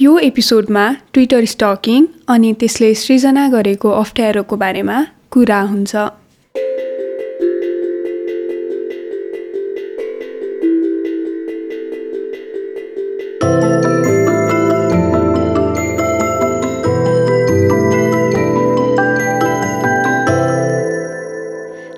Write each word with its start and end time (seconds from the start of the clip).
यो 0.00 0.10
एपिसोडमा 0.18 0.82
Twitter 1.12 1.44
stocking 1.44 2.04
अनि 2.32 2.50
त्यसले 2.60 2.88
सृजना 2.94 3.44
गरेको 3.50 3.90
अप्ठ्यारोको 4.00 4.56
बारेमा 4.56 4.98
कुरा 5.34 5.60
हुन्छ। 5.70 5.94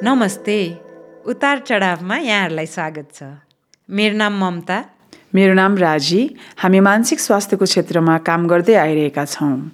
नमस्ते 0.09 0.59
उतार 1.27 1.59
चढावमा 1.69 2.19
यहाँहरूलाई 2.19 2.67
स्वागत 2.67 3.13
छ। 3.15 3.29
मेरो 3.91 4.17
नाम 4.17 4.41
ममता 4.45 4.79
मेरो 5.35 5.55
नाम 5.55 5.77
राजी। 5.79 6.23
हामी 6.59 6.81
मानसिक 6.83 7.21
स्वास्थ्यको 7.21 7.65
क्षेत्रमा 7.65 8.17
काम 8.27 8.47
गर्दै 8.51 8.75
आइरहेका 8.75 9.25
छौँ। 9.25 9.71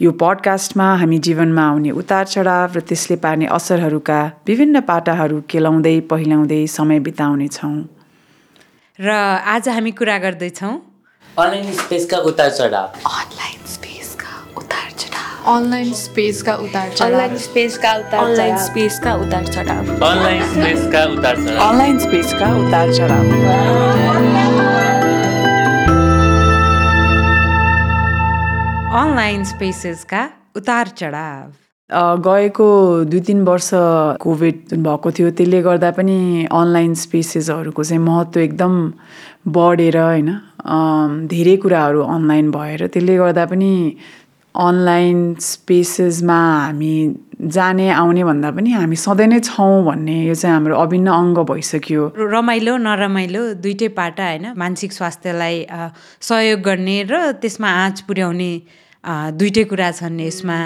यो 0.00 0.10
पडकास्टमा 0.22 0.86
हामी 1.00 1.18
जीवनमा 1.26 1.64
आउने 1.68 1.90
उतार 2.00 2.24
चढाव 2.24 2.72
र 2.76 2.80
त्यसले 2.88 3.16
पार्ने 3.20 3.46
असरहरूका 3.56 4.20
विभिन्न 4.48 4.80
पाटाहरू 4.88 5.40
केलाउँदै 5.52 5.96
पहिल्याउँदै 6.08 6.60
समय 6.76 6.98
बिताउनेछौँ 7.08 7.76
र 8.98 9.08
आज 9.52 9.68
हामी 9.68 9.90
कुरा 10.00 10.16
गर्दैछौँ। 10.24 10.74
अनलाइन 11.36 11.72
स्पेसका 11.76 12.18
उतार 12.32 12.50
चढाव 12.56 12.88
अनलाइन 13.04 13.60
स्पेसका 13.76 14.32
उतार 14.56 14.88
अनलाइन 15.46 15.92
स्पेसका 15.94 16.52
उतार 16.64 16.88
अनलाइन 18.24 18.56
स्पेसका 18.64 19.12
उतार 19.14 19.44
चढाव 19.52 19.84
अनलाइन 20.08 20.42
स्पेसका 20.56 21.04
उतार 21.12 21.36
चढाव 21.44 21.68
अनलाइन 21.68 21.96
स्पेसका 21.98 22.48
उतार 22.64 22.92
चढाव 22.96 23.24
अनलाइन 28.96 29.42
स्पेसेसका 29.44 30.20
उतार 30.56 30.88
चढाव। 30.98 31.48
गएको 32.26 32.68
दुई 33.04 33.20
तिन 33.20 33.42
वर्ष 33.44 33.70
कोभिड 34.20 34.72
भएको 34.72 35.10
थियो 35.12 35.30
त्यसले 35.30 35.60
गर्दा 35.62 35.90
पनि 35.98 36.46
अनलाइन 36.50 36.94
स्पेसेसहरूको 36.96 37.84
चाहिँ 37.84 38.02
महत्त्व 38.02 38.40
एकदम 38.40 38.74
बढेर 39.56 39.98
होइन 39.98 40.30
धेरै 41.28 41.56
कुराहरू 41.64 42.02
अनलाइन 42.14 42.50
भएर 42.50 42.86
त्यसले 42.86 43.16
गर्दा 43.16 43.44
पनि 43.52 43.72
अनलाइन 44.54 45.18
स्पेसेसमा 45.44 46.40
हामी 46.64 46.94
जाने 47.52 47.90
आउने 47.92 48.24
भन्दा 48.24 48.50
पनि 48.56 48.72
हामी 48.72 48.96
सधैँ 48.96 49.26
नै 49.28 49.40
छौँ 49.44 49.84
भन्ने 49.84 50.16
यो 50.24 50.34
चाहिँ 50.34 50.54
हाम्रो 50.54 50.76
अभिन्न 50.80 51.08
अङ्ग 51.12 51.38
भइसक्यो। 51.52 52.08
रमाइलो 52.32 52.76
नरमाइलो 52.88 53.42
दुइटै 53.60 53.88
पाटा 54.00 54.24
होइन 54.30 54.52
मानसिक 54.56 54.92
स्वास्थ्यलाई 54.92 55.56
सहयोग 56.30 56.60
गर्ने 56.64 56.98
र 57.12 57.22
त्यसमा 57.44 57.68
आँच 57.84 58.00
पुर्याउने 58.08 58.50
दुइटै 59.06 59.64
कुरा 59.70 59.90
छन् 59.98 60.20
यसमा। 60.20 60.58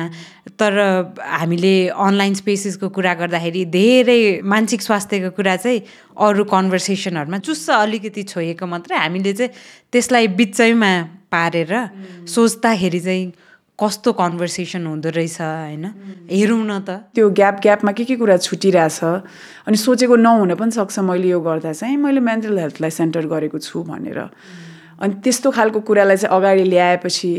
तर 0.56 0.72
हामीले 1.20 1.74
अनलाइन 1.92 2.34
स्पेसेसको 2.40 2.88
कुरा 2.88 3.12
गर्दाखेरि 3.20 3.64
धेरै 3.68 4.40
मानसिक 4.44 4.80
स्वास्थ्यको 4.82 5.30
कुरा 5.36 5.56
चाहिँ 5.56 5.80
अरू 6.16 6.44
कन्भर्सेसनहरूमा 6.48 7.38
चुस्स 7.44 7.70
अलिकति 7.84 8.22
छोएको 8.32 8.66
मात्रै 8.66 8.96
हामीले 8.96 9.32
चाहिँ 9.32 9.52
त्यसलाई 9.92 10.26
बिचैमा 10.40 10.92
पारेर 11.32 11.72
सोच्दाखेरि 12.24 13.00
चाहिँ 13.00 13.24
कस्तो 13.80 14.12
कन्भर्सेसन 14.12 14.86
हुँदो 14.86 15.08
रहेछ 15.08 15.40
होइन? 15.40 15.84
हेरौँ 16.28 16.64
न 16.68 16.84
त। 16.84 17.08
त्यो 17.16 17.30
ग्याप 17.32 17.60
ग्यापमा 17.64 17.92
के 17.96 18.04
के 18.04 18.16
कुरा 18.20 18.36
छुटिरहेछ? 18.36 19.00
अनि 19.64 19.76
सोचेको 19.76 20.16
नहुन 20.20 20.54
पनि 20.60 20.70
सक्छ 20.76 20.98
मैले 21.00 21.28
यो 21.32 21.40
गर्दा 21.40 21.72
चाहिँ। 21.72 21.96
मैले 21.96 22.20
मेन्टल 22.20 22.58
हेल्थलाई 22.60 22.90
सेन्टर 22.92 23.24
गरेको 23.24 23.56
छु 23.56 23.80
भनेर। 23.80 24.20
अनि 25.00 25.24
त्यस्तो 25.24 25.48
खालको 25.56 25.80
कुरालाई 25.80 26.16
चाहिँ 26.20 26.36
अगाडि 26.36 26.64
ल्याएपछि 26.68 27.32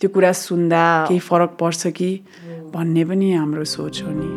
त्यो 0.00 0.08
कुरा 0.14 0.30
सुन्दा 0.32 0.82
केही 1.08 1.20
फरक 1.20 1.56
पर्छ 1.60 1.86
कि? 1.98 2.10
भन्ने 2.74 3.04
पनि 3.04 3.32
हाम्रो 3.34 3.64
सोच 3.66 4.02
हो 4.02 4.10
नि। 4.14 4.30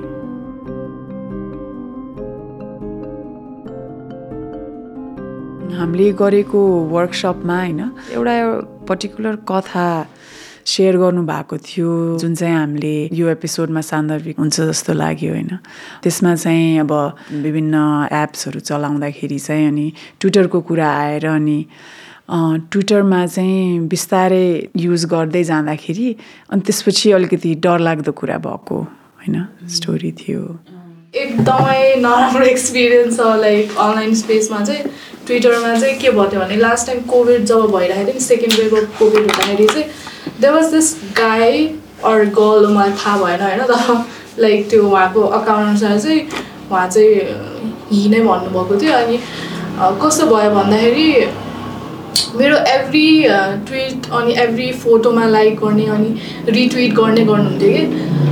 हामीले 5.78 6.12
गरेको 6.18 6.59
वर्कसपमा 6.90 7.58
होइन 7.62 7.80
एउटा 8.18 8.34
पर्टिकुलर 8.90 9.36
कथा 9.50 9.86
सेयर 10.66 10.97
गर्नु 10.97 11.22
भएको 11.30 11.58
थियो 11.58 12.18
जुन 12.22 12.34
चाहिँ 12.36 12.56
हामीले 12.56 13.09
यो 13.13 13.30
एपिसोडमा 13.30 13.81
सान्दर्भिक 13.81 14.40
हुन्छ 14.40 14.62
जस्तो 14.62 14.94
लाग्यो 14.94 15.31
होइन। 15.34 15.57
त्यसमा 16.03 16.36
चाहिँ 16.36 16.80
अब 16.80 16.91
विभिन्न 17.46 17.75
एप्सहरू 18.13 18.59
चलाउँदाखेरि 18.59 19.40
चाहिँ 19.40 19.68
अनि 19.68 19.88
ट्विटरको 20.22 20.62
कुरा 20.62 20.90
आएर 20.90 21.25
अनि 21.25 21.59
ट्विटरमा 22.31 23.25
चाहिँ 23.28 23.80
बिस्तारै 23.92 24.69
युज 24.78 25.06
गर्दै 25.14 25.44
जाँदाखेरि 25.44 26.16
अनि 26.50 26.62
त्यसपछि 26.62 27.12
अलिकति 27.12 27.56
डरलाग्दो 27.64 28.12
कुरा 28.12 28.38
भएको 28.46 28.78
होइन? 29.19 29.36
स्टोरी 29.68 30.12
थियो। 30.19 30.42
एकदमै 31.14 31.96
नराम्रो 32.00 32.46
एक्सपिरियन्स 32.46 33.18
छ 33.18 33.36
लाइक 33.42 33.78
अनलाइन 33.78 34.14
स्पेसमा 34.16 34.59
चाहिँ 34.62 34.84
ट्विटरमा 35.28 35.74
चाहिँ 35.75 35.97
के 36.00 36.09
भयो 36.12 36.40
भने 36.40 36.56
लास्ट 36.56 36.88
टाइम 36.88 37.02
कोभिड 37.12 37.44
जब 37.52 37.68
भइरहेको 37.75 38.06
थियो 38.06 38.14
नि 38.14 38.25
सेकेन्ड 38.28 38.53
वेभ 38.59 38.75
अफ 38.78 39.00
कोभिड 39.00 39.22
हुँदाखेरि 39.22 39.68
चाहिँ 39.68 39.86
there 40.40 40.53
was 40.53 40.74
this 40.74 40.96
guy 41.19 41.68
or 42.06 42.25
girl 42.40 42.74
मलाई 42.74 42.92
थाहा 43.03 43.18
भएन 43.24 43.42
होइन? 43.42 43.62
तर 43.68 44.42
लाइक 44.42 44.69
त्यो 44.69 44.88
उहाँको 44.88 45.22
अकाउन्ट 45.22 45.68
अनुसार 45.68 46.00
चाहिँ 46.00 46.22
उहाँ 46.72 46.88
चाहिँ 46.88 47.12
हि 47.92 48.09
नै 48.09 48.22
भन्नुभएको 48.24 48.81
थियो। 48.81 48.94
अनि 48.98 49.18
कस्तो 50.02 50.25
भयो 50.36 50.52
भन्दाखेरि 50.56 51.08
मेरो 52.40 52.58
एभ्री 52.74 53.06
ट्विट 53.68 54.12
अनि 54.20 54.34
एभ्री 54.42 54.72
फोटोमा 54.84 55.26
लाइक 55.28 55.60
गर्ने 55.60 55.86
अनि 55.96 56.10
रिट्विट 56.58 56.94
गर्ने 57.00 57.24
गर्नुहुन्थ्यो 57.26 57.70
कि। 57.70 57.84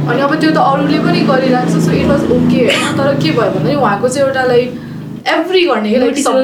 अनि 0.10 0.22
अब 0.22 0.36
त्यो 0.42 0.52
त 0.52 0.58
अरूले 0.58 1.00
पनि 1.06 1.22
गरिरहेको 1.32 1.72
छ 1.72 1.84
सो 1.86 1.92
इट 2.02 2.08
वाज 2.12 2.22
ओके 2.36 2.68
तर 2.98 3.08
के 3.24 3.32
भयो 3.32 3.52
भन्दाखेरि 3.52 3.76
उहाँको 3.76 4.10
चाहिँ 4.10 4.28
एउटा 4.28 4.44
लाइक 4.52 4.68
एभ्री 5.28 5.62
गर्ने 5.66 5.90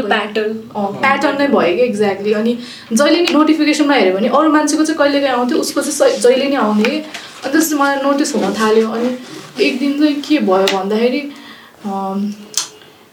pattern. 0.10 0.52
प्याटर्न 0.76 1.38
नै 1.42 1.48
भयो 1.48 1.76
कि 1.76 1.84
एक्ज्याक्टली 1.84 2.34
अनि 2.34 2.58
जहिले 2.94 3.20
नि 3.22 3.34
नोटिफिकेसनमा 3.34 3.94
हेऱ्यो 3.94 4.14
भने 4.18 4.28
अरू 4.40 4.52
मान्छेको 4.52 4.84
चाहिँ 4.84 4.98
कहिले 5.00 5.22
काहीँ 5.22 5.36
आउँथ्यो 5.36 5.58
उसको 5.60 5.82
चाहिँ 5.82 6.18
जहिले 6.20 6.50
नै 6.50 6.56
आउने 6.64 6.84
कि। 6.84 6.98
अनि 6.98 7.52
त्यसपछि 7.52 7.76
मलाई 7.76 7.96
नोटिस 8.04 8.36
हुन 8.36 8.54
थाल्यो। 8.60 8.90
अनि 8.90 9.10
एक 9.66 9.80
दिन 9.80 10.00
चाहिँ 10.00 10.16
के 10.28 10.40
भयो 10.50 10.68
भन्दाखेरि 10.78 11.22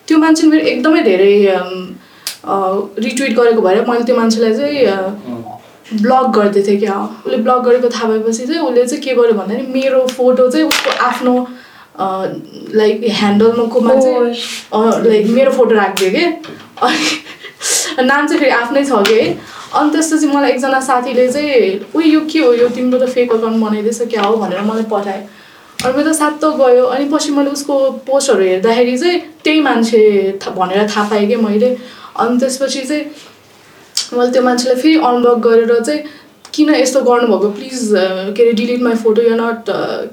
त्यो 0.08 0.18
मान्छे 0.18 0.46
मेरो 0.46 0.64
एकदमै 0.66 1.02
धेरै 1.02 1.32
रिट्विट 2.44 3.32
गरेको 3.38 3.62
भएर 3.62 3.84
मैले 3.88 4.04
त्यो 4.04 4.16
मान्छेलाई 4.16 4.54
चाहिँ 4.54 4.86
ब्लग 6.02 6.30
गर्दै 6.36 6.62
थिएँ 6.66 6.78
क्या। 6.80 6.94
उसले 7.26 7.36
ब्लग 7.36 7.64
गरेको 7.64 7.88
थाहा 7.94 8.08
भएपछि 8.08 8.46
चाहिँ 8.46 8.60
उसले 8.68 8.86
चाहिँ 8.86 9.02
के 9.04 9.14
गर्यो 9.14 9.34
भन्दाखेरि 9.38 9.72
मेरो 9.72 10.06
फोटो 10.16 10.48
चाहिँ 10.50 10.66
उसको 10.66 10.90
आफ्नो 11.06 11.34
लाइक 12.80 13.00
ह्यान्डलमाकोमा 13.18 13.94
चाहिँ 14.00 15.04
लाइक 15.08 15.26
मेरो 15.30 15.50
फोटो 15.52 15.74
राखिदियो 15.74 16.10
कि। 16.10 16.24
अनि 16.82 18.02
नाम 18.08 18.26
चाहिँ 18.26 18.40
फेरि 18.40 18.50
आफ्नै 18.50 18.84
छ 18.84 19.02
कि। 19.08 19.20
है 19.20 19.26
अनि 19.74 19.90
त्यसपछि 19.92 20.26
मलाई 20.26 20.50
एकजना 20.50 20.80
साथीले 20.80 21.28
चाहिँ 21.32 21.78
उयो 21.94 22.08
यो 22.12 22.20
के 22.32 22.38
हो? 22.38 22.52
यो 22.52 22.68
तिम्रो 22.68 22.98
त 22.98 23.08
फेक 23.12 23.32
अकाउन्ट 23.32 23.64
बनाइदिएछ 23.64 24.02
क्या 24.10 24.22
हो? 24.22 24.36
भनेर 24.36 24.60
मलाई 24.60 24.84
पठायो 24.90 25.22
अनि 25.84 25.92
मेरो 25.96 26.10
त 26.10 26.14
सातो 26.16 26.52
गयो। 26.58 26.84
अनि 26.86 27.04
पछि 27.12 27.30
मैले 27.32 27.50
उसको 27.50 27.74
पोस्टहरू 28.08 28.42
हेर्दाखेरि 28.42 28.98
चाहिँ 28.98 29.20
त्यही 29.44 29.60
मान्छे 29.60 30.00
भनेर 30.56 30.88
थाहा 30.88 31.08
पाएँ 31.10 31.26
कि 31.28 31.36
मैले। 31.36 31.76
अनि 32.20 32.38
त्यसपछि 32.38 32.80
चाहिँ 32.80 33.04
मैले 34.18 34.30
त्यो 34.32 34.42
मान्छेलाई 34.42 34.80
फेरि 34.82 34.96
अनब्लक 35.10 35.38
गरेर 35.46 35.80
चाहिँ 35.80 36.02
किन 36.54 36.74
यस्तो 36.74 37.00
गर्नुभएको? 37.00 37.48
प्लिज 37.50 37.88
के 38.36 38.42
अरे 38.42 38.52
डिलिट 38.52 38.82
माई 38.82 38.94
फोटो 39.04 39.22
यो 39.22 39.36
नट 39.36 39.64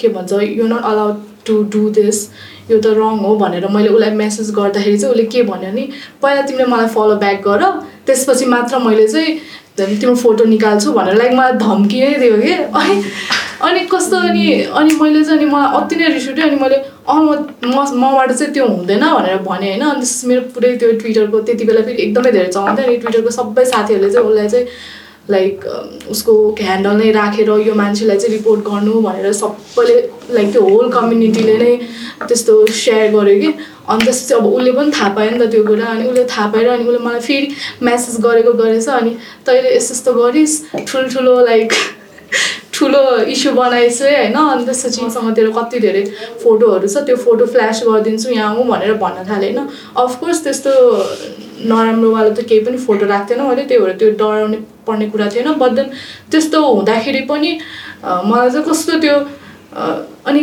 के 0.02 0.08
भन्छ 0.16 0.34
यो 0.34 0.68
not 0.68 0.84
allowed 0.92 1.16
to 1.46 1.62
do 1.74 1.90
this 1.98 2.18
यो 2.72 2.80
त 2.80 2.94
रङ 2.96 3.18
हो 3.26 3.36
भनेर 3.36 3.68
मैले 3.76 3.90
उसलाई 3.90 4.12
मेसेज 4.16 4.52
गर्दाखेरि 4.56 4.98
चाहिँ 4.98 5.14
उसले 5.14 5.26
के 5.34 5.44
भन्यो 5.44 5.72
नि 5.74 5.88
पहिला 6.22 6.42
तिमीले 6.48 6.66
मलाई 6.72 6.88
फलो 6.96 7.16
ब्याक 7.24 7.42
गर। 7.48 7.64
त्यसपछि 8.08 8.46
मात्र 8.46 8.80
मैले 8.86 9.08
चाहिँ 9.08 9.32
तिम्रो 9.80 10.16
फोटो 10.16 10.46
निकाल्छु 10.46 10.92
भनेर 10.94 11.16
लाइक 11.18 11.34
मलाई 11.34 11.54
धम्की 11.66 12.02
नै 12.02 12.14
दियो 12.20 12.38
कि? 12.42 12.54
अनि 12.54 13.04
अनि 13.68 13.80
कस्तो 13.92 14.18
अनि 14.18 14.44
अनि 14.80 14.92
मैले 15.02 15.24
चाहिँ 15.24 15.40
अनि 15.40 15.50
मलाई 15.52 15.82
अति 15.82 15.96
नै 15.96 16.08
रिस 16.14 16.28
उठ्यो 16.30 16.46
अनि 16.48 16.60
मैले 16.62 16.76
अँ 16.76 17.20
म 17.66 17.78
मबाट 18.04 18.32
चाहिँ 18.32 18.54
त्यो 18.54 18.68
हुँदैन 18.68 19.04
भनेर 19.14 19.38
भने 19.48 19.70
होइन। 19.70 19.84
अनि 19.90 20.00
त्यस 20.00 20.24
मेरो 20.26 20.42
पुरै 20.56 20.76
त्यो 20.78 20.92
ट्विटरको 21.02 21.40
त्यति 21.50 21.66
बेला 21.66 21.82
फेरि 21.88 22.02
एकदमै 22.04 22.32
धेरै 22.32 22.48
चलाउँथ्यो 22.52 22.86
अनि 22.86 22.98
ट्विटरको 23.04 23.32
सबै 23.40 23.66
साथीहरूले 23.74 24.12
चाहिँ 24.14 24.28
उसलाई 24.30 24.50
चाहिँ 24.50 24.66
लाइक 25.30 25.66
उसको 26.12 26.34
ह्यान्डल 26.60 26.96
नै 27.02 27.12
राखेर 27.12 27.50
यो 27.66 27.74
मान्छेलाई 27.82 28.18
चाहिँ 28.18 28.38
रिपोर्ट 28.38 28.62
गर्नु 28.70 29.02
भनेर 29.02 29.34
सबैले 29.42 29.98
लाइक 30.38 30.52
त्यो 30.54 30.62
होल 30.70 30.90
कम्युनिटीले 30.96 31.58
नै 31.58 31.76
त्यस्तो 32.28 32.56
सेयर 32.80 33.12
गर्यो 33.16 33.36
कि। 33.42 33.52
अनि 33.90 34.06
त्यसपछि 34.06 34.34
अब 34.34 34.46
उसले 34.46 34.72
पनि 34.72 34.92
थाहा 34.98 35.10
पायो 35.20 35.32
नि 35.32 35.38
त 35.38 35.52
त्यो 35.52 35.64
कुरा 35.68 35.86
अनि 35.86 36.08
उसले 36.10 36.26
थाहा 36.34 36.48
पाएर 36.56 36.68
अनि 36.70 36.84
उसले 36.90 37.06
मलाई 37.06 37.22
फेरि 37.28 37.48
म्यासेज 37.84 38.16
गरेको 38.26 38.54
गरेछ 38.64 38.90
अनि 38.98 39.16
तैँले 39.46 39.76
यस्तो 39.76 39.94
यस्तो 39.94 40.14
गरिस् 40.14 40.56
ठुल्ठुलो 40.88 41.40
लाइक 41.46 41.74
ठुलो 42.80 43.02
इस्यु 43.28 43.52
बनाएछु 43.54 44.04
होइन? 44.06 44.36
अनि 44.36 44.66
त्यसपछि 44.66 45.02
मसँग 45.06 45.36
तेरो 45.36 45.52
कति 45.52 45.80
धेरै 45.86 46.04
फोटोहरू 46.44 46.88
छ 46.88 47.04
त्यो 47.08 47.16
फोटो 47.26 47.46
फ्ल्यास 47.54 47.84
गरिदिन्छु 47.88 48.30
यहाँ 48.32 48.56
आउँ 48.56 48.68
भनेर 48.68 48.94
भन्न 49.04 49.28
थालेँ 49.30 49.52
होइन? 49.54 49.68
अफकोर्स 49.98 50.44
त्यस्तो 50.44 50.72
नराम्रोवाला 51.72 52.30
त 52.30 52.48
केही 52.50 52.64
पनि 52.66 52.78
फोटो 52.88 53.06
राख्थेन 53.06 53.42
मैले 53.44 53.64
त्यही 53.68 53.82
भएर 53.84 53.96
त्यो 54.00 54.10
डराउने 54.22 54.58
पर्ने 54.88 55.06
कुरा 55.12 55.28
थिएन। 55.36 55.52
बट 55.60 55.72
देन 55.76 55.88
त्यस्तो 56.32 56.60
हुँदाखेरि 56.66 57.22
पनि 57.32 57.52
मलाई 58.02 58.50
चाहिँ 58.50 58.66
कस्तो 58.70 59.00
त्यो 59.04 59.16
अनि 60.28 60.42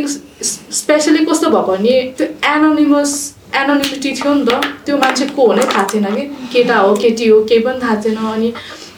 स्पेसली 0.81 1.25
कस्तो 1.25 1.51
भएको 1.51 1.73
भने 1.73 1.95
त्यो 2.19 2.27
एनोनिमस 2.53 3.13
एनोनिमिटी 3.57 4.13
थियो 4.13 4.35
नि 4.35 4.45
त 4.45 4.61
त्यो 4.87 4.97
मान्छे 4.99 5.27
को 5.37 5.47
हो 5.47 5.53
नै 5.57 5.65
थाहा 5.73 5.87
थिएन 5.93 6.07
कि? 6.15 6.25
केटा 6.53 6.77
हो 6.79 6.95
केटी 7.03 7.29
हो 7.29 7.41
केही 7.49 7.61
पनि 7.65 7.81
थाहा 7.83 7.97
थिएन। 8.05 8.17
अनि 8.17 8.53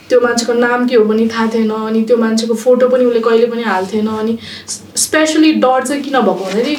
त्यो 0.09 0.21
मान्छेको 0.21 0.53
नाम 0.53 0.87
के 0.89 0.97
हो 0.97 1.05
पनि 1.05 1.29
थाहा 1.29 1.47
थिएन 1.55 1.71
अनि 1.71 2.03
त्यो 2.03 2.17
मान्छेको 2.17 2.55
फोटो 2.57 2.89
पनि 2.89 3.05
उसले 3.05 3.21
कहिले 3.21 3.47
पनि 3.47 3.63
हाल्थेन 3.63 4.07
अनि 4.09 4.39
स्पेसली 4.99 5.53
डर 5.61 5.87
चाहिँ 5.87 6.03
किन 6.03 6.21
भएको 6.21 6.35
भन्दाखेरि 6.35 6.77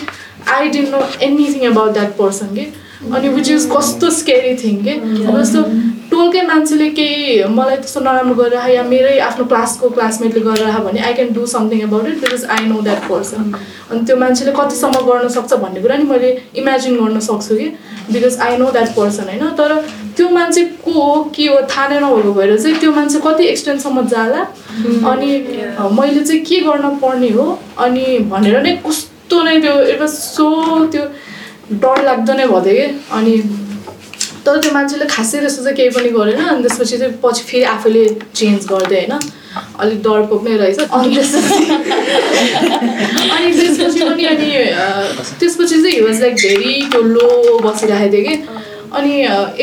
I 0.49 0.69
didn't 0.69 0.89
know 0.89 1.01
anything 1.21 1.67
about 1.69 1.91
that 1.93 2.15
person 2.17 2.55
कि 2.55 2.71
अनि 2.99 3.29
विच 3.35 3.49
इज 3.49 3.69
कस्तो 3.75 4.09
स्केरी 4.11 4.55
थिङ 4.63 4.83
के? 4.83 4.93
अब 5.25 5.41
जस्तो 5.41 5.63
टोलकै 6.11 6.41
मान्छेले 6.41 6.89
केही 6.97 7.43
मलाई 7.55 7.77
त्यस्तो 7.77 7.99
नराम्रो 7.99 8.35
गरेर 8.35 8.69
या 8.69 8.83
मेरै 8.83 9.17
आफ्नो 9.27 9.45
क्लासको 9.51 9.89
क्लासमेटले 9.97 10.41
गरेर 10.47 10.79
भने 10.85 10.99
I 11.07 11.13
can 11.19 11.33
do 11.33 11.45
something 11.51 11.81
about 11.87 12.07
it 12.07 12.17
because 12.23 12.45
I 12.55 12.65
know 12.65 12.81
that 12.87 13.07
person 13.09 13.53
अनि 13.91 13.99
त्यो 14.05 14.15
मान्छेले 14.23 14.51
कतिसम्म 14.59 15.05
गर्न 15.09 15.27
सक्छ 15.37 15.53
भन्ने 15.63 15.81
कुरा 15.81 15.97
नि 15.97 16.03
मैले 16.11 16.31
इमेजिन 16.61 16.97
गर्न 17.03 17.19
सक्छु 17.29 17.55
कि? 17.55 17.67
Because 18.11 18.37
I 18.47 18.57
know 18.57 18.71
that 18.71 18.89
person 18.95 19.23
होइन? 19.29 19.45
तर 19.59 19.75
त्यो 20.17 20.29
मान्छे 20.29 20.63
को 20.83 20.91
हो 20.91 21.23
के 21.35 21.47
हो 21.47 21.61
थाहा 21.71 21.87
नै 21.87 21.99
नभएको 21.99 22.33
भएर 22.33 22.57
चाहिँ 22.59 22.77
त्यो 22.79 22.91
मान्छे 22.91 23.19
कति 23.27 23.45
एक्सटेन्टसम्म 23.53 24.05
जाला? 24.15 24.41
अनि 25.13 25.31
मैले 25.99 26.21
चाहिँ 26.21 26.41
के 26.51 26.59
गर्न 26.67 26.95
पर्ने 27.03 27.29
हो? 27.39 27.47
अनि 27.85 28.05
भनेर 28.33 28.61
नै 28.61 28.75
कस्तो 28.87 29.43
नै 29.43 29.59
त्यो 29.61 29.81
इट 29.93 29.99
वाज 30.01 30.13
सो 30.19 30.49
त्यो 30.91 31.03
डर 31.71 32.03
लाग्दो 32.05 32.33
नै 32.33 32.45
भयो 32.47 32.61
कि 32.61 32.85
अनि 33.11 33.33
तर 34.45 34.59
त्यो 34.61 34.71
मान्छेले 34.73 35.05
खासै 35.05 35.39
त्यस्तो 35.39 35.63
चाहिँ 35.63 35.75
केही 35.77 35.89
पनि 35.89 36.09
गरेन। 36.09 36.39
अनि 36.43 36.61
त्यसपछि 36.63 36.97
चाहिँ 36.97 37.13
पछि 37.23 37.43
फेरि 37.43 37.63
आफैले 37.73 38.03
चेन्ज 38.35 38.65
गर्दै 38.71 39.01
होइन 39.01 39.13
अलिक 39.79 39.99
डरपोक 40.03 40.41
नै 40.43 40.55
रहेछ। 40.57 40.79
अनि 40.79 41.15
त्यसपछि। 41.15 41.63
अनि 43.35 43.51
त्यसपछि 43.59 43.99
पनि 44.09 44.25
अनि 44.25 44.49
त्यसपछि 45.39 45.81
चाहिँ 45.83 46.01
वाज 46.01 46.21
लाइक 46.21 46.35
भेरी 46.35 46.73
त्यो 46.91 47.01
लो 47.01 47.27
बसिरहेको 47.63 48.13
थिएँ 48.13 48.25
कि। 48.27 48.35
अनि 48.97 49.13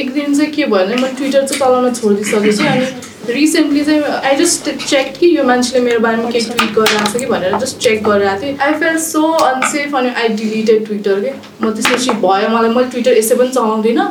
एक 0.01 0.13
दिन 0.15 0.35
चाहिँ 0.35 0.53
के 0.53 0.65
भयो 0.65 0.87
भने 0.87 0.97
मैले 0.97 1.15
ट्विटर 1.15 1.47
चाहिँ 1.47 1.61
चलाउन 1.61 1.95
छोडिदिइसकेपछि 1.95 2.67
अनि 2.67 2.87
रिसेन्टली 3.31 3.85
चाहिँ 3.85 4.03
आई 4.03 4.37
जस्ट 4.37 4.71
चेक 4.85 5.13
कि 5.19 5.27
यो 5.37 5.45
मान्छेले 5.45 5.81
मेरो 5.85 6.01
बारेमा 6.01 6.31
केही 6.31 6.45
ट्विट 6.51 6.73
गरिरहेको 6.79 7.13
छ 7.13 7.21
कि 7.21 7.27
भनेर 7.27 7.57
जस्ट 7.65 7.79
चेक 7.85 8.03
गरिरहेको 8.05 8.43
थिएँ। 8.43 8.57
आई 8.67 8.73
फेल 8.81 8.99
सो 9.05 9.23
अनसेफ 9.47 9.95
अनि 9.97 10.11
आई 10.23 10.29
डिलिटेड 10.41 10.85
ट्विटर 10.87 11.21
के 11.21 11.33
म 11.63 11.73
त्यसपछि 11.73 12.11
भयो 12.25 12.49
मलाई 12.57 12.71
मैले 12.75 12.89
ट्विटर 12.91 13.17
यसै 13.19 13.35
पनि 13.35 13.49
चलाउँदिनँ। 13.59 14.07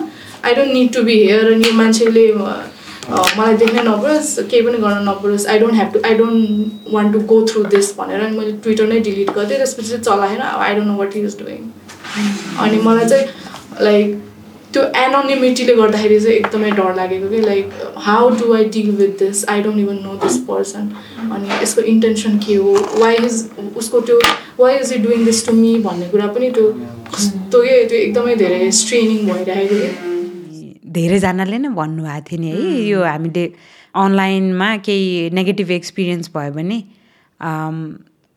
I 0.45 0.55
don't 0.55 0.71
need 0.73 0.93
to 0.93 1.03
be 1.03 1.15
here 1.23 1.53
अनि 1.53 1.71
मान्छेले 1.81 2.27
मलाई 2.35 3.55
देख्नै 3.57 3.81
नपरोस् 3.87 4.29
केही 4.51 4.61
पनि 4.67 4.77
गर्न 4.83 5.09
नपरोस्। 5.09 5.47
I 5.47 5.59
don't 5.59 5.73
have 5.75 5.89
to 5.93 5.99
I 6.05 6.13
don't 6.21 6.93
want 6.93 7.13
to 7.13 7.19
go 7.31 7.41
through 7.47 7.63
this 7.73 7.93
भनेर 7.97 8.21
अनि 8.21 8.37
मैले 8.37 8.51
ट्विटर 8.63 8.87
नै 8.93 8.99
डिलिट 9.07 9.29
गरिदिएँ। 9.35 9.57
त्यसपछि 9.57 9.89
चाहिँ 9.89 10.03
चलाएन। 10.03 10.41
I 10.41 10.75
don't 10.75 10.87
know 10.87 10.95
what 10.97 11.17
is 11.17 11.37
doing 11.39 11.61
अनि 12.65 12.77
मलाई 12.87 13.05
चाहिँ 13.09 13.25
लाइक 13.81 14.07
त्यो 14.75 14.83
एनोनिमिटीले 15.01 15.73
गर्दाखेरि 15.75 16.19
चाहिँ 16.19 16.37
एकदमै 16.37 16.71
डर 16.79 16.95
लागेको 16.95 17.27
कि 17.33 17.41
like 17.41 17.73
how 18.07 18.29
do 18.39 18.53
I 18.53 18.65
deal 18.77 18.89
with 18.95 19.13
this 19.19 19.43
I 19.49 19.61
don't 19.67 19.79
even 19.83 19.99
know 20.07 20.15
this 20.23 20.37
person 20.47 20.89
अनि 21.35 21.47
यसको 21.61 21.81
इन्टेन्सन 21.91 22.37
के 22.47 22.55
हो? 22.55 22.73
वाइ 23.03 23.15
इज 23.25 23.37
उसको 23.83 24.01
त्यो 24.09 24.19
why 24.59 24.77
is 24.79 24.91
it 24.93 25.01
doing 25.03 25.25
this 25.25 25.45
to 25.47 25.53
me 25.61 25.71
भन्ने 25.85 26.07
कुरा 26.15 26.27
पनि 26.37 26.49
त्यो 26.57 26.67
कस्तो 27.15 27.61
के 27.67 27.77
त्यो 27.93 27.99
एकदमै 27.99 28.35
धेरै 28.43 28.71
स्ट्रेनिङ 28.81 29.31
भइरहेको 29.31 29.79
धेरैजनाले 30.97 31.57
नै 31.63 31.69
भन्नुभएको 31.79 32.27
थियो 32.31 32.41
नि 32.41 32.51
है 32.57 32.83
यो 32.89 33.03
हामीले 33.03 33.45
अनलाइनमा 34.03 34.69
केही 34.89 35.07
नेगेटिभ 35.39 35.71
एक्सपिरियन्स 35.77 36.29
भयो 36.35 36.51
भने 36.59 36.77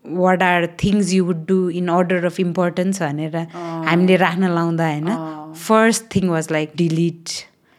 what 0.05 0.43
are 0.43 0.67
things 0.83 1.13
you 1.15 1.25
would 1.25 1.45
do 1.47 1.59
in 1.81 1.89
order 1.95 2.25
of 2.27 2.41
importance 2.41 3.03
भनेर 3.03 3.37
हामीले 3.89 4.17
राख्न 4.25 4.51
लाउँदा 4.59 4.87
होइन? 4.93 5.09
First 5.67 6.15
thing 6.15 6.29
was 6.31 6.49
like 6.53 6.73
delete 6.77 7.37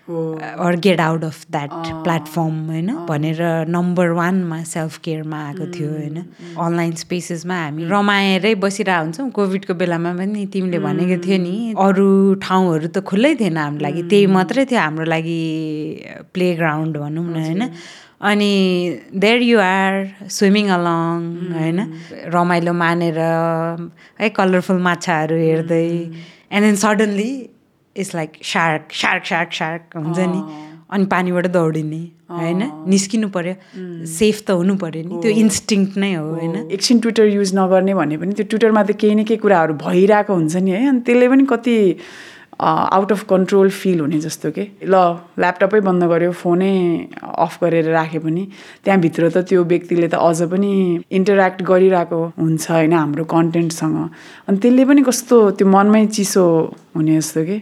or 0.08 0.76
get 0.84 1.00
out 1.00 1.24
of 1.24 1.46
that 1.52 1.72
platform 2.04 2.56
होइन 2.70 2.88
भनेर 3.10 3.42
नम्बर 3.70 4.10
वानमा 4.20 4.58
सेल्फ 4.66 4.98
केयरमा 5.06 5.38
आएको 5.48 5.66
थियो 5.74 5.90
होइन? 5.90 6.18
अनलाइन 6.58 6.94
स्पेसेसमा 7.02 7.56
हामी 7.56 7.86
रमाएरै 7.90 8.54
बसिरहेको 8.64 9.04
हुन्छौँ। 9.04 9.30
कोभिडको 9.38 9.74
बेलामा 9.82 10.14
पनि 10.18 10.46
तिमीले 10.54 10.80
भनेको 10.86 11.18
थियो 11.26 11.38
नि 11.44 11.56
अरू 11.78 12.10
ठाउँहरू 12.42 12.88
त 12.88 13.06
खुल्लै 13.06 13.34
थिएन 13.42 13.58
हाम्रो 13.58 13.84
लागि। 13.86 14.02
त्यही 14.10 14.26
मात्रै 14.34 14.66
थियो 14.66 14.80
हाम्रो 14.80 15.06
लागि 15.14 15.40
प्ले 16.34 16.48
ग्राउन्ड 16.58 16.98
भनौँ 16.98 17.26
न 17.30 17.36
होइन? 17.46 17.62
अनि 18.30 18.52
there 19.14 19.42
you 19.42 19.60
are 19.62 19.94
swimming 20.26 20.66
along 20.78 21.22
होइन? 21.54 21.80
रमाइलो 22.34 22.74
मानेर 22.74 23.20
है 24.20 24.30
कलरफुल 24.42 24.82
माछाहरू 24.90 25.38
हेर्दै। 25.38 25.88
And 26.50 26.66
then 26.66 26.76
suddenly 26.88 27.32
it's 28.00 28.16
like 28.16 28.32
shark 28.44 28.94
shark 29.02 29.26
shark 29.26 29.54
shark 29.54 29.98
हुन्छ 29.98 30.20
नि। 30.20 30.42
अनि 30.90 31.06
पानीबाट 31.06 31.48
दौडिने 31.54 32.02
होइन? 32.32 32.62
निस्किनु 32.90 33.28
पर्यो। 33.30 33.54
सेफ 34.06 34.42
त 34.48 34.52
हुनु 34.52 34.76
पर्यो 34.78 35.04
नि। 35.04 35.22
त्यो 35.22 35.32
इन्स्टिङ्क्ट 35.44 35.98
नै 35.98 36.14
हो 36.14 36.26
होइन? 36.30 36.56
एकछिन 36.74 37.00
ट्विटर 37.00 37.26
युज 37.26 37.54
नगर्ने 37.56 37.94
भने 37.94 38.18
पनि 38.18 38.34
त्यो 38.34 38.46
ट्विटरमा 38.50 38.84
त 38.84 38.92
केही 38.98 39.16
न 39.16 39.24
केही 39.30 39.38
कुराहरू 39.46 39.74
भइरहेको 39.86 40.34
हुन्छ 40.34 40.56
नि 40.66 40.72
है? 40.72 40.88
अनि 40.90 41.02
त्यसले 41.06 41.28
पनि 41.30 41.46
कति 41.46 41.78
आउट 42.60 43.12
अफ 43.12 43.24
कन्ट्रोल 43.30 43.70
फिल 43.72 44.00
हुने 44.00 44.20
जस्तो 44.20 44.52
के। 44.52 44.64
ल 44.84 44.96
ल्यापटपै 45.40 45.80
बन्द 45.80 46.04
गऱ्यो 46.12 46.32
फोनै 46.36 46.74
अफ 47.24 47.64
गरेर 47.64 47.88
राख्यो 47.92 48.22
पनि। 48.22 48.44
त्यहाँभित्र 48.84 49.30
त 49.30 49.38
त्यो 49.48 49.64
व्यक्तिले 49.64 50.08
त 50.08 50.16
अझ 50.20 50.52
पनि 50.52 50.72
इन्टरेक्ट 51.08 51.62
गरिरहेको 51.64 52.20
हुन्छ 52.36 52.72
होइन 52.72 52.94
हाम्रो 52.94 53.24
कन्टेन्टसँग 53.32 53.98
अनि 54.48 54.58
त्यसले 54.60 54.86
पनि 54.86 55.02
कस्तो 55.08 55.38
त्यो 55.56 55.68
मनमै 55.68 56.06
चिसो 56.12 56.46
हुने 56.96 57.16
जस्तो 57.20 57.42
कि। 57.48 57.58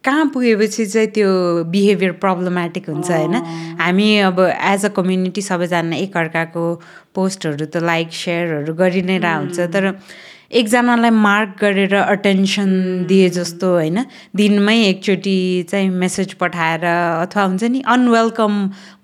कहाँ 0.00 0.26
पुगेपछि 0.32 0.84
चाहिँ 0.86 1.08
त्यो 1.12 1.28
बिहेभियर 1.68 2.12
प्रब्लमेटिक 2.24 2.88
हुन्छ 2.88 3.10
होइन? 3.10 3.34
हामी 3.80 4.08
अब 4.32 4.38
एज 4.40 4.84
अ 4.84 4.88
कम्युनिटी 4.96 5.42
सबैजना 5.44 5.96
एकअर्काको 5.96 6.64
पोस्टहरू 7.14 7.66
त 7.68 7.84
लाइक 7.84 8.08
सेयरहरू 8.08 8.72
गरि 8.80 9.02
नै 9.04 9.18
रह 9.20 9.36
हुन्छ। 9.36 9.60
तर 9.68 10.00
एकजनालाई 10.50 11.10
मार्क 11.10 11.50
गरेर 11.60 11.94
अटेन्सन 11.94 12.70
दिए 13.08 13.28
जस्तो 13.30 13.66
होइन। 13.72 13.98
दिनमै 14.36 14.76
एकचोटि 14.82 15.66
चाहिँ 15.70 15.90
मेसेज 15.90 16.32
पठाएर 16.34 16.84
अथवा 16.84 17.42
हुन्छ 17.42 17.64
नि 17.64 17.82
अनवेलकम 17.86 18.54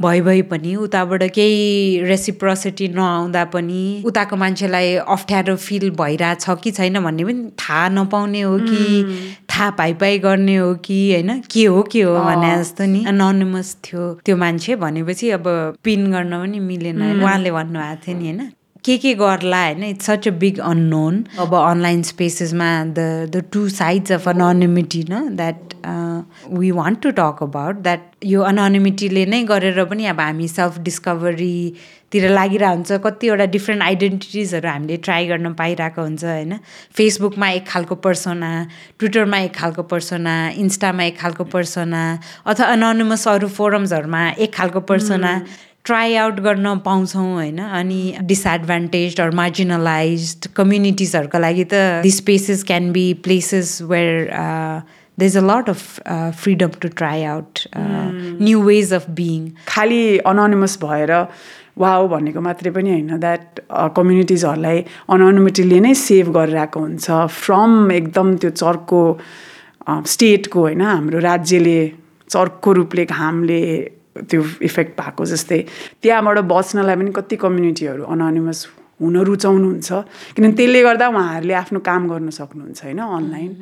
भइ 0.02 0.20
भइ 0.20 0.42
पनि 0.42 0.74
उताबाट 0.76 1.22
केही 1.22 2.02
रेसिप्रोसिटी 2.04 2.88
नआउँदा 2.88 3.44
पनि 3.44 4.02
उताको 4.06 4.36
मान्छेलाई 4.36 4.94
अप्ठ्यारो 5.06 5.56
फिल 5.56 5.90
भइरहेछ 5.90 6.46
कि 6.64 6.70
छैन 6.70 7.00
भन्ने 7.04 7.24
पनि 7.24 7.48
थाहा 7.58 7.88
नपाउने 7.88 8.40
हो 8.40 8.58
कि 8.58 9.14
थाहा 9.46 9.70
पाइ 9.70 9.94
पाइ 9.94 10.18
गर्ने 10.18 10.56
हो 10.56 10.74
कि 10.74 10.98
होइन? 11.12 11.40
के 11.50 11.64
हो 11.64 11.82
के 11.82 12.02
हो 12.02 12.18
भने 12.24 12.56
जस्तो 12.58 12.84
नि 12.84 13.04
अनोनिमस 13.04 13.76
थियो 13.84 14.12
त्यो 14.26 14.36
मान्छे 14.36 14.76
भनेपछि 14.76 15.30
अब 15.30 15.44
पिन 15.84 16.10
गर्न 16.12 16.38
पनि 16.42 16.60
मिलेन। 16.60 17.22
उहाँले 17.22 17.50
भन्नुभएको 17.50 18.02
थियो 18.06 18.18
नि 18.18 18.24
होइन? 18.24 18.52
के 18.86 18.96
के 18.98 19.14
गर्ला 19.14 19.62
होइन? 19.64 19.82
It's 19.84 20.06
such 20.06 20.28
a 20.28 20.30
big 20.40 20.58
unknown 20.70 21.24
अब 21.38 21.54
online 21.54 22.02
स्पेसेसमा 22.10 22.70
the 22.98 22.98
the 23.34 23.42
two 23.52 23.68
sides 23.78 24.12
of 24.12 24.28
anonymity 24.28 25.04
न 25.10 25.36
that 25.36 25.74
we 26.58 26.70
want 26.70 27.02
to 27.02 27.10
talk 27.18 27.42
about 27.42 27.82
that 27.82 28.00
यो 28.24 28.42
अनोनिमिटीले 28.52 29.26
नै 29.26 29.42
गरेर 29.52 29.84
पनि 29.84 30.06
अब 30.06 30.20
हामी 30.20 30.48
सेल्फ 30.48 30.78
डिस्कभरीतिर 30.88 32.28
लागिरहेको 32.30 32.74
हुन्छ। 32.74 33.00
कतिवटा 33.04 33.46
डिफ्रेन्ट 33.56 33.82
आइडेन्टिटिजहरू 33.82 34.68
हामीले 34.68 34.96
ट्राई 35.06 35.26
गर्न 35.26 35.52
पाइरहेको 35.60 36.02
हुन्छ 36.02 36.24
होइन? 36.24 36.58
फेसबुकमा 36.96 37.48
एक 37.50 37.66
खालको 37.68 37.94
पर्सोना 38.06 38.50
ट्विटरमा 38.98 39.38
एक 39.46 39.54
खालको 39.54 39.82
पर्सोना 39.92 40.34
इन्स्टामा 40.64 41.04
एक 41.04 41.18
खालको 41.20 41.44
पर्सोना 41.54 42.02
अथवा 42.46 42.66
अनोनिमस 42.66 43.28
अरू 43.28 43.48
फोरम्सहरूमा 43.60 44.28
एक 44.30 44.54
खालको 44.54 44.80
पर्सोना 44.90 45.32
ट्राई 45.86 46.14
आउट 46.16 46.40
गर्न 46.40 46.76
पाउँछौँ 46.84 47.24
होइन? 47.34 47.58
अनि 47.58 48.00
डिसएडभान्टेज 48.22 49.20
अर 49.20 49.30
मार्जिनलाइज 49.40 50.48
कम्युनिटिजहरूको 50.56 51.38
लागि 51.38 51.64
त 51.64 51.82
the 52.02 52.10
spaces 52.10 52.64
can 52.70 52.90
be 52.92 53.12
places 53.24 53.78
where 53.90 54.30
they 55.18 55.26
is 55.26 55.36
a 55.36 55.42
lot 55.42 55.68
of 55.70 55.82
freedom 56.42 56.70
to 56.80 56.88
try 56.96 57.22
out 57.34 57.68
new 57.76 58.62
ways 58.62 58.92
of 58.94 59.10
being 59.20 59.48
खालि 59.68 60.02
अनोनिमस 60.32 60.78
भएर 60.82 61.12
वाउ 61.78 62.06
भनेको 62.08 62.40
मात्रै 62.40 62.70
पनि 62.72 62.90
होइन 62.90 63.18
द्याट 63.20 63.60
कम्युनिटिजहरूलाई 63.96 64.84
अनोनिमिटीले 65.16 65.80
नै 65.80 65.94
सेभ 66.02 66.30
गरिरहेको 66.36 66.80
हुन्छ 66.80 67.26
फ्रम 67.40 67.92
एकदम 67.92 68.36
त्यो 68.36 68.50
चर्को 68.62 69.02
स्टेटको 70.14 70.60
होइन? 70.60 70.80
हाम्रो 70.82 71.18
राज्यले 71.26 71.78
चर्को 72.30 72.72
रूपले 72.72 73.04
घामले 73.04 73.60
त्यो 74.30 74.42
इफेक्ट 74.62 75.00
भएको 75.00 75.24
जस्तै। 75.24 75.60
त्यहाँबाट 76.02 76.38
बच्नलाई 76.48 76.96
पनि 76.96 77.10
कति 77.12 77.36
कम्युनिटीहरू 77.36 78.02
अनोनिमस 78.04 78.66
हुन 78.96 79.16
रुचाउनुहुन्छ। 79.28 79.88
किनभने 80.32 80.56
त्यसले 80.56 80.80
गर्दा 80.82 81.06
उहाँहरूले 81.08 81.54
आफ्नो 81.54 81.78
काम 81.84 82.02
गर्न 82.08 82.30
सक्नुहुन्छ 82.32 82.80
होइन 82.84 82.98
अनलाइन 82.98 83.52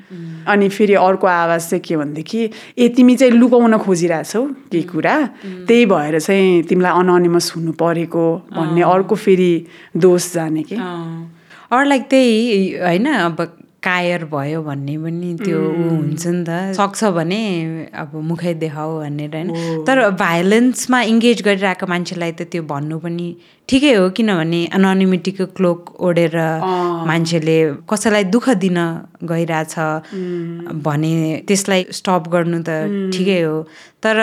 अनि 0.46 0.68
फेरि 0.68 0.94
अर्को 0.94 1.26
आवाज 1.26 1.62
चाहिँ 1.70 1.82
के 1.82 1.96
भनेदेखि 1.96 2.40
ए 2.78 2.88
तिमी 2.94 3.16
चाहिँ 3.18 3.34
लुकाउन 3.34 3.76
खोजिरहेछौ 3.82 4.42
केही 4.70 4.82
कुरा। 4.94 5.14
त्यही 5.66 5.86
भएर 5.90 6.18
चाहिँ 6.20 6.62
तिमीलाई 6.70 6.92
अननिमस 6.94 7.52
हुनु 7.56 7.72
परेको 7.74 8.24
भन्ने 8.54 8.82
अर्को 8.86 9.14
फेरि 9.14 9.52
दोष 9.96 10.32
जाने 10.34 10.62
कि? 10.62 10.76
अरू 10.78 11.84
लाइक 11.88 12.02
त्यही 12.06 12.78
होइन 12.78 13.06
अब 13.10 13.63
कायर 13.86 14.24
भयो 14.32 14.62
भन्ने 14.62 14.96
पनि 14.98 15.30
त्यो 15.44 15.58
ऊ 15.60 15.88
हुन्छ 15.88 16.26
नि 16.26 16.44
त। 16.48 16.50
सक्छ 16.76 17.04
भने 17.16 17.40
अब 18.02 18.10
मुखै 18.30 18.54
देखाऊ 18.64 18.92
भनेर 19.00 19.36
होइन। 19.36 19.84
तर 19.86 19.96
भाइलेन्समा 20.24 20.98
इङ्गेज 21.12 21.42
गरिरहेको 21.48 21.86
मान्छेलाई 21.92 22.32
त 22.32 22.42
त्यो 22.52 22.62
भन्नु 22.72 22.98
पनि 23.04 23.28
ठिकै 23.68 23.92
हो 23.94 24.08
किनभने 24.16 24.60
अनोनिमिटीको 24.76 25.44
क्लोक 25.56 25.96
ओढेर 26.06 26.36
मान्छेले 27.08 27.56
कसैलाई 27.90 28.24
दुःख 28.34 28.48
दिन 28.60 28.78
गइरहेछ 29.24 29.74
भने 30.84 31.12
त्यसलाई 31.48 31.84
स्टप 31.98 32.28
गर्नु 32.28 32.58
त 32.60 32.70
ठिकै 33.16 33.40
हो। 33.42 33.56
तर 34.04 34.16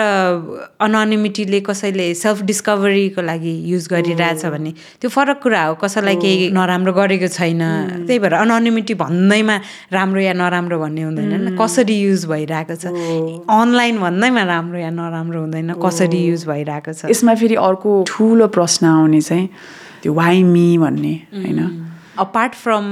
अनोनिमिटीले 0.86 1.60
कसैले 1.66 2.06
सेल्फ 2.14 2.42
डिस्कभरीको 2.46 3.22
लागि 3.22 3.54
युज 3.66 3.88
गरिरहेछ 3.90 4.46
भने 4.54 4.70
त्यो 5.02 5.10
फरक 5.10 5.42
कुरा 5.42 5.62
हो। 5.66 5.74
कसैलाई 5.82 6.16
केही 6.22 6.50
नराम्रो 6.54 6.92
गरेको 6.94 7.26
छैन। 7.26 7.62
त्यही 8.06 8.18
भएर 8.22 8.34
अनोनिमिटी 8.46 8.94
भन्दैमा 8.94 9.56
राम्रो 9.90 10.20
या 10.22 10.34
नराम्रो 10.38 10.78
भन्ने 10.78 11.02
हुँदैन 11.02 11.58
कसरी 11.58 11.96
युज 11.98 12.26
भइरहेको 12.30 12.74
छ? 12.78 12.94
अनलाइन 13.50 13.98
भन्दैमा 14.06 14.42
राम्रो 14.54 14.78
या 14.78 14.90
नराम्रो 14.94 15.40
हुँदैन। 15.40 15.74
कसरी 15.82 16.20
युज 16.30 16.46
भइरहेको 16.46 16.92
छ? 16.94 17.10
यसमा 17.10 17.34
फेरि 17.42 17.58
अर्को 17.58 17.90
ठुलो 18.06 18.46
प्रश्न 18.54 18.86
आउने 18.86 19.20
चाहिँ 19.32 19.48
त्यो 20.02 20.12
वाइ 20.12 20.42
मी 20.54 20.66
भन्ने 20.78 21.14
होइन? 21.32 21.60
अपार्ट 22.18 22.54
फ्रम 22.54 22.84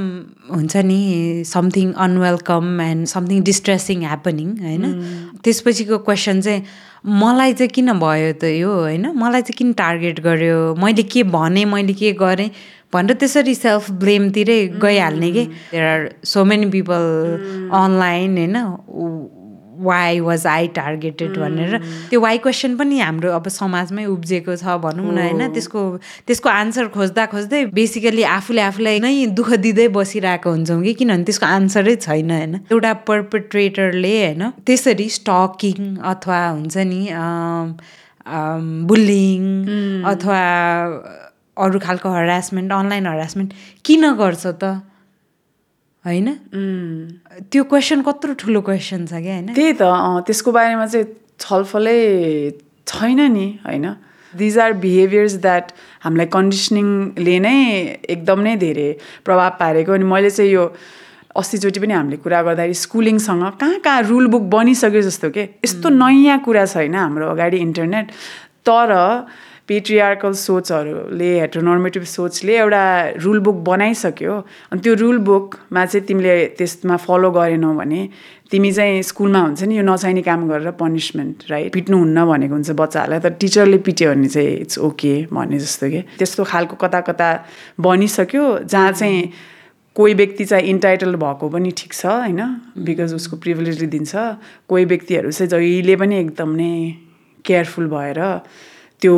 हुन्छ 0.50 0.76
नि 0.88 1.00
something 1.47 1.92
unwelcome 1.92 2.80
and 2.80 3.06
something 3.06 3.42
distressing 3.44 3.99
happening 4.00 4.49
होइन? 4.59 4.85
त्यसपछिको 5.44 5.99
क्वेसन 6.09 6.40
चाहिँ 6.40 6.62
मलाई 7.20 7.52
चाहिँ 7.52 7.70
किन 7.76 7.92
भयो 8.00 8.32
त 8.40 8.44
यो 8.56 8.73
होइन? 8.73 9.06
मलाई 9.12 9.42
चाहिँ 9.42 9.56
किन 9.59 9.73
टार्गेट 9.76 10.20
गर्यो? 10.20 10.59
मैले 10.80 11.02
के 11.12 11.23
भनेँ 11.37 11.64
मैले 11.64 11.94
के 12.00 12.12
गरेँ? 12.16 12.50
भनेर 12.92 13.16
त्यसरी 13.20 13.54
सेल्फ 13.54 13.90
ब्लेमतिरै 14.02 14.61
गइहाल्ने 14.82 15.30
कि? 15.32 15.44
There 15.73 15.85
are 15.85 16.09
so 16.25 16.44
many 16.44 16.66
people 16.70 17.04
online 17.73 18.38
होइन? 18.38 18.56
वाइ 19.80 20.20
वाज 20.20 20.46
आई 20.46 20.66
टार्गेटेड 20.76 21.37
भनेर। 21.38 21.76
त्यो 22.10 22.20
वाइ 22.20 22.38
क्वेसन 22.44 22.76
पनि 22.76 22.99
हाम्रो 23.00 23.30
अब 23.32 23.49
समाजमै 23.49 24.04
उब्जिएको 24.06 24.56
छ 24.56 24.76
भनौँ 24.84 25.12
न 25.12 25.18
होइन? 25.18 25.42
त्यसको 25.54 25.80
त्यसको 26.26 26.49
आन्सर 26.50 26.88
खोज्दा 26.96 27.26
खोज्दै 27.32 27.64
बेसिकली 27.78 28.22
आफूले 28.30 28.62
आफूलाई 28.62 29.00
नै 29.00 29.14
दुःख 29.38 29.50
दिँदै 29.64 29.88
बसिरहेको 29.96 30.50
हुन्छौँ 30.50 30.82
कि 30.82 30.92
किनभने 31.00 31.25
त्यसको 31.25 31.46
आन्सरै 31.46 31.96
छैन 31.96 32.30
होइन? 32.30 32.54
एउटा 32.72 32.92
पर्पेट्रेटरले 33.08 34.14
होइन? 34.25 34.42
त्यसरी 34.66 35.08
स्टकिङ 35.16 35.96
अथवा 36.12 36.40
हुन्छ 36.49 36.76
नि 36.92 37.00
बुलिङ 38.90 39.42
अथवा 40.06 40.40
अरू 41.64 41.78
खालको 41.82 42.08
हरासमेन्ट 42.12 42.72
अनलाइन 42.72 43.06
हरासमेन्ट 43.06 43.52
किन 43.84 44.12
गर्छ 44.20 44.46
त? 44.46 44.64
होइन? 46.04 46.28
त्यो 47.52 47.62
क्वेसन 47.71 48.02
कत्रो 48.02 48.33
ठुलो 48.40 48.61
क्वेसन 48.69 49.07
छ 49.07 49.21
क्या 49.25 49.35
होइन? 49.35 49.52
त्यही 49.54 49.73
त 49.80 49.83
त्यसको 50.26 50.50
बारेमा 50.52 50.87
चाहिँ 50.87 51.07
छलफलै 51.40 51.99
छैन 52.87 53.21
नि 53.33 53.47
होइन? 53.66 53.87
दिज 54.33 54.59
आर 54.59 54.73
बिहेभियर्स 54.80 55.35
द्याट 55.42 55.73
हामीलाई 56.04 56.26
कन्डिसनिङले 56.33 57.37
नै 57.45 57.57
एकदम 58.14 58.40
नै 58.47 58.54
धेरै 58.57 58.88
प्रभाव 59.26 59.50
पारेको 59.61 59.92
अनि 59.92 60.04
मैले 60.07 60.30
चाहिँ 60.30 60.50
यो 60.50 60.64
अस्तिचोटि 61.37 61.80
पनि 61.80 61.95
हामीले 61.95 62.16
कुरा 62.23 62.42
गर्दाखेरि 62.42 62.75
स्कुलिङसँग 62.75 63.45
कहाँ 63.61 63.78
कहाँ 63.85 64.02
रुल 64.09 64.26
बुक 64.33 64.42
बनिसक्यो 64.54 65.02
जस्तो 65.02 65.30
के? 65.30 65.42
यस्तो 65.64 65.88
नयाँ 65.88 66.38
कुरा 66.47 66.64
छैन 66.66 66.95
हाम्रो 66.95 67.26
अगाडि 67.35 67.57
इन्टरनेट 67.66 68.07
तर 68.66 68.90
पेट्रियार्कल 69.70 70.32
सोचहरूले 70.34 71.30
हेट्रोनर्मेटिभ 71.40 72.04
सोचले 72.10 72.56
एउटा 72.58 72.82
रुल 73.22 73.38
बुक 73.46 73.56
बनाइसक्यो। 73.70 74.34
अनि 74.72 74.80
त्यो 74.82 74.94
रुल 74.98 75.18
बुकमा 75.30 75.84
चाहिँ 75.86 76.06
तिमीले 76.06 76.34
त्यसमा 76.58 76.96
फलो 77.06 77.30
गरेनौ 77.30 77.70
भने 77.78 78.00
तिमी 78.50 78.70
चाहिँ 78.72 79.02
स्कुलमा 79.06 79.40
हुन्छ 79.40 79.62
नि 79.62 79.78
यो 79.78 79.82
नचाहिने 79.86 80.22
काम 80.26 80.48
गरेर 80.50 80.70
पनिसमेन्ट 80.74 81.36
राइट 81.50 81.72
पिट्नुहुन्न 81.72 82.18
भनेको 82.26 82.54
हुन्छ 82.54 82.70
बच्चाहरूलाई। 82.82 83.20
तर 83.22 83.32
टिचरले 83.38 83.78
पिट्यो 83.86 84.10
भने 84.10 84.28
चाहिँ 84.28 84.56
इट्स 84.66 84.78
ओके 84.90 85.14
भन्ने 85.30 85.58
जस्तो 85.62 85.86
कि। 85.90 86.00
त्यस्तो 86.18 86.44
खालको 86.50 86.76
कता 86.82 87.00
कता 87.06 87.28
बनिसक्यो 87.78 88.44
जहाँ 88.66 88.92
चाहिँ 88.92 89.22
कोही 89.96 90.14
व्यक्ति 90.14 90.44
चाहिँ 90.44 90.66
इन्टाइटल 90.66 91.14
भएको 91.14 91.48
पनि 91.48 91.70
ठिक 91.78 91.92
छ 91.92 92.06
होइन? 92.06 92.42
बिकज 92.74 93.14
उसको 93.14 93.36
प्रिभिलेजले 93.38 93.86
दिन्छ। 93.86 94.12
कोही 94.66 94.84
व्यक्तिहरू 94.84 95.30
चाहिँ 95.30 95.50
जहिले 95.50 95.96
पनि 95.96 96.18
एकदम 96.18 96.50
नै 96.58 96.74
केयरफुल 97.44 97.86
भएर 97.86 98.20
त्यो 99.00 99.14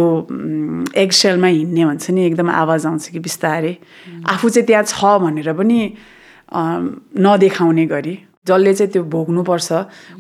एगसेलमा 0.96 1.46
हिँड्ने 1.46 1.84
भन्छ 1.84 2.10
नि 2.10 2.20
एकदम 2.26 2.50
आवाज 2.50 2.86
आउँछ 2.86 3.08
कि 3.08 3.18
बिस्तारै। 3.18 3.74
आफू 4.26 4.48
चाहिँ 4.48 4.66
त्यहाँ 4.66 4.84
छ 4.84 5.18
भनेर 5.22 5.52
पनि 5.52 5.78
नदेखाउने 7.18 7.86
गरी। 7.86 8.14
जसले 8.46 8.74
चाहिँ 8.74 8.92
त्यो 8.92 9.02
भोग्नुपर्छ। 9.06 9.72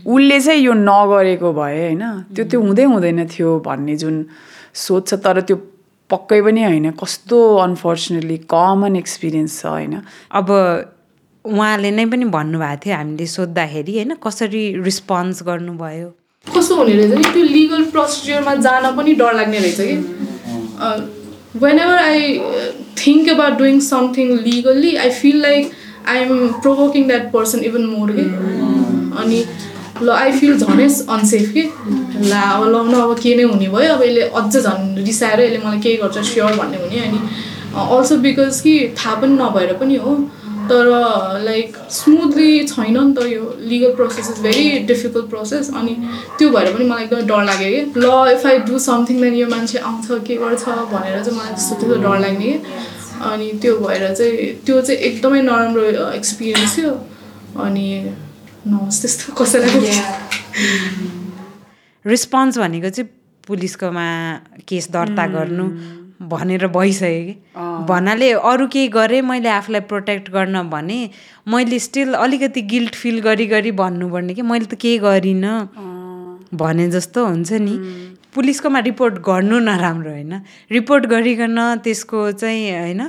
उसले 0.06 0.38
चाहिँ 0.40 0.60
यो 0.62 0.72
नगरेको 0.72 1.52
भए 1.52 1.78
होइन 1.82 2.04
त्यो 2.34 2.44
त्यो 2.50 2.60
हुँदै 2.60 2.84
हुँदैन 2.84 3.26
थियो 3.28 3.58
भन्ने 3.66 3.96
जुन 3.96 4.16
सोच 4.74 5.08
छ 5.08 5.14
तर 5.24 5.40
त्यो 5.42 5.56
पक्कै 6.10 6.40
पनि 6.42 6.62
होइन। 6.62 6.90
कस्तो 6.94 7.38
अनफर्चुनेटली 7.56 8.36
कमन 8.46 8.96
एक्सपिरियन्स 8.96 9.60
छ 9.60 9.66
होइन। 9.66 9.94
अब 10.30 10.48
उहाँले 11.44 11.90
नै 11.90 12.04
पनि 12.06 12.24
भन्नुभएको 12.30 12.80
थियो 12.84 12.94
हामीले 12.96 13.26
सोद्धाखेरि 13.26 13.92
होइन 13.98 14.14
कसरी 14.22 14.62
रिस्पोन्स 14.82 15.42
गर्नुभयो? 15.42 16.08
कस्तो 16.46 16.76
हुने 16.76 16.92
रहेछ 16.92 17.12
नि 17.18 17.32
त्यो 17.32 17.42
लिगल 17.42 17.84
प्रोसिडियरमा 17.92 18.54
जान 18.66 18.84
पनि 18.96 19.12
डर 19.20 19.34
लाग्ने 19.34 19.58
रहेछ 19.58 19.80
कि? 19.80 19.96
Whenever 21.78 21.98
I 21.98 22.38
think 22.98 23.28
about 23.30 23.58
doing 23.58 23.80
something 23.80 24.32
legally 24.46 24.94
I 24.96 25.10
feel 25.20 25.40
like 25.42 25.70
I 26.08 26.18
am 26.18 26.48
provoking 26.62 27.06
that 27.08 27.30
person 27.32 27.58
even 27.70 27.84
more 27.86 28.12
कि? 28.18 28.26
अनि 29.22 29.44
ल 30.02 30.10
आई 30.10 30.32
फिल 30.32 30.58
झनै 30.58 30.88
अनसेफ 31.16 31.52
कि? 31.54 31.62
ला 32.28 32.40
अब 32.40 32.62
न 32.90 32.94
अब 33.00 33.16
के 33.22 33.34
नै 33.36 33.42
हुने 33.42 33.68
भयो। 33.68 33.92
अब 33.94 34.02
यसले 34.02 34.22
अझ 34.22 34.56
झन् 34.56 34.96
रिसाएर 35.06 35.40
यसले 35.40 35.58
मलाई 35.64 35.80
केही 35.80 35.96
गर्छ 36.02 36.18
स्योर 36.32 36.52
भन्ने 36.60 36.78
हुने। 36.84 37.00
अनि 37.08 37.18
अल्सो 37.96 38.16
बिकज 38.26 38.60
कि 38.60 38.74
थाहा 38.98 39.14
पनि 39.20 39.34
नभएर 39.42 39.72
पनि 39.80 39.96
हो। 40.04 40.16
तर 40.70 40.86
लाइक 41.44 41.76
स्मुथली 41.90 42.66
छैन 42.66 42.96
नि 42.98 43.14
त 43.14 43.26
यो 43.26 43.42
legal 43.72 43.94
process 43.96 44.30
is 44.30 44.38
very 44.42 44.78
difficult 44.90 45.26
process 45.30 45.70
अनि 45.80 45.94
त्यो 46.38 46.48
भएर 46.50 46.72
पनि 46.74 46.84
मलाई 46.88 47.04
एकदमै 47.04 47.22
डर 47.30 47.44
लाग्यो 47.44 47.70
कि 47.70 48.00
ल 48.00 48.06
if 48.32 48.46
I 48.46 48.58
do 48.70 48.78
something 48.86 49.20
then 49.22 49.34
यो 49.34 49.46
मान्छे 49.48 49.78
आउँछ 49.78 50.06
के 50.26 50.36
गर्छ 50.42 50.64
भनेर 50.92 51.22
चाहिँ 51.24 51.38
मलाई 51.38 51.52
त्यस्तो 51.54 51.74
त्यस्तो 51.76 52.02
डर 52.02 52.18
लाग्ने 52.24 52.52
कि। 52.52 52.58
अनि 53.22 53.48
त्यो 53.62 53.72
भएर 53.78 54.14
चाहिँ 54.14 54.52
त्यो 54.66 54.80
चाहिँ 54.80 55.00
एकदमै 55.08 55.40
नराम्रो 55.42 55.82
एक्सपिरियन्स 56.10 56.76
थियो। 56.78 56.92
अनि 57.64 57.86
नहोस् 58.66 59.00
त्यस्तो 59.00 59.32
कसैलाई 59.38 59.90
रिस्पोन्स 62.04 62.58
भनेको 62.58 62.88
चाहिँ 62.90 63.10
पुलिसकोमा 63.46 64.06
केस 64.68 64.90
दर्ता 64.90 65.26
गर्नु। 65.34 65.66
भनेर 66.22 66.66
भइसक्यो 66.66 67.22
कि। 67.26 67.34
भन्नाले 67.88 68.30
अरू 68.32 68.66
केही 68.66 68.88
गरेँ 68.88 69.22
मैले 69.22 69.48
आफूलाई 69.48 69.80
प्रोटेक्ट 69.90 70.30
गर्न 70.30 70.62
भने 70.70 70.98
मैले 71.48 71.78
स्टिल 71.78 72.12
अलिकति 72.14 72.62
गिल्ट 72.72 72.94
फिल 72.94 73.20
गरी 73.20 73.46
गरी 73.46 73.72
भन्नुपर्ने 73.72 74.34
कि 74.34 74.42
मैले 74.42 74.64
त 74.64 74.74
केही 74.74 74.98
गरिनँ। 74.98 75.54
भने 76.54 76.88
जस्तो 76.90 77.26
हुन्छ 77.26 77.52
नि। 77.52 77.76
पुलिसकोमा 78.34 78.78
रिपोर्ट 78.78 79.14
गर्नु 79.26 79.58
नराम्रो 79.58 80.10
होइन। 80.10 80.32
रिपोर्ट 80.70 81.06
गरिकन 81.06 81.58
त्यसको 81.84 82.20
चाहिँ 82.32 82.70
होइन 82.78 83.02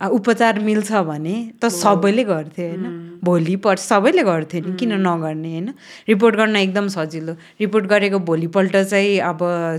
उपचार 0.00 0.58
मिल्छ 0.60 0.92
भने 0.92 1.34
त 1.62 1.68
सबैले 1.72 2.24
गर्थे 2.24 2.68
होइन? 2.68 2.84
भोलि 3.24 3.56
पर्छ 3.56 3.80
सबैले 3.80 4.22
गर्थे 4.22 4.60
नि 4.60 4.76
किन 4.76 4.92
नगर्ने 5.00 5.50
होइन? 5.50 5.72
रिपोर्ट 6.08 6.36
गर्न 6.36 6.56
एकदम 6.56 6.88
सजिलो। 6.88 7.32
रिपोर्ट 7.60 7.86
गरेको 7.86 8.18
भोलिपल्ट 8.28 8.76
चाहिँ 8.76 9.18
अब 9.24 9.38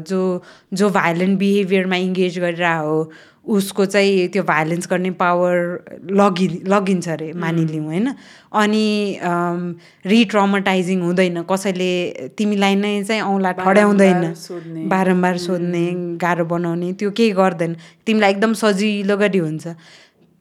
जो 0.09 0.21
जो 0.73 0.89
भाइलेन्ट 0.89 1.39
बिहेभियरमा 1.39 1.95
इङ्गेज 1.95 2.39
गरिरहेको 2.39 2.89
हो 2.89 3.11
उसको 3.47 3.85
चाहिँ 3.85 4.27
त्यो 4.27 4.43
भाइलेन्स 4.43 4.87
गर्ने 4.91 5.11
पावर 5.15 5.55
लगि 6.11 6.47
लगिन्छ 6.67 7.07
अरे 7.09 7.31
मानिलिउँ 7.33 7.85
होइन? 7.85 8.07
अनि 8.51 8.87
रिट्रमाटाइजिङ 10.05 11.01
हुँदैन। 11.01 11.41
कसैले 11.47 11.91
तिमीलाई 12.37 12.75
नै 12.75 13.03
चाहिँ 13.03 13.21
औँला 13.21 13.51
ठड्याउँदैन। 13.63 14.33
बारम्बार 14.91 15.37
सोध्ने। 15.37 15.85
गाह्रो 16.19 16.45
बनाउने 16.45 16.91
त्यो 16.99 17.11
केही 17.11 17.31
गर्दैन। 17.39 17.75
तिमीलाई 18.05 18.31
एकदम 18.31 18.53
सजिलो 18.53 19.17
गरी 19.17 19.39
हुन्छ। 19.39 19.67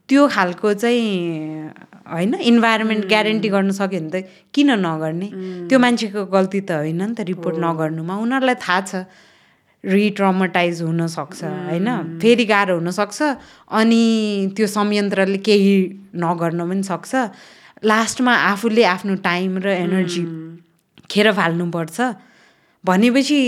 त्यो 0.09 0.27
खालको 0.29 0.73
चाहिँ 0.75 1.71
होइन 2.07 2.35
इन्भाइरोमेन्ट 2.35 3.05
ग्यारेन्टी 3.11 3.49
गर्न 3.49 3.71
सक्यो 3.71 4.01
भने 4.01 4.11
त 4.23 4.29
किन 4.55 4.71
नगर्ने? 4.87 5.29
त्यो 5.69 5.79
मान्छेको 5.79 6.21
गल्ती 6.31 6.61
त 6.61 6.71
होइन 6.83 7.03
नि 7.03 7.15
त 7.15 7.21
रिपोर्ट 7.27 7.57
नगर्नुमा। 7.59 8.15
उनीहरूलाई 8.25 8.59
थाहा 8.63 8.81
छ 8.87 8.93
रिट्रमाटाइज 9.85 10.83
हुनसक्छ 10.83 11.41
होइन? 11.43 11.89
फेरि 12.23 12.45
गाह्रो 12.45 12.75
हुनसक्छ 12.79 13.19
अनि 13.71 14.03
त्यो 14.57 14.67
संयन्त्रले 14.67 15.39
केही 15.43 15.75
नगर्न 16.15 16.61
पनि 16.71 16.83
सक्छ। 16.83 17.13
लास्टमा 17.85 18.35
आफूले 18.51 18.83
आफ्नो 18.95 19.15
टाइम 19.27 19.59
र 19.59 19.67
एनर्जी 19.87 20.23
खेर 21.11 21.27
फाल्नुपर्छ। 21.33 21.99
भनेपछि 22.85 23.41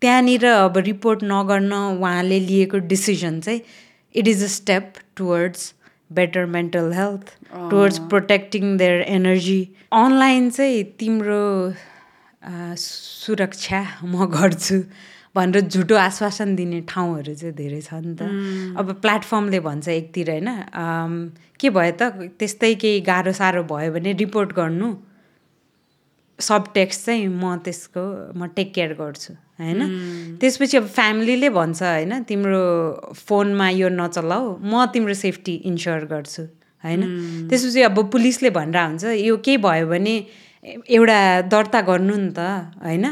त्यहाँनिर 0.00 0.44
अब 0.46 0.76
रिपोर्ट 0.90 1.20
नगर्न 1.24 1.72
उहाँले 1.72 2.38
लिएको 2.40 2.78
डिसिजन 2.88 3.40
चाहिँ 3.40 3.60
it 4.14 4.28
is 4.28 4.42
a 4.44 4.46
step 4.54 4.92
towards 5.16 5.72
better 6.18 6.46
mental 6.56 6.92
health 6.92 7.36
towards 7.54 7.98
protecting 8.08 8.76
their 8.78 9.00
energy 9.02 9.60
online 9.92 10.50
चाहिँ 10.50 10.82
तिम्रो 10.98 11.44
सुरक्षा 12.78 13.84
म 14.04 14.26
गर्छु 14.34 14.82
भनेर 15.36 15.60
झुटो 15.60 15.96
आश्वासन 15.96 16.54
दिने 16.56 16.80
ठाउँहरू 16.88 17.34
चाहिँ 17.34 17.54
धेरै 17.54 17.80
छ 17.80 17.94
नि 18.04 18.14
त 18.20 18.22
अब 18.80 18.92
प्लेटफर्मले 19.02 19.60
भन्छ 19.60 19.88
एकतिर 19.88 20.30
होइन? 20.30 20.48
के 21.60 21.70
भयो 21.70 21.92
त? 22.00 22.32
त्यस्तै 22.38 22.74
केही 22.74 23.00
गाह्रो 23.10 23.32
साह्रो 23.40 23.62
भयो 23.72 23.92
भने 23.92 24.12
रिपोर्ट 24.24 24.52
गर्नु। 24.56 24.88
सब 26.40 26.72
टेक्स्ट 26.74 27.06
चाहिँ 27.06 27.28
म 27.28 27.56
त्यसको 27.64 28.32
म 28.38 28.46
टेक 28.56 28.72
केयर 28.74 28.92
गर्छु 28.94 29.32
होइन? 29.60 29.80
त्यसपछि 30.40 30.76
अब 30.76 30.86
फ्यामिलीले 30.86 31.48
भन्छ 31.50 31.82
होइन? 31.82 32.22
तिम्रो 32.22 32.62
फोनमा 33.14 33.68
यो 33.70 33.88
नचलाऊ 33.88 34.56
म 34.62 34.84
तिम्रो 34.92 35.14
सेफ्टी 35.14 35.54
इन्स्योर 35.70 36.04
गर्छु 36.04 36.42
होइन? 36.84 37.02
त्यसपछि 37.50 37.82
अब 37.82 37.98
पुलिसले 38.10 38.50
भनेर 38.50 38.78
हुन्छ 38.78 39.04
यो 39.04 39.36
केही 39.36 39.56
भयो 39.56 39.86
भने 39.86 40.14
एउटा 40.88 41.18
दर्ता 41.50 41.80
गर्नु 41.80 42.16
नि 42.16 42.30
त 42.36 42.38
होइन? 42.82 43.06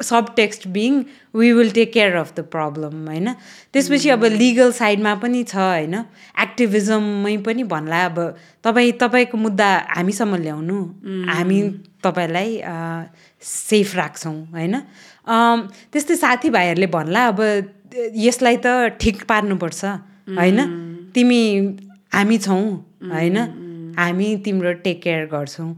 Subtext 0.36 0.66
being 0.68 1.02
we 1.36 1.52
will 1.52 1.70
take 1.70 1.92
care 1.92 2.14
of 2.16 2.32
the 2.36 2.40
problem 2.52 3.06
होइन? 3.08 3.32
त्यसपछि 3.72 4.08
अब 4.10 4.24
लिगल 4.24 4.72
साइडमा 4.72 5.14
पनि 5.22 5.42
छ 5.44 5.56
होइन? 5.56 5.94
एक्टिभिजममै 6.42 7.36
पनि 7.46 7.62
भन्ला 7.72 8.04
अब 8.06 8.18
तपाईँ 8.64 8.92
तपाईँको 9.00 9.36
मुद्दा 9.38 9.68
हामीसम्म 9.96 10.36
ल्याउनु। 10.42 10.78
हामी 11.30 11.60
तपाईँलाई 12.04 12.50
सेफ 13.42 13.94
राख्छौँ 13.96 14.36
होइन? 14.52 14.74
त्यस्तै 15.92 16.16
साथीभाइहरूले 16.16 16.86
भन्ला 16.96 17.26
अब 17.30 17.40
यसलाई 18.16 18.56
त 18.64 18.96
ठिक 19.00 19.24
पार्नुपर्छ 19.28 19.84
होइन? 20.38 20.58
तिमी 21.14 21.42
हामी 22.12 22.38
छौँ 22.38 22.62
होइन? 23.12 23.36
हामी 23.98 24.28
तिम्रो 24.44 24.72
टेक 24.84 25.02
केयर 25.02 25.26
गर्छौँ। 25.32 25.70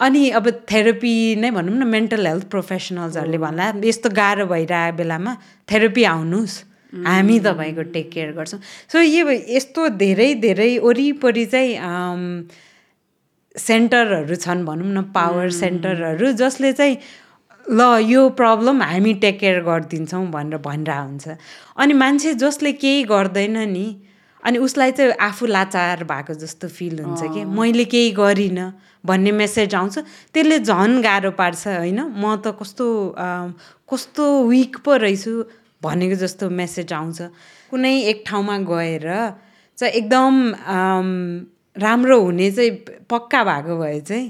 अनि 0.00 0.22
अब 0.38 0.48
थेरापी 0.70 1.12
नै 1.42 1.50
भनौँ 1.50 1.74
न 1.74 1.86
मेन्टल 1.88 2.26
हेल्थ 2.26 2.44
प्रोफेसनल्सहरूले 2.50 3.38
भन्ला 3.38 3.66
यस्तो 3.84 4.08
गाह्रो 4.14 4.46
भइरहेको 4.46 4.96
बेलामा 4.96 5.32
थेरापी 5.70 6.04
आउनुहोस्। 6.14 6.56
हामी 7.06 7.38
तपाईँको 7.44 7.82
टेक 7.94 8.10
केयर 8.10 8.32
गर्छौँ। 8.32 8.60
सो 8.92 9.00
यो 9.02 9.28
यस्तो 9.28 9.88
धेरै 10.00 10.34
धेरै 10.40 10.70
वरिपरि 10.80 11.44
चाहिँ 11.52 11.72
सेन्टरहरू 13.54 14.36
छन् 14.36 14.64
भनौँ 14.64 14.88
न 14.88 15.02
पावर 15.12 15.50
सेन्टरहरू 15.52 16.32
जसले 16.40 16.72
चाहिँ 16.72 16.96
ल 17.66 17.80
यो 18.08 18.28
प्रब्लम 18.32 18.82
हामी 18.82 19.12
टेक 19.20 19.38
केयर 19.38 19.60
गरिदिन्छौँ 19.62 20.24
भनेर 20.32 20.58
भनिरहेको 20.64 21.08
हुन्छ। 21.08 21.26
अनि 21.76 21.94
मान्छे 21.94 22.34
जसले 22.40 22.72
केही 22.80 23.02
गर्दैन 23.04 23.58
नि 23.68 23.86
अनि 24.42 24.58
उसलाई 24.58 24.92
चाहिँ 24.92 25.12
आफू 25.20 25.46
लाचार 25.46 26.04
भएको 26.08 26.34
जस्तो 26.40 26.68
फिल 26.70 27.00
हुन्छ 27.00 27.34
कि 27.34 27.44
मैले 27.44 27.84
केही 27.84 28.10
गरिनँ 28.16 28.70
भन्ने 29.06 29.32
मेसेज 29.32 29.74
आउँछ। 29.74 29.98
त्यसले 30.34 30.58
झन् 30.58 31.02
गाह्रो 31.02 31.30
पार्छ 31.38 31.66
होइन? 31.66 32.00
म 32.00 32.36
त 32.42 32.56
कस्तो 32.58 32.86
कस्तो 33.90 34.24
विक 34.48 34.76
पो 34.84 34.96
रहेछु 34.96 35.32
भनेको 35.82 36.16
जस्तो 36.18 36.50
मेसेज 36.50 36.92
आउँछ। 36.92 37.18
कुनै 37.70 37.94
एक 38.10 38.24
ठाउँमा 38.26 38.56
गएर 38.66 39.06
चाहिँ 39.78 39.92
एकदम 39.94 40.34
राम्रो 41.76 42.20
हुने 42.20 42.50
चाहिँ 42.50 42.70
पक्का 43.10 43.40
भएको 43.44 43.78
भए 43.78 44.00
चाहिँ 44.00 44.26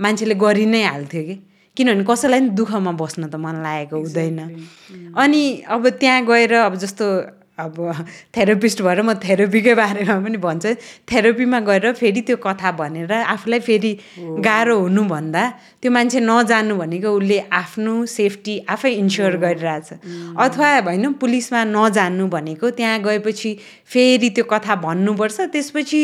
मान्छेले 0.00 0.34
गरि 0.34 0.66
नै 0.66 0.82
हाल्थ्यो 0.82 1.22
कि? 1.22 1.36
किनभने 1.76 2.04
कसैलाई 2.04 2.40
पनि 2.40 2.50
दुःखमा 2.58 2.92
बस्न 2.98 3.30
त 3.30 3.34
मन 3.38 3.62
लागेको 3.62 3.96
हुँदैन। 3.96 4.38
अनि 5.14 5.42
अब 5.62 5.88
त्यहाँ 6.02 6.24
गएर 6.26 6.52
अब 6.66 6.74
जस्तो 6.74 7.06
अब 7.58 7.74
थेरापिस्ट 8.36 8.82
भएर 8.82 9.02
म 9.02 9.14
थेरापीकै 9.18 9.74
बारेमा 9.74 10.16
पनि 10.22 10.38
भन्छु। 10.38 10.74
थेरापीमा 11.10 11.58
गएर 11.66 11.92
फेरि 11.92 12.20
त्यो 12.22 12.36
कथा 12.38 12.70
भनेर 12.78 13.12
आफूलाई 13.12 13.60
फेरि 13.66 13.92
गाह्रो 14.46 14.76
हुनुभन्दा 14.78 15.42
त्यो 15.82 15.90
मान्छे 15.90 16.20
नजानु 16.22 16.74
भनेको 16.78 17.08
उसले 17.18 17.38
आफ्नो 17.50 17.94
सेफ्टी 18.06 18.54
आफै 18.70 18.92
इन्स्योर 19.02 19.36
गरिरहेछ। 19.42 19.88
अथवा 20.38 20.68
होइन 20.86 21.12
पुलिसमा 21.18 21.60
नजानु 21.74 22.26
भनेको 22.30 22.70
त्यहाँ 22.78 23.02
गएपछि 23.02 23.50
फेरि 23.90 24.30
त्यो 24.30 24.44
कथा 24.46 24.74
भन्नुपर्छ। 24.86 25.38
त्यसपछि 25.52 26.02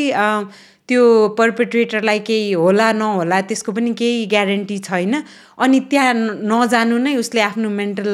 त्यो 0.89 1.03
पर्पेट्रेटरलाई 1.39 2.19
केही 2.29 2.53
होला 2.53 2.93
नहोला 2.93 3.41
त्यसको 3.49 3.73
पनि 3.73 3.93
केही 3.95 4.27
ग्यारेन्टी 4.27 4.79
छैन। 4.85 5.15
अनि 5.57 5.79
त्यहाँ 5.91 6.13
नजानु 6.45 6.99
नै 6.99 7.15
उसले 7.17 7.41
आफ्नो 7.41 7.69
मेन्टल 7.71 8.11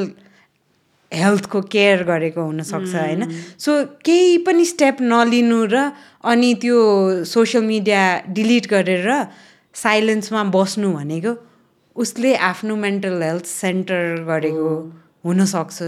हेल्थको 1.12 1.60
केयर 1.72 2.02
गरेको 2.04 2.42
हुनसक्छ 2.42 2.94
होइन? 2.94 3.22
सो 3.58 3.70
केही 4.06 4.36
पनि 4.46 4.64
स्टेप 4.64 4.96
नलिनु 5.02 5.60
र 5.72 5.90
अनि 6.24 6.54
त्यो 6.62 6.78
सोसियल 7.26 7.64
मिडिया 7.64 8.02
डिलिट 8.36 8.66
गरेर 8.70 9.08
साइलेन्समा 9.74 10.42
बस्नु 10.54 10.92
भनेको 10.94 11.32
उसले 11.96 12.34
आफ्नो 12.50 12.76
मेन्टल 12.76 13.22
हेल्थ 13.22 13.46
सेन्टर 13.46 14.24
गरेको 14.28 14.70
हुनसक्छ। 15.26 15.78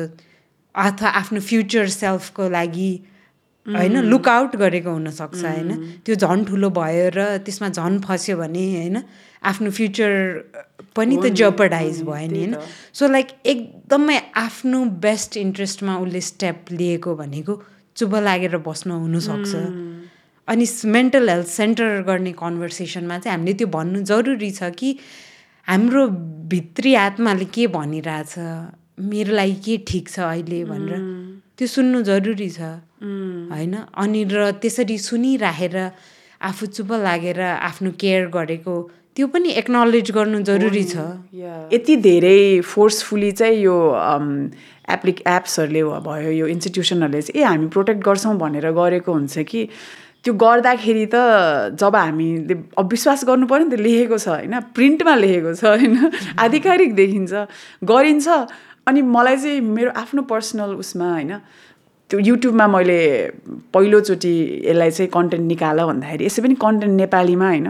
अथवा 0.74 1.08
आफ्नो 1.20 1.40
फ्युचर 1.40 1.87
सेल्फको 1.94 2.48
लागि 2.48 2.92
होइन 3.66 3.96
लुकआउट 4.11 4.57
गरेको 4.57 4.90
हुनसक्छ 4.90 5.44
होइन? 5.44 5.70
त्यो 6.05 6.14
झन् 6.14 6.44
ठुलो 6.44 6.70
भयो 6.70 7.09
र 7.14 7.20
त्यसमा 7.46 7.68
झन् 7.68 8.01
फस्यो 8.03 8.37
भने 8.37 8.64
होइन? 8.75 8.96
आफ्नो 9.42 9.70
फ्युचर 9.70 10.11
पनि 10.96 11.16
त 11.16 11.27
जपडाइज 11.40 12.03
भयो 12.03 12.27
नि 12.31 12.38
होइन? 12.38 12.55
सो 12.92 13.09
लाइक 13.09 13.29
एकदमै 13.46 14.18
आफ्नो 14.37 14.85
बेस्ट 15.05 15.37
इन्ट्रेस्टमा 15.37 15.96
उसले 15.98 16.20
स्टेप 16.20 16.72
लिएको 16.72 17.14
भनेको 17.14 17.55
चुप 17.96 18.14
लागेर 18.29 18.57
बस्न 18.66 18.90
हुनसक्छ। 18.90 19.55
अनि 20.48 20.66
मेन्टल 20.90 21.29
हेल्थ 21.31 21.46
सेन्टर 21.48 22.03
गर्ने 22.07 22.33
कन्भर्सेसनमा 22.38 23.18
चाहिँ 23.18 23.37
हामीले 23.37 23.55
त्यो 23.55 23.68
भन्नु 23.68 24.03
जरुरी 24.11 24.51
छ 24.51 24.75
कि 24.75 24.98
हाम्रो 25.68 26.07
भित्री 26.51 26.94
आत्माले 26.98 27.44
के 27.55 27.66
भनिरहेछ 27.70 28.35
मेरो 28.98 29.33
लागि 29.35 29.55
के 29.64 29.77
ठिक 29.88 30.09
छ 30.09 30.20
अहिले 30.20 30.64
भनेर। 30.64 31.01
त्यो 31.62 31.70
सुन्नु 31.70 32.03
जरुरी 32.03 32.48
छ। 32.51 32.61
होइन? 33.55 33.75
अनि 33.94 34.22
र 34.27 34.51
त्यसरी 34.59 34.98
सुनिराखेर 34.98 35.77
आफू 36.42 36.66
चुप 36.66 36.90
लागेर 37.07 37.40
आफ्नो 37.40 37.90
केयर 37.94 38.27
गरेको 38.35 38.75
त्यो 39.14 39.27
पनि 39.31 39.48
एक्नोलेज 39.62 40.11
गर्नु 40.11 40.40
जरुरी 40.42 40.83
छ। 40.83 41.07
यति 41.70 41.96
धेरै 42.03 42.61
फोर्सफुली 42.66 43.31
चाहिँ 43.31 43.62
यो 43.62 43.77
एप्लिक 44.90 45.22
एप्सहरूले 45.29 45.83
भयो 46.03 46.31
यो 46.35 46.46
इन्स्टिट्युसनहरूले 46.51 47.22
चाहिँ 47.22 47.42
ए 47.42 47.46
हामी 47.46 47.66
प्रोटेक्ट 47.66 48.01
गर्छौँ 48.03 48.37
भनेर 48.38 48.70
गरेको 48.75 49.12
हुन्छ 49.12 49.38
कि? 49.46 49.68
त्यो 50.25 50.35
गर्दाखेरि 50.35 51.07
त 51.07 51.14
जब 51.79 51.96
हामीले 51.96 52.55
अब 52.79 52.90
विश्वास 52.90 53.25
गर्नु 53.27 53.46
पऱ्यो 53.46 53.64
नि 53.66 53.77
त 53.77 53.81
लेखेको 53.81 54.18
छ 54.18 54.29
होइन? 54.29 54.61
प्रिन्टमा 54.75 55.14
लेखेको 55.14 55.55
छ 55.55 55.64
होइन? 55.64 55.94
आधिकारिक 56.44 56.94
देखिन्छ। 56.94 57.33
गरिन्छ। 57.85 58.29
अनि 58.86 59.02
मलाई 59.02 59.36
चाहिँ 59.36 59.60
मेरो 59.60 59.90
आफ्नो 59.96 60.22
पर्सनल 60.22 60.74
उसमा 60.74 61.12
होइन 61.12 61.38
त्यो 62.10 62.20
युट्युबमा 62.20 62.66
मैले 62.66 62.98
पहिलोचोटि 63.74 64.32
यसलाई 64.64 64.90
चाहिँ 64.90 65.10
कन्टेन्ट 65.10 65.44
निकाल 65.46 65.80
भन्दाखेरि 65.80 66.24
यसै 66.26 66.42
पनि 66.42 66.54
कन्टेन्ट 66.54 66.94
नेपालीमा 67.00 67.46
होइन। 67.48 67.68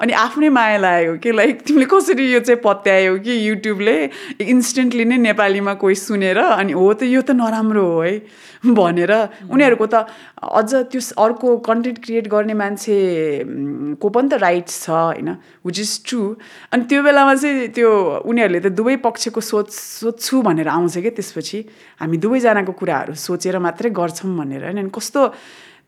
अनि 0.00 0.12
आफ्नै 0.14 0.48
माया 0.48 0.78
लागेको 0.78 1.16
कि 1.22 1.30
लाइक 1.32 1.62
तिमीले 1.66 1.86
कसरी 1.90 2.24
यो 2.32 2.40
चाहिँ 2.40 2.60
पत्यायौ 2.64 3.18
कि 3.18 3.34
युट्युबले 3.48 3.96
इन्स्टेन्टली 4.40 5.04
नै 5.04 5.16
नेपालीमा 5.26 5.74
कोही 5.74 5.94
सुनेर 5.94 6.38
अनि 6.38 6.72
हो 6.72 6.92
त 6.94 7.02
यो 7.10 7.22
त 7.22 7.34
नराम्रो 7.34 7.82
हो 7.82 8.00
है 8.02 8.14
भनेर। 8.58 9.12
उनीहरूको 9.50 9.86
त 9.86 10.06
अझ 10.38 10.70
त्यो 10.90 11.00
अर्को 11.18 11.56
कन्टेन्ट 11.66 11.98
क्रिएट 12.04 12.26
गर्ने 12.28 12.54
मान्छे 12.54 12.96
को 13.98 14.08
पनि 14.08 14.28
त 14.28 14.34
राइट्स 14.38 14.74
छ 14.84 14.90
होइन 14.90 15.28
विच 15.66 15.78
इज 15.78 15.92
ट्रु 16.06 16.22
अनि 16.72 16.82
त्यो 16.86 17.02
बेलामा 17.02 17.34
चाहिँ 17.34 17.68
त्यो 17.74 17.90
उनीहरूले 18.22 18.60
त 18.60 18.74
दुवै 18.74 18.96
पक्षको 19.02 19.40
सोच 19.40 19.68
सोध्छु 19.70 20.42
भनेर 20.42 20.68
आउँछ 20.68 20.98
क्या 20.98 21.14
त्यसपछि। 21.18 21.58
हामी 22.00 22.16
दुवैजनाको 22.18 22.72
कुराहरू 22.72 23.14
सोचेर 23.18 23.58
मात्रै 23.58 23.90
गर्छौँ 23.90 24.30
भनेर 24.38 24.62
होइन 24.64 24.78
अनि 24.78 24.90
कस्तो 24.94 25.22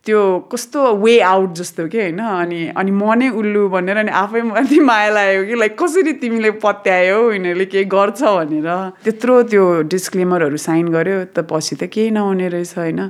त्यो 0.07 0.21
कस्तो 0.53 0.81
वे 0.97 1.19
आउट 1.21 1.51
जस्तो 1.55 1.87
कि 1.93 1.99
होइन? 2.01 2.19
अनि 2.19 2.61
अनि 2.73 2.91
म 2.91 3.13
नै 3.21 3.29
उल्लु 3.37 3.69
भनेर 3.69 3.97
अनि 4.01 4.11
आफै 4.11 4.43
माथि 4.49 4.79
माया 4.81 5.11
लाग्यो 5.13 5.45
कि 5.45 5.55
लाइक 5.61 5.77
कसरी 5.77 6.13
तिमीले 6.25 6.51
पत्यायो 6.65 7.19
यिनीहरूले 7.33 7.67
केही 7.69 7.85
गर्छ 7.85 8.21
भनेर। 8.23 8.69
त्यत्रो 9.05 9.35
त्यो 9.53 9.65
डिस्क्लेमरहरू 9.93 10.57
साइन 10.57 10.89
गर्यो 10.97 11.19
त 11.37 11.45
पछि 11.45 11.77
त 11.77 11.93
केही 11.93 12.11
नहुने 12.17 12.49
रहेछ 12.49 12.73
होइन। 12.81 13.01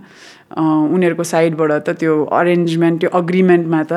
उनीहरूको 0.59 1.24
साइडबाट 1.31 1.72
त 1.87 1.88
त्यो 2.03 2.12
अरेन्जमेन्ट 2.26 3.00
त्यो 3.00 3.11
अग्रिमेन्टमा 3.14 3.83
त 3.87 3.94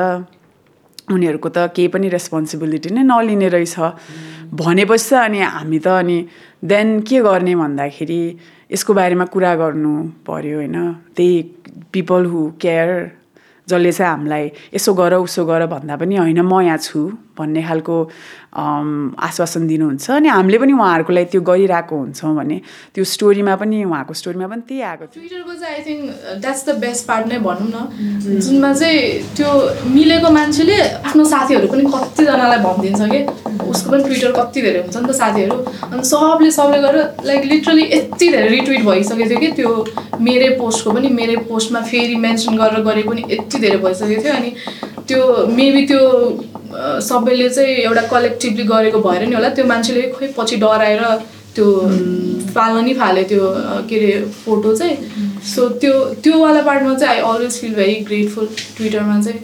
उनीहरूको 1.10 1.48
त 1.50 1.58
केही 1.74 1.88
पनि 1.90 2.08
रेस्पोन्सिबिलिटी 2.14 2.94
नै 2.94 3.02
नलिने 3.10 3.48
रहेछ। 3.58 3.76
भनेपछि 4.54 5.10
त 5.10 5.12
अनि 5.26 5.40
हामी 5.42 5.78
त 5.82 5.98
अनि 5.98 6.18
देन 6.62 6.88
के 7.02 7.18
गर्ने 7.26 7.54
भन्दाखेरि 7.58 8.22
यसको 8.70 8.92
बारेमा 8.94 9.24
कुरा 9.34 9.52
गर्नु 9.60 9.92
पर्यो 10.26 10.56
होइन? 10.62 10.76
त्यही 11.16 11.34
पिपल 11.92 12.26
हु 12.26 12.40
केयर 12.60 12.90
जसले 13.68 13.92
चाहिँ 13.92 14.10
हामीलाई 14.10 14.50
यसो 14.74 14.94
गर 14.94 15.14
उसो 15.14 15.44
गर 15.44 15.66
भन्दा 15.66 15.96
पनि 15.96 16.16
होइन 16.16 16.40
म 16.40 16.60
यहाँ 16.60 16.78
छु। 16.78 17.00
भन्ने 17.38 17.62
खालको 17.68 17.96
आश्वासन 19.28 19.66
दिनुहुन्छ 19.66 20.10
अनि 20.10 20.28
हामीले 20.28 20.58
पनि 20.58 20.72
उहाँहरूको 20.72 21.12
लागि 21.12 21.28
त्यो 21.32 21.40
गरिरहेको 21.50 21.96
हुन्छौँ 21.96 22.34
भने 22.36 22.60
त्यो 22.94 23.04
स्टोरीमा 23.14 23.54
पनि 23.62 23.82
उहाँको 23.84 24.14
स्टोरीमा 24.20 24.46
पनि 24.52 24.62
त्यही 24.68 24.82
आएको 24.90 25.04
थियो। 25.06 25.20
ट्विटरको 25.22 25.54
चाहिँ 25.60 25.74
I 25.74 25.82
think 25.86 26.02
that's 26.42 26.62
the 26.68 26.78
best 26.84 27.06
part 27.08 27.26
नै 27.32 27.38
भनौँ 27.46 27.70
न। 27.74 28.38
जुनमा 28.44 28.72
चाहिँ 28.72 29.00
त्यो 29.36 29.48
मिलेको 29.94 30.30
मान्छेले 30.38 30.76
आफ्नो 31.10 31.24
साथीहरू 31.34 31.66
पनि 31.74 31.84
कतिजनालाई 31.94 32.58
भनिदिन्छ 32.66 33.02
कि? 33.12 33.20
उसको 33.70 33.90
पनि 33.90 34.02
ट्विटर 34.04 34.32
कति 34.38 34.62
धेरै 34.62 34.80
हुन्छ 34.82 34.96
नि 34.96 35.08
त 35.08 35.12
साथीहरू। 35.18 35.56
अनि 35.90 36.02
सबले 36.04 36.50
सबले 36.58 36.78
गरेर 36.86 37.26
लाइक 37.26 37.44
लिटरली 37.52 37.84
यति 37.92 38.26
धेरै 38.30 38.48
रिट्विट 38.48 38.82
भइसकेको 38.84 39.28
थियो 39.30 39.38
कि 39.40 39.50
त्यो 39.58 39.70
मेरै 40.20 40.48
पोस्टको 40.58 40.90
पनि 40.94 41.08
मेरै 41.20 41.36
पोस्टमा 41.50 41.80
फेरि 41.90 42.16
मेन्सन 42.24 42.56
गरेर 42.58 42.82
गरे 42.88 43.02
पनि 43.10 43.22
यति 43.30 43.58
धेरै 43.58 43.78
भइसकेको 43.84 44.22
थियो। 44.22 44.34
अनि 44.34 44.50
त्यो 45.08 45.46
मेबी 45.56 45.86
त्यो 45.86 46.02
सबैले 47.08 47.48
चाहिँ 47.48 47.74
एउटा 47.86 48.02
कलेक्टिभली 48.10 48.64
गरेको 48.72 48.98
भएर 49.08 49.26
नि 49.28 49.34
होला 49.34 49.48
त्यो 49.56 49.64
मान्छेले 49.66 50.02
खोइ 50.12 50.28
पछि 50.38 50.56
डराएर 50.64 51.02
त्यो 51.54 51.66
फाल्न 52.54 52.84
नि 52.84 52.94
फाल्यो 52.94 53.24
त्यो 53.30 53.42
के 53.88 53.96
अरे 53.96 54.12
फोटो 54.44 54.74
चाहिँ। 54.76 54.96
सो 55.54 55.68
त्यो 55.82 55.92
त्योवाला 56.24 56.62
पार्टमा 56.62 56.94
चाहिँ 56.94 57.14
I 57.14 57.20
always 57.32 57.60
feel 57.60 57.74
very 57.74 57.94
grateful 58.08 58.46
ट्विटरमा 58.76 59.20
चाहिँ। 59.20 59.40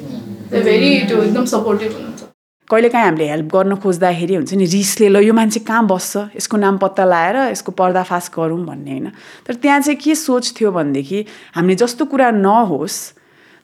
भेरी 0.64 0.90
त्यो 1.08 1.22
एकदम 1.22 1.44
सपोर्टिभ 1.52 1.92
हुनुहुन्छ। 1.92 2.22
कहिलेकाहीँ 2.70 3.04
हामीले 3.04 3.28
हेल्प 3.30 3.48
गर्न 3.54 3.74
खोज्दाखेरि 3.82 4.34
हुन्छ 4.34 4.52
नि 4.54 4.66
रिसले 4.74 5.08
ल 5.08 5.22
यो 5.26 5.32
मान्छे 5.34 5.60
कहाँ 5.60 5.86
बस्छ? 5.86 6.16
यसको 6.36 6.56
नाम 6.56 6.76
पत्ता 6.82 7.04
लगाएर 7.04 7.36
यसको 7.52 7.72
पर्दाफास 7.78 8.30
गरौँ 8.34 8.64
भन्ने 8.66 8.90
होइन। 8.90 9.08
तर 9.46 9.54
त्यहाँ 9.62 9.80
चाहिँ 9.80 9.98
के 10.02 10.14
सोच 10.14 10.54
थियो 10.56 10.70
भनेदेखि 10.72 11.24
हामीले 11.54 11.76
जस्तो 11.82 12.04
कुरा 12.10 12.30
नहोस् 12.30 12.98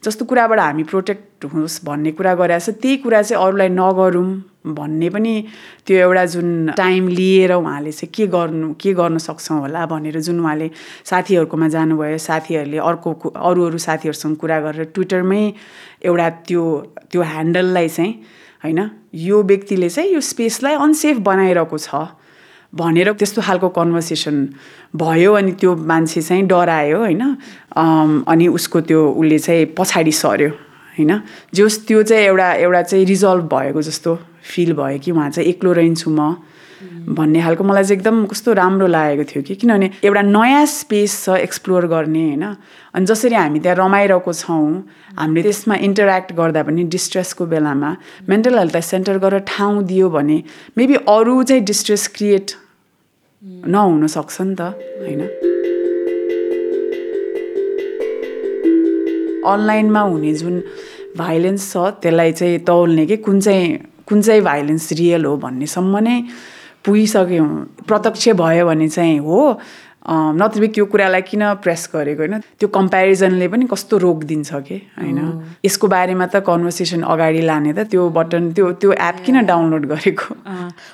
जस्तो 0.07 0.25
कुराबाट 0.25 0.59
हामी 0.59 0.83
प्रोटेक्ट 0.87 1.45
होस् 1.53 1.83
भन्ने 1.85 2.11
कुरा 2.15 2.33
गरेर 2.35 2.59
त्यही 2.81 2.97
कुरा 3.03 3.21
चाहिँ 3.21 3.43
अरूलाई 3.43 3.69
नगरौँ 3.69 4.27
भन्ने 4.67 5.09
पनि 5.09 5.33
त्यो 5.87 5.97
एउटा 5.97 6.25
जुन 6.25 6.47
टाइम 6.77 7.07
लिएर 7.07 7.53
उहाँले 7.53 7.91
चाहिँ 7.91 8.11
के 8.15 8.27
गर्नु 8.27 8.73
के 8.81 8.93
गर्न 8.93 9.17
सक्छौँ 9.27 9.59
होला 9.59 9.85
भनेर 9.85 10.19
जुन 10.19 10.39
उहाँले 10.39 10.69
साथीहरूकोमा 11.05 11.67
जानुभयो 11.75 12.17
साथीहरूले 12.17 12.77
अर्को 12.89 13.13
अरू 13.29 13.65
अरू 13.67 13.77
साथीहरूसँग 13.77 14.35
कुरा 14.37 14.59
गरेर 14.61 14.91
ट्विटरमै 14.95 15.43
एउटा 16.03 16.29
त्यो 16.47 16.63
त्यो 17.11 17.21
ह्यान्डललाई 17.23 17.87
चाहिँ 17.89 18.13
होइन 18.63 18.79
यो 19.27 19.43
व्यक्तिले 19.43 19.89
चाहिँ 19.89 20.13
यो 20.13 20.21
स्पेसलाई 20.21 20.75
अनसेफ 20.75 21.17
बनाइरहेको 21.27 21.77
छ। 21.77 21.95
भनेर 22.75 23.11
त्यस्तो 23.13 23.41
खालको 23.41 23.69
कन्भर्सेसन 23.69 24.35
भयो 24.95 25.33
अनि 25.33 25.51
त्यो 25.59 25.75
मान्छे 25.75 26.21
चाहिँ 26.21 26.43
डरायो 26.47 26.97
होइन? 26.99 27.23
अनि 28.27 28.47
उसको 28.47 28.81
त्यो 28.81 28.99
उसले 29.11 29.39
चाहिँ 29.39 29.65
पछाडि 29.77 30.11
सर्यो 30.11 30.49
होइन? 30.97 31.11
जोस् 31.55 31.77
त्यो 31.87 32.03
चाहिँ 32.03 32.23
एउटा 32.25 32.53
एउटा 32.53 32.81
चाहिँ 32.81 33.05
रिजल्भ 33.05 33.43
भएको 33.53 33.81
जस्तो 33.81 34.11
फिल 34.43 34.73
भयो 34.73 34.99
कि 34.99 35.11
उहाँ 35.11 35.29
चाहिँ 35.29 35.49
एक्लो 35.49 35.71
रहन्छु 35.73 36.09
म 36.11 36.35
भन्ने 37.17 37.41
खालको 37.41 37.63
मलाई 37.63 37.83
चाहिँ 37.83 37.97
एकदम 37.99 38.25
कस्तो 38.25 38.53
राम्रो 38.53 38.87
लागेको 38.87 39.23
थियो 39.23 39.43
कि 39.43 39.55
किनभने 39.55 39.89
एउटा 40.03 40.21
नयाँ 40.21 40.65
स्पेस 40.65 41.11
छ 41.25 41.37
एक्सप्लोर 41.37 41.87
गर्ने 41.87 42.23
होइन? 42.27 42.43
अनि 42.93 43.05
जसरी 43.05 43.35
हामी 43.35 43.59
त्यहाँ 43.59 43.77
रमाइरहेको 43.77 44.33
छौँ 44.33 44.83
हामीले 45.17 45.43
त्यसमा 45.43 45.75
इन्टरेक्ट 45.87 46.33
गर्दा 46.33 46.63
पनि 46.63 46.83
डिस्ट्रेसको 46.95 47.45
बेलामा 47.45 47.95
मेन्टल 48.29 48.57
हेल्थलाई 48.57 48.81
सेन्टर 48.81 49.17
गरेर 49.17 49.43
ठाउँ 49.47 49.83
दियो 49.83 50.09
भने 50.09 50.37
मेबी 50.77 50.95
अरू 51.07 51.43
चाहिँ 51.43 51.63
डिस्ट्रेस 51.63 52.07
क्रिएट 52.15 52.51
नहुन 53.67 54.07
सक्छ 54.07 54.41
नि 54.41 54.55
त 54.59 54.61
होइन? 55.01 55.21
अनलाइनमा 59.47 60.01
हुने 60.01 60.33
जुन 60.33 60.55
भाइलेन्स 61.17 61.71
छ 61.73 61.77
त्यसलाई 62.01 62.31
चाहिँ 62.31 62.59
तौल्ने 62.59 63.05
कि 63.05 63.17
कुन 63.17 63.39
चाहिँ 63.41 63.77
कुन 64.07 64.21
चाहिँ 64.21 64.41
भाइलेन्स 64.41 64.91
रियल 64.93 65.25
हो 65.25 65.35
भन्नेसम्म 65.37 65.97
नै 65.97 66.17
पुगिसक्यौँ। 66.87 67.83
प्रत्यक्ष 67.83 68.29
भयो 68.39 68.65
भने 68.65 68.87
चाहिँ 68.87 69.19
हो। 69.19 69.59
नत्र 70.07 70.67
त्यो 70.71 70.85
कुरालाई 70.87 71.21
किन 71.27 71.43
प्रेस 71.59 71.91
गरेको 71.91 72.21
होइन? 72.23 72.39
त्यो 72.59 72.67
कम्पेरिजनले 72.71 73.47
पनि 73.51 73.65
कस्तो 73.67 73.97
रोक 73.99 74.23
दिन्छ 74.23 74.49
कि? 74.63 74.77
होइन? 74.95 75.19
यसको 75.67 75.87
बारेमा 75.91 76.25
त 76.31 76.39
कन्भर्सेसन 76.47 77.03
अगाडि 77.03 77.41
लाने 77.43 77.71
त 77.75 77.91
त्यो 77.91 78.07
बटन 78.15 78.55
त्यो 78.55 78.71
त्यो 78.79 78.91
एप 78.95 79.17
किन 79.25 79.43
डाउनलोड 79.43 79.83
गरेको? 79.91 80.27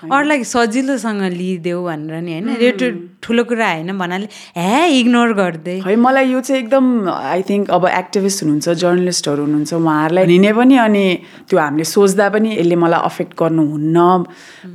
अरूलाई 0.10 0.44
सजिलोसँग 0.50 1.22
लिइदेऊ 1.30 1.80
भनेर 1.86 2.22
नि 2.26 2.34
होइन? 2.42 3.13
ठुलो 3.24 3.44
कुरा 3.44 3.72
होइन 3.72 3.98
भन्नाले 3.98 4.28
हे 4.58 4.88
इग्नोर 5.00 5.34
गर्दै 5.34 5.80
है 5.86 5.96
मलाई 5.96 6.32
यो 6.32 6.42
चाहिँ 6.42 6.62
एकदम 6.64 7.10
आई 7.10 7.42
थिङ्क 7.50 7.70
अब 7.70 7.88
एक्टिभिस्ट 7.88 8.44
हुनुहुन्छ 8.44 8.70
जर्नलिस्टहरू 8.70 9.44
हुनुहुन्छ 9.44 9.74
उहाँहरूलाई 9.74 10.26
लिने 10.26 10.54
पनि 10.54 10.78
अनि 10.78 11.06
त्यो 11.50 11.60
हामीले 11.60 11.84
सोच्दा 11.84 12.30
पनि 12.30 12.56
यसले 12.56 12.76
मलाई 12.76 13.00
अफेक्ट 13.00 13.34
गर्नुहुन्न 13.40 14.08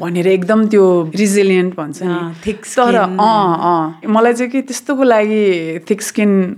भनेर 0.01 0.27
एकदम 0.27 0.67
त्यो 0.67 0.85
रिजिलियन्ट 1.17 1.77
भन्छ 1.77 2.03
नि 2.03 2.53
तर। 2.79 2.97
अँ 2.97 3.19
अँ 3.21 4.13
मलाई 4.13 4.33
चाहिँ 4.33 4.51
कि 4.53 4.63
त्यस्तोको 4.63 5.03
लागि 5.03 5.43
थिक 5.91 6.03
स्किन 6.03 6.57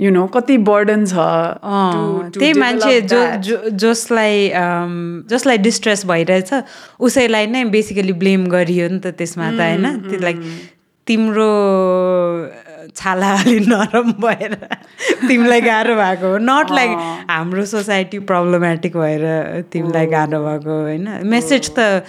यु 0.00 0.10
नो 0.10 0.26
कति 0.26 0.56
बर्डन 0.58 1.04
छ 1.06 1.14
त्यही 2.38 2.52
मान्छे 2.52 3.00
जो. 3.00 3.20
जो 3.36 3.70
जसलाई 3.70 4.50
जसलाई 5.30 5.58
डिस्ट्रेस 5.58 6.06
भइरहेछ 6.06 6.52
उसैलाई 7.00 7.46
नै 7.46 7.64
बेसिकली 7.64 8.12
ब्लेम 8.12 8.46
गरियो 8.46 8.88
नि 8.88 8.98
त 8.98 9.06
त्यसमा 9.06 9.50
त 9.50 9.60
होइन 9.60 9.98
त्यो 10.08 10.20
लाइक 10.20 10.36
तिम्रो 11.06 11.50
छाला 12.96 13.30
अलि 13.34 13.58
नरम 13.60 14.12
भएर 14.22 14.54
तिमीलाई 15.28 15.60
गाह्रो 15.60 15.94
भएको 15.96 16.26
हो। 16.26 16.38
नट 16.38 16.70
लाइक 16.70 16.90
हाम्रो 17.30 17.64
सोसाइटी 17.64 18.18
प्रब्लमेटिक 18.30 18.96
भएर 18.96 19.24
तिमीलाई 19.72 20.06
गाह्रो 20.06 20.40
भएको 20.44 20.80
होइन? 20.82 21.08
मेसेज 21.26 21.70
त 21.78 22.04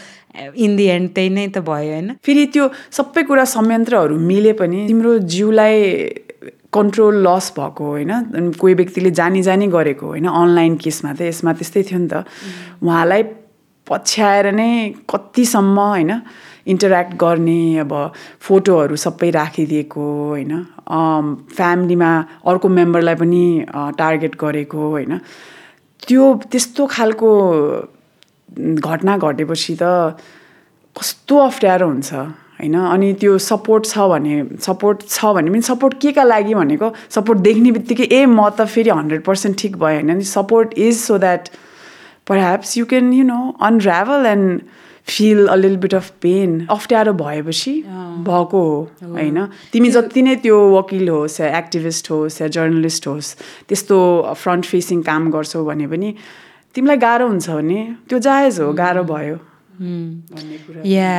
इन 0.56 0.76
दि 0.76 0.86
एन्ड 0.88 1.10
त्यही 1.16 1.30
नै 1.30 1.48
त 1.48 1.58
भयो 1.60 1.92
होइन? 1.92 2.12
फेरि 2.26 2.46
त्यो 2.46 2.70
सबै 2.92 3.24
कुरा 3.24 3.46
संयन्त्रहरू 3.46 4.18
मिले 4.20 4.54
पनि 4.54 4.88
तिम्रो 4.88 5.18
जिउलाई 5.34 5.76
कन्ट्रोल 6.74 7.16
लस 7.28 7.52
भएको 7.58 7.86
होइन? 7.86 8.12
कोही 8.60 8.74
व्यक्तिले 8.74 9.12
जानी 9.12 9.42
जानी 9.44 9.68
गरेको 9.68 10.08
होइन? 10.08 10.28
अनलाइन 10.28 10.76
केसमा 10.78 11.14
त 11.14 11.22
यसमा 11.22 11.54
त्यस्तै 11.54 11.84
थियो 11.84 12.00
नि 12.00 12.08
त। 12.08 12.24
उहाँलाई 12.84 13.24
पछ्याएर 13.88 14.52
नै 14.56 14.72
कतिसम्म 15.10 15.80
होइन? 15.80 16.12
इन्टरेक्ट 16.68 17.14
गर्ने 17.24 17.78
अब 17.80 17.94
फोटोहरू 18.42 18.96
सबै 18.96 19.30
राखिदिएको 19.32 20.04
होइन। 20.30 20.52
फ्यामिलीमा 21.58 22.12
अर्को 22.48 22.68
मेम्बरलाई 22.70 23.16
पनि 23.16 23.46
टार्गेट 23.98 24.36
गरेको 24.44 24.90
होइन। 24.90 25.18
त्यो 26.08 26.24
त्यस्तो 26.52 26.86
खालको 26.96 27.30
घटना 28.78 29.18
घटेपछि 29.18 29.76
त 29.82 30.20
कस्तो 30.96 31.38
अप्ठ्यारो 31.38 31.88
हुन्छ 31.88 32.14
होइन। 32.14 32.76
अनि 32.76 33.14
त्यो 33.22 33.38
सपोर्ट 33.38 33.86
छ 33.86 34.06
भने 34.14 34.36
सपोर्ट 34.62 35.08
छ 35.10 35.34
भने 35.36 35.50
पनि 35.50 35.62
सपोर्ट 35.72 35.94
के 36.02 36.12
का 36.12 36.24
लागि 36.24 36.54
भनेको 36.54 36.94
सपोर्ट 37.10 37.40
देख्ने 37.50 37.72
बित्तिकै 37.72 38.06
ए 38.06 38.26
म 38.26 38.50
त 38.50 38.70
फेरि 38.70 38.90
हन्ड्रेड 38.90 39.24
पर्सेन्ट 39.24 39.58
ठिक 39.62 39.78
भयो 39.82 40.02
होइन। 40.02 40.18
नि 40.18 40.24
support 40.38 40.74
is 40.78 40.98
so 41.00 41.18
that 41.26 41.50
perhaps 42.30 42.78
you 42.78 42.86
can 42.90 43.08
you 43.12 43.24
know 43.28 43.56
unravel 43.68 44.26
and 44.32 44.62
feel 45.08 45.50
a 45.50 45.58
little 45.58 45.78
bit 45.78 45.94
of 45.94 46.12
pain. 46.20 46.68
अप्ठ्यारो 46.70 47.14
भएपछि 47.14 47.74
भएको 48.28 48.62
हो 48.62 48.90
होइन 49.04 49.46
तिमी 49.74 49.90
जति 49.92 50.22
नै 50.22 50.36
त्यो 50.44 50.58
वकिल 50.78 51.10
होस् 51.10 51.40
या 51.42 51.58
एक्टिभिस्ट 51.58 52.12
होस् 52.12 52.42
या 52.42 52.48
जर्नलिस्ट 52.48 53.08
होस् 53.08 53.36
त्यस्तो 53.70 53.98
फ्रन्ट 54.36 54.66
फेसिङ 54.66 55.02
काम 55.02 55.32
गर्छौ 55.32 55.64
भने 55.66 55.88
पनि 55.88 56.14
तिमीलाई 56.76 56.98
गाह्रो 56.98 57.28
हुन्छ 57.28 57.50
भने 57.50 57.80
त्यो 58.10 58.20
जायज 58.20 58.60
हो 58.60 58.72
गाह्रो 58.74 59.04
भयो 59.04 59.38
या 60.86 61.12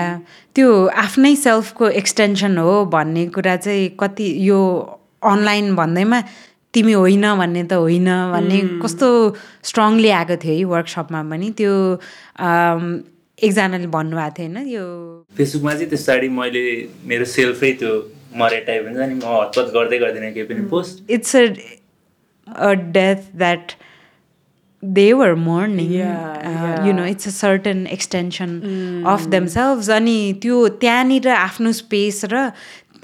त्यो 0.56 0.70
आफ्नै 1.04 1.34
सेल्फको 1.36 1.88
एक्सटेन्सन 2.00 2.58
हो 2.58 2.84
भन्ने 2.94 3.26
कुरा 3.34 3.56
चाहिँ 3.56 3.88
कति 4.00 4.32
यो 4.48 4.60
अनलाइन 5.24 5.74
भन्दैमा 5.76 6.20
तिमी 6.74 6.92
होइन 6.92 7.34
भन्ने 7.36 7.62
त 7.64 7.72
होइन 7.84 8.08
भन्ने 8.32 8.60
कस्तो 8.82 9.08
स्ट्रङली 9.70 10.10
आएको 10.18 10.36
थियो 10.44 10.56
है 10.56 10.64
वर्कसपमा 10.72 11.22
पनि 11.30 11.50
त्यो 11.58 11.74
एकजनाले 13.42 13.86
भन्नुभएको 13.98 14.34
थियो 14.38 14.48
होइन 14.48 14.68
यो 14.72 14.86
फेसबुकमा 15.36 15.72
चाहिँ 15.78 15.90
त्यस्तो 15.90 16.30
मैले 16.40 16.64
मेरो 17.12 17.24
सेल्फै 17.36 17.72
त्यो 17.84 17.92
मरे 18.42 18.60
टाइप 18.66 18.82
हुन्छ 18.88 18.98
नि 18.98 19.14
म 19.14 19.24
हतपत 19.36 19.72
गर्दै 19.78 19.98
गर्दिनँ 19.98 20.32
केही 20.34 20.46
पनि 20.50 20.68
post. 20.74 21.10
It's 21.10 21.36
a 21.36 22.74
that 23.38 23.74
they 24.82 25.10
were 25.14 25.36
mourning 25.36 25.90
Yeah, 25.92 26.84
you 26.84 26.92
know 26.92 27.04
it's 27.04 27.26
a 27.26 27.30
certain 27.30 27.86
extension 27.86 28.50
of 29.06 29.30
themselves. 29.34 29.88
अनि 29.88 30.16
त्यो 30.42 30.56
त्यहाँनिर 30.82 31.28
आफ्नो 31.28 31.72
स्पेस 31.72 32.24
र 32.32 32.50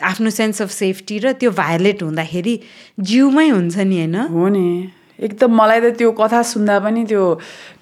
आफ्नो 0.03 0.31
सेन्स 0.31 0.62
अफ 0.62 0.70
सेफ्टी 0.70 1.18
र 1.18 1.33
त्यो 1.40 1.51
भायोलेट 1.51 2.03
हुँदाखेरि 2.03 2.55
जिउमै 3.11 3.48
हुन्छ 3.48 3.77
नि 3.79 3.96
होइन? 3.98 4.16
हो 4.35 4.48
नि। 4.48 4.66
एकदम 5.18 5.50
मलाई 5.61 5.81
त 5.81 5.87
त्यो 5.98 6.11
कथा 6.20 6.42
सुन्दा 6.52 6.78
पनि 6.85 7.04
त्यो 7.11 7.24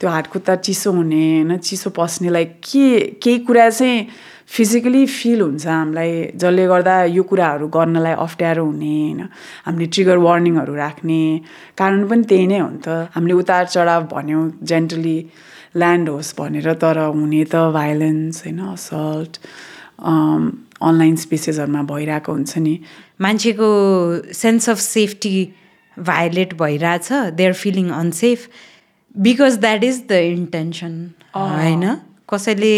त्यो 0.01 0.09
हातखुट्टा 0.11 0.55
चिसो 0.67 0.93
हुने 0.93 1.25
होइन 1.33 1.57
चिसो 1.59 1.91
पस्नेलाई 1.99 2.45
के 2.65 2.87
केही 3.23 3.39
कुरा 3.47 3.69
चाहिँ 3.71 4.07
फिजिकली 4.47 5.03
फिल 5.11 5.41
हुन्छ 5.41 5.67
हामीलाई 5.67 6.11
जसले 6.41 6.65
गर्दा 6.73 6.95
यो 7.19 7.23
कुराहरू 7.31 7.67
गर्नलाई 7.77 8.15
अप्ठ्यारो 8.25 8.65
हुने 8.65 8.95
होइन 8.95 9.21
हामीले 9.67 9.87
ट्रिगर 9.95 10.17
वार्निङहरू 10.27 10.75
राख्ने 10.75 11.21
कारण 11.79 12.07
पनि 12.09 12.23
त्यही 12.31 12.47
नै 12.47 12.59
हो 12.59 12.69
नि 12.71 12.81
त। 12.87 12.89
हामीले 13.15 13.35
उतार 13.43 13.65
चढाव 13.75 14.03
भन्यौँ 14.15 14.45
जेन्टली 14.71 15.19
ल्यान्ड 15.77 16.09
होस् 16.09 16.35
भनेर 16.39 16.73
तर 16.83 16.99
हुने 17.19 17.43
त 17.53 17.55
भाइलेन्स 17.75 18.43
होइन 18.45 18.61
असल्ट 18.71 19.33
अनलाइन 20.89 21.17
स्पेसेसहरूमा 21.27 21.83
भइरहेको 21.91 22.33
हुन्छ 22.33 22.53
नि। 22.59 22.75
मान्छेको 23.21 23.69
सेन्स 24.33 24.71
अफ 24.71 24.79
सेफ्टी 24.79 25.37
भायोलेट 25.99 26.55
भइरहेछ 26.63 27.13
they 27.37 27.47
are 27.47 27.53
feeling 27.65 27.91
unsafe 27.99 28.49
because 29.27 29.59
that 29.61 29.85
is 29.85 30.03
the 30.09 30.13
intention 30.33 30.93
होइन? 31.37 31.85
कसैले 32.29 32.75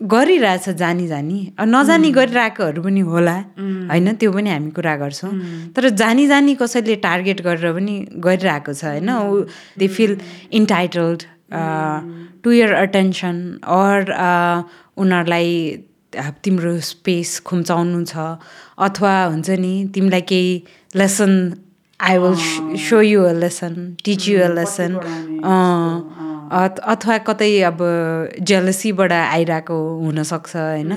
गरिरहेछ 0.00 0.68
जानी 0.78 1.06
जानी 1.08 1.38
नजानी 1.60 2.10
गरिरहेकोहरू 2.12 2.82
पनि 2.82 3.00
होला 3.08 3.34
होइन? 3.62 4.14
त्यो 4.14 4.32
पनि 4.32 4.50
हामी 4.50 4.70
कुरा 4.70 4.94
गर्छौँ। 4.96 5.32
तर 5.76 5.88
जानी 6.02 6.26
जानी 6.28 6.54
कसैले 6.54 6.96
टार्गेट 7.06 7.42
गरेर 7.42 7.72
पनि 7.74 7.96
गरिरहेको 8.26 8.72
छ 8.72 8.84
होइन? 8.84 9.10
They 9.78 9.88
feel 9.98 10.16
entitled 10.60 11.22
to 12.44 12.50
your 12.52 12.72
attention 12.74 13.36
or 13.66 14.14
उनीहरूलाई 14.96 15.50
तिम्रो 16.44 16.78
स्पेस 16.80 17.38
खुम्चाउनु 17.46 18.04
छ 18.04 18.12
अथवा 18.86 19.14
हुन्छ 19.24 19.50
नि 19.60 19.72
तिमीलाई 19.94 20.20
केही 20.30 20.52
lesson 20.96 21.32
I 22.00 22.18
will 22.22 22.34
show 22.88 23.00
you 23.02 23.22
a 23.24 23.32
lesson 23.42 23.74
teach 24.04 24.28
you 24.28 24.40
a 24.42 24.48
lesson 24.58 24.92
अथवा 26.92 27.16
कतै 27.28 27.50
अब 27.70 27.78
जेलसीबाट 28.50 29.12
आइरहेको 29.12 29.76
हुनसक्छ 30.04 30.56
होइन? 30.56 30.92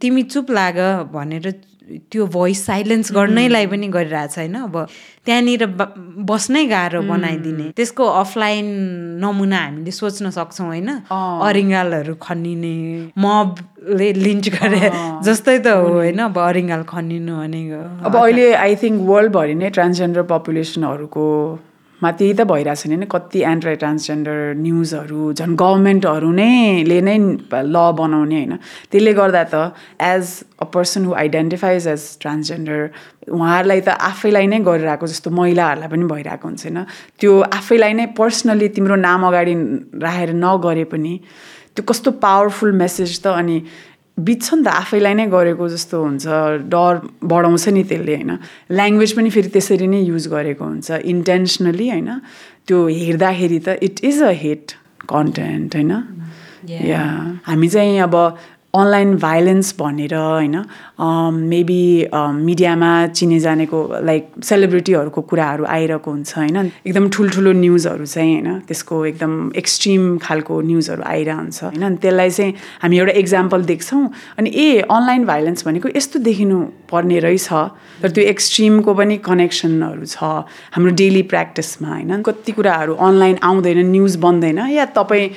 तिमी 0.00 0.22
चुप 0.32 0.50
लाग 0.58 0.78
भनेर 1.14 1.46
त्यो 2.12 2.26
भोइस 2.26 2.66
साइलेन्स 2.66 3.12
गर्नैलाई 3.12 3.66
पनि 3.66 3.88
गरिरहेछ 3.88 4.38
होइन? 4.38 4.54
अब 4.54 4.76
त्यहाँनिर 5.26 5.66
बस्नै 6.30 6.64
गाह्रो 6.66 7.02
बनाइदिने। 7.02 7.66
त्यसको 7.76 8.04
अफलाइन 8.22 8.66
नमुना 9.24 9.58
हामीले 9.64 9.90
सोच्न 9.90 10.30
सक्छौँ 10.38 10.66
होइन? 10.66 10.90
अरिङ्गालहरू 11.48 12.14
खनिने 12.22 12.76
मबले 13.18 14.12
लिन्च 14.12 14.48
गरे 14.56 14.80
जस्तै 15.26 15.58
त 15.58 15.66
हो 15.66 15.88
होइन? 15.98 16.18
अब 16.28 16.38
अरिङ्गाल 16.38 16.82
खनिनु 16.92 17.34
भनेको 17.42 17.82
अब 18.06 18.16
अहिले 18.22 18.46
आई 18.54 18.74
थिङ्क 18.82 18.96
वर्ल्डभरि 19.10 19.54
नै 19.54 19.70
ट्रान्सजेन्डर 19.76 20.22
पपुलेसनहरूको 20.32 21.26
मा 22.02 22.10
त्यही 22.18 22.32
त 22.38 22.42
भइरहेछ 22.50 22.86
नि 22.90 23.06
कति 23.10 23.40
एन्ट्राई 23.46 23.76
ट्रान्सजेन्डर 23.82 24.38
न्युजहरू 24.58 25.32
झन् 25.38 25.54
गभर्मेन्टहरू 25.62 26.30
नै 26.34 26.82
ले 26.90 27.00
नै 27.00 27.16
ल 27.18 27.76
बनाउने 28.00 28.36
होइन। 28.36 28.54
त्यसले 28.90 29.12
गर्दा 29.20 29.42
त 29.52 29.54
as 30.02 30.24
a 30.58 30.66
person 30.74 31.04
who 31.06 31.14
identifies 31.22 31.86
as 31.94 32.02
transgender 32.22 32.80
उहाँहरूलाई 33.30 33.80
त 33.86 33.94
आफैलाई 34.10 34.46
नै 34.50 34.58
गरिरहेको 34.66 35.06
जस्तो 35.14 35.30
महिलाहरूलाई 35.30 35.88
पनि 35.94 36.04
भइरहेको 36.10 36.48
हुन्छ 36.48 36.62
होइन। 36.66 36.78
त्यो 37.22 37.32
आफैलाई 37.60 37.92
नै 38.02 38.06
पर्सनली 38.18 38.68
तिम्रो 38.76 38.96
नाम 39.06 39.26
अगाडि 39.30 39.54
राखेर 40.02 40.30
नगरे 40.42 40.84
पनि 40.92 41.14
त्यो 41.74 41.84
कस्तो 41.88 42.10
पावरफुल 42.20 42.72
मेसेज 42.82 43.20
त 43.22 43.26
अनि 43.40 43.56
बित्छ 44.18 44.54
नि 44.54 44.62
त 44.62 44.68
आफैलाई 44.68 45.14
नै 45.14 45.26
गरेको 45.26 45.68
जस्तो 45.68 46.02
हुन्छ। 46.04 46.26
डर 46.68 46.94
बढाउँछ 47.24 47.68
नि 47.68 47.82
त्यसले 47.84 48.14
होइन? 48.14 48.32
ल्याङ्ग्वेज 48.70 49.12
पनि 49.12 49.30
फेरि 49.30 49.48
त्यसरी 49.48 49.86
नै 49.86 50.00
युज 50.02 50.28
गरेको 50.28 50.64
हुन्छ 50.64 50.90
इन्टेन्सनली 50.90 51.88
होइन? 51.88 52.10
त्यो 52.66 52.78
हेर्दाखेरि 52.88 53.58
त 53.58 53.68
it 53.82 54.04
is 54.04 54.22
a 54.22 54.30
hit 54.30 54.72
content 55.08 55.76
होइन? 55.76 55.92
या 56.68 57.02
हामी 57.46 57.68
चाहिँ 57.68 57.98
अब 58.00 58.14
अनलाइन 58.74 59.16
भाइलेन्स 59.18 59.74
भनेर 59.78 60.14
होइन? 60.14 60.56
मेबी 61.52 62.08
मिडियामा 62.14 62.90
चिने 63.06 63.38
जानेको 63.40 63.78
लाइक 64.04 64.28
सेलिब्रिटीहरूको 64.44 65.20
कुराहरू 65.30 65.64
आइरहेको 65.68 66.10
हुन्छ 66.10 66.36
होइन? 66.36 66.70
एकदम 66.86 67.08
ठुल्ठुलो 67.12 67.52
न्युजहरू 67.52 68.06
चाहिँ 68.06 68.32
होइन? 68.34 68.58
त्यसको 68.68 69.04
एकदम 69.06 69.32
एक्सट्रिम 69.56 70.16
खालको 70.24 70.60
न्युजहरू 70.70 71.02
आइरहन्छ 71.04 71.62
होइन? 71.64 71.96
त्यसलाई 71.96 72.30
चाहिँ 72.30 72.54
हामी 72.82 72.98
एउटा 72.98 73.12
इक्जाम्पल 73.20 73.64
देख्छौँ। 73.72 74.02
अनि 74.38 74.50
ए 74.56 74.80
अनलाइन 74.88 75.24
भाइलेन्स 75.26 75.66
भनेको 75.66 75.88
यस्तो 75.96 76.18
देखिनु 76.28 76.60
पर्ने 76.90 77.18
रहेछ। 77.28 77.48
तर 78.02 78.10
त्यो 78.10 78.24
एक्सट्रिमको 78.24 78.94
पनि 78.94 79.16
कनेक्सनहरू 79.28 80.06
छ 80.06 80.16
हाम्रो 80.72 80.92
डेली 80.96 81.22
प्र्याक्टिसमा 81.28 81.88
होइन? 81.88 82.22
कति 82.22 82.52
कुराहरू 82.52 82.94
अनलाइन 82.96 83.36
आउँदैन 83.42 83.78
न्युज 83.90 84.16
बन्दैन। 84.24 84.58
या 84.72 84.84
तपाईँ 84.96 85.28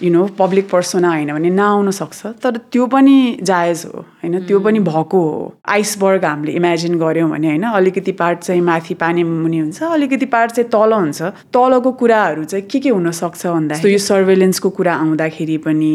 यु 0.00 0.10
नो 0.12 0.26
पब्लिक 0.38 0.68
पर्सना 0.70 1.08
होइन 1.08 1.32
भने 1.32 1.50
नआउन 1.50 1.90
सक्छ 1.90 2.26
तर 2.42 2.56
त्यो 2.72 2.86
पनि 2.86 3.16
जायज 3.42 3.82
हो 3.86 3.98
होइन? 4.00 4.38
त्यो 4.46 4.58
पनि 4.60 4.78
भएको 4.80 5.18
हो। 5.20 5.54
आइसबर्ग 5.68 6.24
हामीले 6.24 6.52
इमेजिन 6.52 6.98
गऱ्यौँ 6.98 7.30
भने 7.30 7.48
होइन 7.48 7.62
अलिकति 7.70 8.12
पार्ट 8.12 8.38
चाहिँ 8.38 8.60
माथि 8.60 8.94
पानी 8.94 9.22
मुनि 9.24 9.58
हुन्छ 9.58 9.82
अलिकति 9.82 10.26
पार्ट 10.26 10.50
चाहिँ 10.52 10.70
तल 10.70 10.92
हुन्छ। 10.92 11.22
तलको 11.52 11.92
कुराहरू 11.92 12.44
चाहिँ 12.44 12.66
के 12.66 12.80
के 12.80 12.88
हुनसक्छ 12.88 13.46
भन्दा 13.46 13.76
यो 13.88 13.98
सर्वेलेन्सको 14.00 14.70
कुरा 14.70 14.94
आउँदाखेरि 14.94 15.56
पनि 15.66 15.94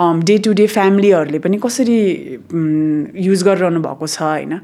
डे 0.00 0.38
टु 0.38 0.52
डे 0.52 0.66
फ्यामिलीहरूले 0.66 1.38
पनि 1.38 1.56
कसरी 1.58 1.98
युज 3.26 3.42
गरिरहनु 3.44 3.80
भएको 3.82 4.06
छ 4.06 4.22
होइन? 4.22 4.58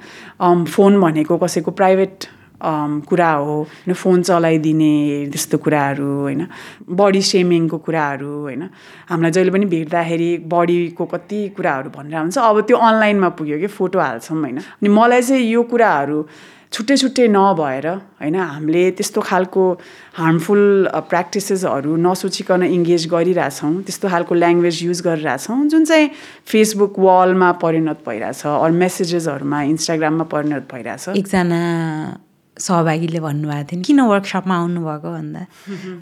फोन 0.65 1.01
भनेको 1.01 1.37
कसैको 1.39 1.71
प्राइभेट 1.71 2.25
कुरा 2.59 3.31
हो 3.31 3.55
होइन? 3.55 3.93
फोन 3.95 4.23
चलाइदिने 4.23 4.93
त्यस्तो 5.33 5.59
कुराहरू 5.59 6.11
होइन? 6.21 6.47
बडी 6.91 7.23
सेमिङको 7.23 7.79
कुराहरू 7.79 8.33
होइन? 8.43 8.63
हामीलाई 9.09 9.31
जहिले 9.31 9.51
पनि 9.51 9.67
भेट्दाखेरि 9.67 10.31
बडीको 10.51 11.05
कति 11.07 11.41
कुराहरू 11.57 11.91
भनेर 11.97 12.19
हुन्छ। 12.19 12.39
अब 12.39 12.61
त्यो 12.67 12.77
अनलाइनमा 12.77 13.29
पुग्यो 13.39 13.59
कि 13.59 13.67
फोटो 13.79 13.99
हाल्छौँ 14.01 14.39
होइन? 14.43 14.59
अनि 14.59 14.89
मलाई 14.89 15.23
चाहिँ 15.23 15.51
यो 15.51 15.63
कुराहरू 15.63 16.19
छुट्टै 16.69 16.97
छुट्टै 17.01 17.27
नभएर 17.33 17.87
होइन? 18.21 18.35
हामीले 18.37 18.91
त्यस्तो 18.99 19.21
खालको 19.25 19.63
हार्मफुल 20.21 20.63
प्र्याक्टिसेसहरू 21.09 21.97
नसोचिकन 21.97 22.63
इङ्गेज 22.69 23.09
गरिरहेछौँ 23.09 23.73
त्यस्तो 23.89 24.09
खालको 24.13 24.35
ल्याङ्ग्वेज 24.35 24.85
युज 24.85 25.01
गरिरहेछौँ 25.09 25.59
जुन 25.73 25.85
चाहिँ 25.89 26.11
फेसबुक 26.45 26.99
वालमा 26.99 27.51
परिणत 27.65 28.05
भइरहेछ 28.05 28.47
अरू 28.47 28.75
मेसेजेसहरूमा 28.85 29.63
इन्स्टाग्राममा 29.73 30.25
परिणत 30.29 30.69
भइरहेछ। 30.73 31.09
एकजना 31.17 31.61
सहभागीले 32.59 33.21
भन्नुभएको 33.21 33.65
थियो 33.73 33.83
किन 33.87 34.01
वर्कसपमा 34.13 34.55
आउनुभएको? 34.59 35.09
भन्दा 35.17 35.43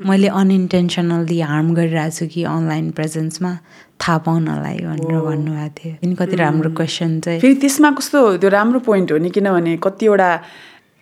मैले 0.08 0.28
अनइन्टेन्सनल्ली 0.40 1.40
हार्म 1.40 1.68
गरिरहेको 1.74 2.16
छु 2.16 2.26
कि 2.32 2.44
अनलाइन 2.44 2.90
प्रेजेन्समा 2.98 3.52
थाहा 4.00 4.18
पाउनलाई 4.26 4.78
भनेर 4.88 5.20
भन्नुभएको 5.28 5.74
थियो। 5.78 5.94
अनि 6.04 6.14
कति 6.20 6.36
राम्रो 6.36 6.70
क्वेसन 6.76 7.20
चाहिँ 7.20 7.40
फेरि 7.40 7.54
त्यसमा 7.62 7.90
कस्तो 7.98 8.20
त्यो 8.40 8.48
राम्रो 8.50 8.80
पोइन्ट 8.88 9.12
हो 9.12 9.18
नि 9.18 9.30
किनभने 9.30 9.76
कतिवटा 9.84 10.30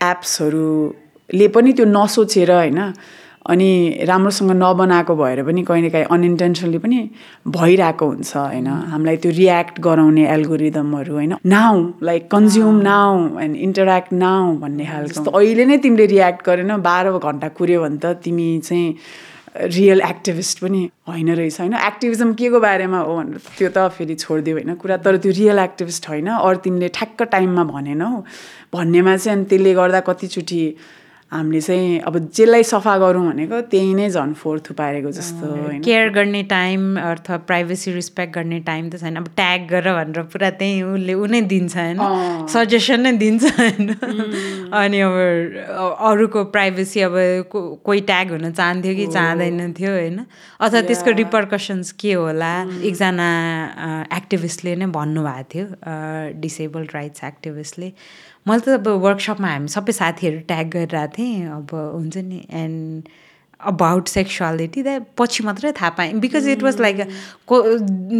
एप्सहरूले 0.03 1.49
पनि 1.55 1.73
त्यो 1.73 1.87
नसोचेर 1.87 2.51
होइन 2.53 2.81
अनि 3.47 4.05
राम्रोसँग 4.09 4.51
नबनाएको 4.51 5.15
भएर 5.17 5.43
पनि 5.45 5.63
कहिलेकाहीँ 5.63 6.07
अनइन्टेन्सनली 6.11 6.79
पनि 6.79 6.99
भइरहेको 7.49 8.07
हुन्छ 8.07 8.37
होइन? 8.37 8.67
हामीलाई 8.93 9.17
त्यो 9.17 9.33
रियाक्ट 9.33 9.81
गराउने 9.81 10.25
एल्गोरिदमहरू 10.33 11.13
होइन? 11.15 11.35
Now 11.45 11.75
like 12.03 12.31
consume 12.31 12.81
now 12.81 13.39
and 13.41 13.57
interact 13.57 14.13
now 14.13 14.57
भन्ने 14.65 14.87
खालको। 14.87 15.13
जस्तो 15.13 15.31
अहिले 15.31 15.65
नै 15.65 15.77
तिमीले 15.85 16.07
रियाक्ट 16.07 16.45
गरेन 16.47 16.77
बाह्र 16.81 17.19
घन्टा 17.21 17.49
कुऱ्यो 17.53 17.83
भने 17.85 17.99
त 18.01 18.17
तिमी 18.25 18.49
चाहिँ 18.65 18.97
रियल 19.55 20.01
एक्टिभिस्ट 20.01 20.59
पनि 20.61 20.81
होइन 21.09 21.31
रहेछ 21.35 21.61
होइन? 21.61 21.75
एक्टिभिजम 21.75 22.33
के 22.35 22.49
को 22.51 22.61
बारेमा 22.61 22.99
हो 22.99 23.17
भनेर 23.17 23.39
त्यो 23.59 23.69
त 23.77 23.87
फेरि 23.93 24.15
छोडिदियो 24.15 24.57
होइन 24.57 24.75
कुरा? 24.81 24.97
तर 25.05 25.17
त्यो 25.21 25.33
रियल 25.33 25.59
एक्टिभिस्ट 25.59 26.09
होइन 26.09 26.29
अरू 26.41 26.59
तिमीले 26.65 26.89
ठ्याक्क 26.89 27.23
टाइममा 27.23 27.65
भनेनौ। 27.71 28.13
भन्नेमा 28.73 29.17
चाहिँ 29.17 29.39
अनि 29.39 29.47
त्यसले 29.47 29.75
गर्दा 29.75 30.01
कतिचोटि 30.09 30.63
हामीले 31.35 31.61
चाहिँ 31.61 31.99
अब 32.07 32.18
जेलाई 32.31 32.62
सफा 32.62 32.97
गरौँ 32.99 33.25
भनेको 33.27 33.61
त्यही 33.70 33.94
नै 33.94 34.09
झन् 34.11 34.35
फोहोर 34.38 34.59
थुपारेको 34.70 35.11
जस्तो 35.11 35.47
केयर 35.85 36.09
गर्ने 36.14 36.42
टाइम 36.51 36.81
अथवा 37.01 37.37
प्राइभेसी 37.51 37.92
रिस्पेक्ट 37.92 38.35
गर्ने 38.35 38.59
टाइम 38.68 38.90
त 38.90 39.03
छैन। 39.03 39.16
अब 39.18 39.27
ट्याग 39.37 39.66
गर 39.70 39.87
भनेर 39.94 40.23
पुरा 40.31 40.51
त्यही 40.62 40.83
उसले 40.94 41.14
ऊ 41.14 41.27
नै 41.27 41.40
दिन्छ 41.51 41.77
होइन। 41.77 41.99
सजेसन 42.55 43.01
नै 43.01 43.12
दिन्छ 43.18 43.44
होइन। 43.59 43.88
अनि 44.79 45.01
अब 45.07 45.14
अरूको 46.11 46.44
प्राइभेसी 46.55 47.01
अब 47.03 47.14
कोही 47.51 48.01
ट्याग 48.11 48.31
हुन 48.33 48.53
चाहन्थ्यो 48.53 48.94
कि 48.94 49.07
चाहँदैन 49.16 49.73
थियो 49.75 49.90
होइन। 49.90 50.18
अथवा 50.61 50.81
त्यसको 50.87 51.11
रिपर्कसन्स 51.18 51.92
के 51.99 52.12
होला? 52.14 52.53
एकजना 52.90 53.29
एक्टिभिस्टले 54.16 54.77
नै 54.77 54.87
भन्नुभएको 54.94 55.51
थियो 55.51 55.66
डिसेबल्ड 56.47 56.88
राइट्स 56.94 57.25
एक्टिभिस्टले 57.25 57.92
मैले 58.49 58.61
त 58.61 58.68
अब 58.77 58.88
वर्कसपमा 59.03 59.49
हामी 59.49 59.68
सबै 59.73 59.92
साथीहरू 59.97 60.38
ट्याग 60.49 60.66
गरिरहेको 60.70 61.12
थिएँ 61.16 61.24
अब 61.33 61.93
हुन्छ 61.95 62.17
नि 62.17 62.47
एन्ड 62.51 63.09
अबाउट 63.61 64.09
सेक्सुअलिटी 64.09 64.83
द्याट 64.83 65.03
पछि 65.19 65.45
मात्रै 65.45 65.73
थाहा 65.73 65.91
पाएँ। 65.91 66.13
बिकज 66.13 66.49
इट 66.49 66.63
वाज 66.63 66.81
लाइक 66.81 67.09
को 67.47 67.63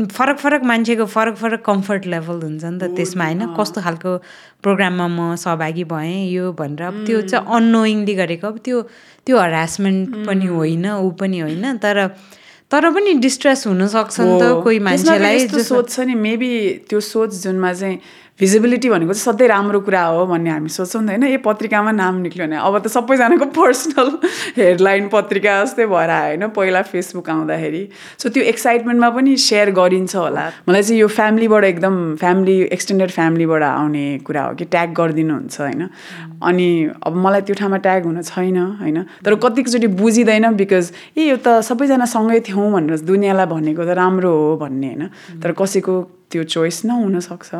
फरक 0.07 0.39
फरक 0.39 0.63
मान्छेको 0.63 1.05
फरक 1.05 1.35
फरक 1.35 1.63
कम्फर्ट 1.65 2.07
लेभल 2.07 2.41
हुन्छ 2.43 2.65
नि 2.65 2.79
त 2.79 2.83
त्यसमा 2.83 3.25
होइन। 3.25 3.55
कस्तो 3.55 3.81
खालको 3.81 4.19
प्रोग्राममा 4.63 5.09
म 5.09 5.37
सहभागी 5.37 5.85
भएँ 5.85 6.31
यो 6.31 6.53
भनेर। 6.53 6.83
अब 6.83 7.05
त्यो 7.07 7.21
चाहिँ 7.23 7.47
अननोइङली 7.47 8.15
गरेको। 8.15 8.47
अब 8.47 8.59
त्यो 8.65 8.83
त्यो 9.27 9.39
हरासमेन्ट 9.39 10.27
पनि 10.27 10.47
होइन 10.47 10.87
ऊ 10.87 11.11
पनि 11.11 11.39
होइन। 11.39 11.77
तर 11.77 12.09
तर 12.71 12.91
पनि 12.91 13.13
डिस्ट्रेस 13.15 13.67
हुनसक्छ 13.67 14.21
नि 14.21 14.41
त। 14.41 14.65
कोही 14.65 14.79
मान्छेलाई 14.79 15.19
फेरि 15.19 15.45
यस्तो 15.45 15.59
जस्तो- 15.59 15.79
सोच 15.79 15.91
छ 15.91 16.01
नि 16.01 16.15
मेबी 16.15 16.75
त्यो 16.89 17.01
सोच 17.01 17.35
जुनमा 17.43 17.73
चाहिँ 17.73 17.99
भिजिबिलिटी 18.41 18.89
भनेको 18.91 19.13
चाहिँ 19.13 19.33
सधैँ 19.33 19.47
राम्रो 19.49 19.81
कुरा 19.87 20.03
हो 20.05 20.27
भन्ने 20.27 20.51
हामी 20.51 20.69
सोच्छौँ 20.69 21.03
नि 21.03 21.09
होइन। 21.09 21.25
यो 21.25 21.39
पत्रिकामा 21.39 21.91
नाम 21.95 22.15
निक्ल्यो 22.27 22.47
भने 22.47 22.57
अब 22.59 22.79
त 22.83 22.91
सबैजनाको 22.91 23.47
पर्सनल 23.55 24.09
हेडलाइन 24.59 25.09
पत्रिका 25.15 25.53
जस्तै 25.65 25.87
भएर 25.87 26.11
आयो 26.11 26.35
होइन 26.35 26.49
पहिला 26.51 26.83
फेसबुक 26.83 27.31
आउँदाखेरि। 27.31 27.83
सो 28.19 28.29
त्यो 28.35 28.43
एक्साइटमेन्टमा 28.43 29.11
पनि 29.15 29.37
सेयर 29.39 29.71
गरिन्छ 29.71 30.17
होला। 30.17 30.51
मलाई 30.67 30.83
चाहिँ 30.83 31.01
यो 31.01 31.09
फ्यामिलीबाट 31.15 31.65
एकदम 31.65 31.95
फ्यामिली 32.19 32.57
एक्सटेन्डेड 32.75 33.11
फ्यामिलीबाट 33.11 33.63
आउने 33.63 34.05
कुरा 34.27 34.43
हो 34.43 34.55
कि 34.59 34.65
ट्याग 34.67 34.93
गरिदिनुहुन्छ 34.99 35.61
होइन। 35.61 35.87
अनि 36.43 36.69
अब 37.07 37.15
मलाई 37.15 37.41
त्यो 37.47 37.55
ठाउँमा 37.55 37.79
ट्याग 37.87 38.05
हुन 38.05 38.23
छैन 38.23 38.59
होइन। 38.83 38.99
तर 39.23 39.35
कतिचोटि 39.47 39.87
बुझिँदैन 39.95 40.51
बिकज 40.59 40.93
ए 41.15 41.31
यो 41.31 41.39
त 41.39 41.63
सबैजना 41.63 42.11
सँगै 42.11 42.41
थियौँ 42.51 42.67
भनेर 42.75 42.99
दुनियाँलाई 43.07 43.47
भनेको 43.47 43.87
त 43.87 43.95
राम्रो 43.95 44.35
हो 44.35 44.57
भन्ने 44.59 44.87
होइन। 44.91 45.03
तर 45.39 45.55
कसैको 45.55 45.95
त्यो 46.35 46.43
चोइस 46.51 46.85
नहुनसक्छ 46.91 47.51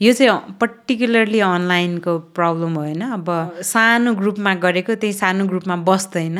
यो 0.00 0.12
चाहिँ 0.12 0.56
पर्टिकुलरली 0.60 1.40
अनलाइनको 1.44 2.18
प्रब्लम 2.32 2.74
हो 2.74 2.80
होइन? 2.80 3.02
अब 3.20 3.26
सानो 3.62 4.14
ग्रुपमा 4.16 4.54
गरेको 4.64 4.94
त्यही 4.96 5.12
सानो 5.12 5.46
ग्रुपमा 5.46 5.76
बस्दैन। 5.88 6.38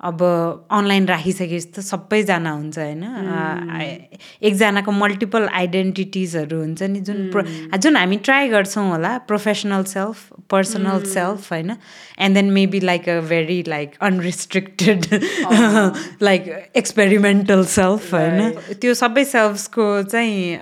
अब 0.00 0.22
अनलाइन 0.70 1.06
राखिसकेपछि 1.08 1.68
त 1.72 1.80
सबैजना 1.80 2.50
हुन्छ 2.52 2.78
होइन? 2.78 3.02
एकजनाको 4.42 4.92
मल्टिपल 4.92 5.46
आइडेन्टिटिजहरू 5.60 6.58
हुन्छ 6.60 6.82
नि 6.82 7.00
जुन 7.00 7.30
प्र 7.32 7.44
जुन 7.78 7.96
हामी 7.96 8.16
ट्राई 8.26 8.48
गर्छौँ 8.48 8.84
होला 8.90 9.16
प्रोफेसनल 9.30 9.82
सेल्फ 9.86 10.42
पर्सनल 10.50 11.02
सेल्फ 11.14 11.52
होइन? 11.52 11.70
And 12.18 12.34
then 12.34 12.50
maybe 12.52 12.80
like 12.80 13.08
a 13.08 13.20
very 13.30 13.62
like 13.68 13.94
unrestricted 14.02 15.06
like 16.22 16.72
experimental 16.76 17.64
self 17.76 18.12
होइन? 18.14 18.50
त्यो 18.82 18.94
सबै 18.94 19.24
सेल्फ्सको 19.24 19.86
चाहिँ 20.02 20.58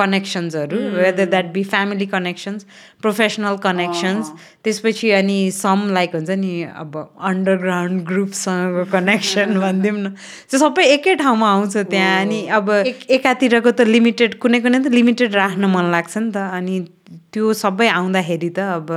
कनेक्सन्सहरू 0.00 0.78
whether 0.96 1.26
that 1.34 1.46
be 1.52 1.62
family 1.72 2.06
connections 2.14 2.66
professional 3.02 3.56
connections 3.64 4.30
त्यसपछि 4.64 5.10
अनि 5.20 5.38
सम 5.54 5.88
लाइक 5.94 6.14
हुन्छ 6.14 6.30
नि 6.44 6.52
अब 6.82 6.96
अन्डरग्राउन्ड 7.30 8.02
ग्रुपसँगको 8.10 8.84
कनेक्सन 8.92 9.58
भनिदिउँ 9.60 9.98
न। 9.98 10.14
त्यो 10.50 10.58
सबै 10.58 10.84
एकै 10.94 11.14
ठाउँमा 11.24 11.48
आउँछ 11.52 11.76
त्यहाँ। 11.92 12.20
अनि 12.20 12.40
अब 12.58 12.70
एक 12.92 13.10
एकातिरको 13.18 13.70
त 13.70 13.80
लिमिटेड 13.94 14.38
कुनै 14.42 14.60
कुनै 14.60 14.78
त 14.84 14.94
लिमिटेड 14.98 15.34
राख्न 15.34 15.64
मन 15.74 15.90
लाग्छ 15.94 16.14
नि 16.18 16.30
त। 16.30 16.36
अनि 16.58 16.76
त्यो 17.32 17.52
सबै 17.64 17.88
आउँदाखेरि 17.88 18.50
त 18.56 18.58
अब 18.78 18.88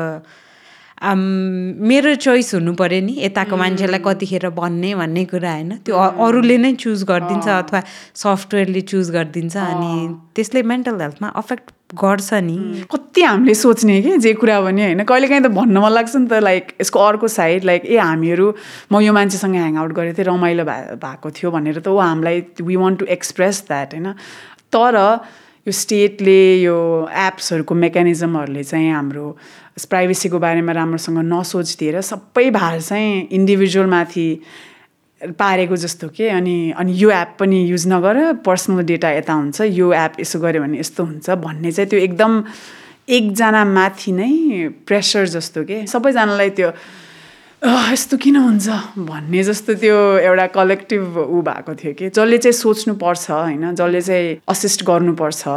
मेरो 1.01 2.13
चोइस 2.15 2.53
हुनु 2.55 2.73
पऱ्यो 2.77 3.01
नि। 3.01 3.13
यताको 3.25 3.57
मान्छेलाई 3.57 4.01
कतिखेर 4.05 4.49
भन्ने 4.53 4.93
भन्ने 4.95 5.23
कुरा 5.25 5.53
होइन। 5.53 5.71
त्यो 5.85 5.97
अरूले 5.97 6.57
नै 6.57 6.73
चुज 6.77 7.03
गरिदिन्छ 7.09 7.47
अथवा 7.49 7.79
सफ्टवेयरले 8.15 8.81
चुज 8.91 9.09
गरिदिन्छ 9.11 9.57
अनि 9.57 9.91
त्यसले 10.35 10.61
मेन्टल 10.63 11.01
हेल्थमा 11.01 11.27
अफेक्ट 11.41 11.73
गर्छ 11.97 12.33
नि। 12.45 12.85
कति 12.85 13.21
हामीले 13.21 13.53
सोच्ने 13.53 14.01
कि 14.01 14.17
जे 14.21 14.33
कुरा 14.37 14.59
पनि 14.61 14.81
होइन। 14.81 15.03
कहिलेकाहीँ 15.03 15.43
त 15.43 15.49
भन्न 15.57 15.77
मन 15.77 15.91
लाग्छ 15.91 16.15
नि 16.15 16.27
त 16.29 16.33
लाइक 16.39 16.71
यसको 16.81 16.99
अर्को 17.01 17.27
साइड 17.27 17.63
लाइक 17.65 17.85
ए 17.85 17.97
हामीहरू 17.97 18.47
म 18.93 19.01
यो 19.01 19.13
मान्छेसँग 19.13 19.55
ह्याङआउट 19.57 19.91
गरेको 19.97 20.17
थिएँ 20.17 20.27
रमाइलो 20.29 20.63
भए 20.69 21.01
भएको 21.01 21.31
थियो 21.33 21.51
भनेर 21.51 21.79
त 21.81 21.87
ऊ 21.89 21.97
हामीलाई 21.97 22.61
we 22.61 22.75
want 22.77 22.99
to 22.99 23.05
express 23.09 23.63
that 23.67 23.93
होइन। 23.97 24.13
तर 24.69 24.95
यो 25.67 25.71
स्टेटले 25.77 26.39
यो 26.61 26.77
एप्सहरूको 27.09 27.73
मेकानिजमहरूले 27.75 28.63
चाहिँ 28.63 28.91
हाम्रो 28.91 29.25
प्राइभेसीको 29.77 30.39
बारेमा 30.39 30.71
राम्रोसँग 30.71 31.17
नसोचिदिएर 31.17 32.01
सबै 32.01 32.49
भार 32.49 32.81
चाहिँ 32.81 33.27
इन्डिभिजुअलमाथि 33.31 34.41
पारेको 35.39 35.75
जस्तो 35.75 36.07
के? 36.09 36.29
अनि 36.29 36.71
अनि 36.77 36.93
यो 36.95 37.11
एप 37.11 37.35
पनि 37.39 37.71
युज 37.71 37.87
नगर 37.87 38.33
पर्सनल 38.33 38.83
डेटा 38.83 39.11
यता 39.11 39.33
हुन्छ 39.33 39.61
यो 39.61 39.93
एप 39.93 40.13
यसो 40.19 40.39
गऱ्यो 40.39 40.61
भने 40.61 40.79
यस्तो 40.79 41.03
हुन्छ 41.03 41.29
भन्ने 41.29 41.71
चाहिँ 41.71 41.89
त्यो 41.89 41.99
एकदम 41.99 42.43
एकजना 43.09 43.65
माथि 43.65 44.11
नै 44.11 44.67
प्रेसर 44.87 45.25
जस्तो 45.27 45.63
के? 45.63 45.87
सबैजनालाई 45.87 46.49
त्यो 46.49 46.71
"अह, 47.63 47.93
यस्तो 47.93 48.17
किन 48.17 48.35
हुन्छ? 48.35 48.69
भन्ने 48.97 49.43
जस्तो 49.43 49.73
त्यो 49.73 50.17
एउटा 50.17 50.47
कलेक्टिभ 50.47 51.17
ऊ 51.17 51.41
भएको 51.41 51.75
थियो 51.75 51.93
कि? 51.93 52.09
जसले 52.09 52.37
चाहिँ 52.37 52.53
सोच्नुपर्छ 52.53 53.31
होइन? 53.31 53.75
जसले 53.75 54.01
चाहिँ 54.01 54.37
असिस्ट 54.47 54.83
गर्नुपर्छ। 54.83 55.47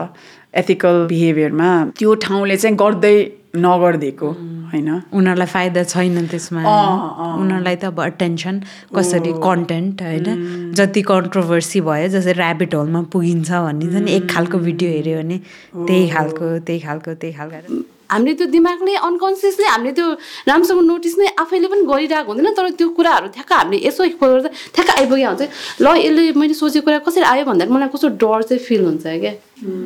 एथिकल 0.54 1.06
बिहेभियरमा 1.10 1.68
त्यो 1.98 2.14
ठाउँले 2.26 2.56
चाहिँ 2.56 2.76
गर्दै 2.76 3.16
नगरिदिएको 3.54 4.28
होइन? 4.74 4.88
उनीहरूलाई 5.14 5.46
फाइदा 5.46 5.82
छैन 5.92 6.26
त्यसमा 6.26 6.60
उनीहरूलाई 6.62 7.76
त 7.76 7.84
अब 7.90 8.00
अटेन्सन 8.02 8.54
कसरी 8.96 9.32
कन्टेन्ट 9.46 10.02
होइन? 10.02 10.26
जति 10.74 11.02
कन्ट्रोभर्सी 11.10 11.80
भयो 11.88 12.08
जस्तै 12.14 12.34
ऱ्याबिट 12.34 12.74
होलमा 12.74 13.02
पुगिन्छ 13.14 13.50
भनिन्छ 13.50 13.94
नि 14.04 14.12
एक 14.18 14.24
खालको 14.34 14.58
भिडियो 14.66 14.90
हेऱ्यो 14.90 15.16
भने 15.22 15.38
त्यही 15.86 16.08
खालको 16.10 16.46
त्यही 16.66 16.80
खालको 16.86 17.14
त्यही 17.14 17.34
खालको। 17.38 17.82
हामीले 18.10 18.34
त्यो 18.38 18.46
दिमागले 18.50 18.94
अनकन्सियसली 19.06 19.66
हामीले 19.66 19.92
त्यो 19.98 20.06
राम्रोसँग 20.50 20.80
नोटिस 20.90 21.14
नै 21.18 21.28
आफैले 21.40 21.66
पनि 21.72 21.82
गरिरहेको 21.88 22.30
हुँदैन 22.32 22.52
तर 22.58 22.68
त्यो 22.78 22.88
कुराहरू 22.98 23.26
ठ्याक्क 23.34 23.52
हामीले 23.52 23.78
यसो 23.86 24.02
चाहिँ 24.04 24.50
ठ्याक्क 24.74 24.90
आइपुगेको 24.98 25.30
हुन्छ। 25.30 25.42
ल 25.80 25.86
यसले 26.02 26.22
मैले 26.36 26.54
सोचेको 26.54 26.84
कुरा 26.84 26.98
कसरी 27.06 27.24
आयो 27.32 27.44
भन्दाखेरि 27.48 27.74
मलाई 27.74 27.88
कस्तो 27.94 28.08
डर 28.22 28.42
चाहिँ 28.50 28.62
फिल 28.66 28.82
हुन्छ 28.84 29.06
क्या? 29.06 29.32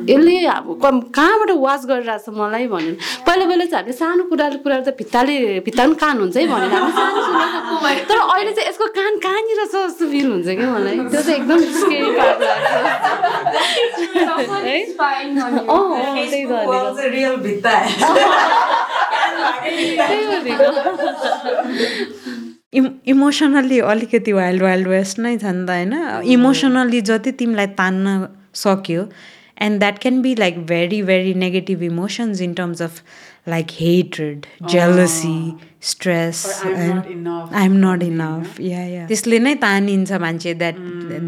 यसले 0.09 0.35
अब 0.53 0.65
कम- 0.83 1.03
कहाँबाट 1.15 1.49
वाच 1.65 1.81
गरिरहेको 1.89 2.23
छ 2.25 2.35
मलाई 2.39 2.65
भनेर 2.73 2.95
पहिला 3.27 3.45
पहिला 3.49 3.65
चाहिँ 3.65 3.79
हामीले 3.79 3.95
सानो 3.99 4.23
कुराले 4.31 4.57
कुराहरू 4.65 4.83
त 4.85 4.95
भित्ताले 4.99 5.35
भित्ता 5.65 5.83
पनि 5.85 5.95
कान 6.03 6.15
हुन्छ 6.19 6.35
है 6.37 6.43
भनेर। 6.47 6.69
हामी 6.75 6.91
सुनेको। 6.97 8.05
तर 8.09 8.17
अहिले 8.19 8.51
चाहिँ 8.51 8.69
यसको 8.69 8.85
कान 8.99 9.13
कहाँनिर 9.25 9.59
छ 9.65 9.75
जस्तो 9.87 10.05
फिल 10.11 10.27
हुन्छ 10.31 10.47
क्या 10.59 10.67
मलाई। 10.73 10.95
त्यो 11.09 11.21
चाहिँ 11.21 11.39
एकदम 11.39 11.59
इम 22.73 22.87
इमोसनल्ली 23.07 23.79
अलिकति 23.91 24.31
वाइल्ड 24.31 24.61
वाइल्ड 24.63 24.87
वेस्ट 24.87 25.19
नै 25.19 25.37
छ 25.37 25.45
नि 25.51 25.65
त 25.65 25.69
होइन? 25.69 25.93
इमोसनल्ली 26.33 27.01
जति 27.09 27.31
तिमीलाई 27.39 27.67
तान्न 27.79 28.07
सक्यो 28.55 29.03
and 29.61 29.79
that 29.79 29.99
can 30.01 30.21
be 30.21 30.35
like 30.35 30.65
very 30.65 31.01
very 31.03 31.33
negative 31.43 31.83
emotions 31.83 32.41
in 32.41 32.53
terms 32.53 32.81
of 32.81 33.01
like 33.47 33.71
hatred 33.79 34.45
jealousy 34.71 35.53
stress 35.89 36.45
I 36.65 37.65
am 37.65 37.77
not 37.85 38.03
enough 38.03 38.59
yeah 38.61 38.83
yeah 38.85 39.05
त्यसले 39.07 39.39
नै 39.39 39.55
तानिन्छ 39.61 40.11
मान्छे 40.21 40.53
that 40.63 40.75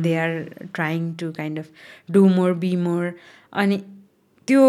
they 0.04 0.16
are 0.18 0.38
trying 0.74 1.12
to 1.20 1.32
kind 1.32 1.60
of 1.60 2.12
do 2.12 2.28
more 2.30 2.54
be 2.66 2.76
more 2.86 3.12
अनि 3.54 3.82
त्यो 4.48 4.62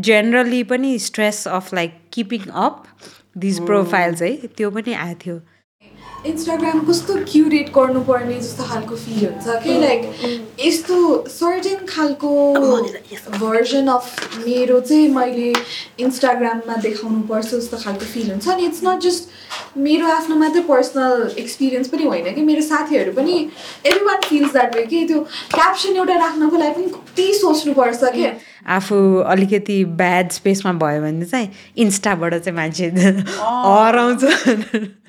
generally 0.00 0.62
पनि 0.64 0.98
stress 0.98 1.46
of 1.50 1.72
like 1.74 2.00
keeping 2.12 2.50
up 2.62 2.84
these 3.38 3.64
profiles 3.66 4.22
है 4.22 4.34
त्यो 4.56 4.70
पनि 4.70 4.92
आएको 4.96 5.20
थियो 5.24 5.40
इन्स्टाग्राम 6.26 6.80
कस्तो 6.86 7.14
क्युरेट 7.30 7.68
गर्नुपर्ने 7.74 8.38
जस्तो 8.40 8.64
खालको 8.68 8.96
फिल 8.96 9.26
हुन्छ 9.26 9.62
कि 9.64 9.78
लाइक 9.80 10.00
यस्तो 10.60 10.96
सर्टेन 11.30 11.84
खालको 11.88 12.30
भर्जन 13.38 13.86
अफ 13.88 14.38
मेरो 14.46 14.80
चाहिँ 14.80 15.08
मैले 15.14 15.52
इन्स्टाग्राममा 16.00 16.76
देखाउनु 16.82 17.20
पर्छ 17.28 17.54
जस्तो 17.54 17.76
खालको 17.84 18.06
फिल 18.14 18.30
हुन्छ। 18.30 18.48
अनि 18.48 18.66
इट्स 18.66 18.80
नट 18.84 19.00
जस्ट 19.02 19.78
मेरो 19.78 20.06
आफ्नो 20.08 20.36
मात्रै 20.36 20.62
पर्सनल 20.68 21.30
एक्सपिरियन्स 21.38 21.88
पनि 21.88 22.04
होइन 22.04 22.34
कि 22.34 22.42
मेरो 22.50 22.62
साथीहरू 22.62 23.12
पनि 23.12 23.38
every 23.86 24.04
one 24.06 24.20
feels 24.28 24.52
that 24.52 24.76
way 24.76 24.86
कि 24.86 25.04
त्यो 25.08 25.20
क्याप्सन 25.54 25.96
एउटा 25.96 26.14
राख्नको 26.26 26.56
लागि 26.56 26.74
पनि 26.82 26.90
कति 26.98 27.32
सोच्नुपर्छ 27.40 28.12
कि 28.16 28.26
आफू 28.66 28.96
अलिकति 29.32 29.84
ब्याड 29.98 30.30
स्पेसमा 30.32 30.72
भयो 30.82 31.02
भने 31.02 31.24
चाहिँ 31.24 31.50
इन्स्टाबाट 31.76 32.34
चाहिँ 32.34 32.56
मान्छे 32.56 32.86
हराउँछ। 32.88 34.24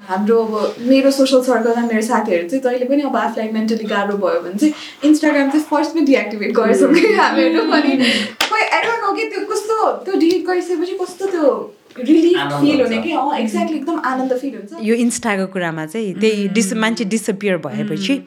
हाम्रो 0.09 0.37
अब 0.43 0.75
मेरो 0.89 1.11
सोसल 1.11 1.41
सर्कलमा 1.43 1.81
मेरो 1.87 2.01
साथीहरू 2.01 2.47
चाहिँ 2.49 2.63
जहिले 2.63 2.85
पनि 2.85 3.01
अब 3.09 3.15
आफूलाई 3.15 3.49
मेन्टली 3.53 3.87
गाह्रो 3.87 4.17
भयो 4.17 4.41
भने 4.41 4.57
चाहिँ 4.59 4.73
इन्स्टाग्राम 5.09 5.49
चाहिँ 5.49 5.65
फर्स्टमै 5.71 6.05
डिएक्टिभेट 6.05 6.53
गर्छौँ 6.55 6.93
कि 6.93 7.13
हामीहरू 7.13 7.61
अनि 7.71 7.97
खोइ 8.45 8.61
आई 8.61 8.81
डोन्ट 8.83 9.01
नो 9.03 9.13
कि 9.15 9.29
त्यो 9.29 9.45
कस्तो 9.53 9.91
त्यो 10.05 10.19
डिलिट 10.19 10.45
गरिसकेपछि 10.47 10.97
कस्तो 11.01 11.25
त्यो 11.31 11.51
रिलिफ 11.99 12.53
फिल 12.61 12.81
हुने 12.81 12.97
कि? 13.01 13.11
अँ 13.11 13.37
एक्ज्याक्टली 13.39 13.77
एकदम 13.77 13.99
आनन्द 14.05 14.33
फिल 14.41 14.55
हुन्छ। 14.55 14.85
यो 14.87 14.95
इन्स्टाको 14.95 15.47
कुरामा 15.53 15.85
चाहिँ 15.85 16.13
त्यही 16.19 16.47
डिस 16.57 16.73
मान्छे 16.73 17.05
डिसपियर 17.13 17.57
भएपछि 17.65 18.21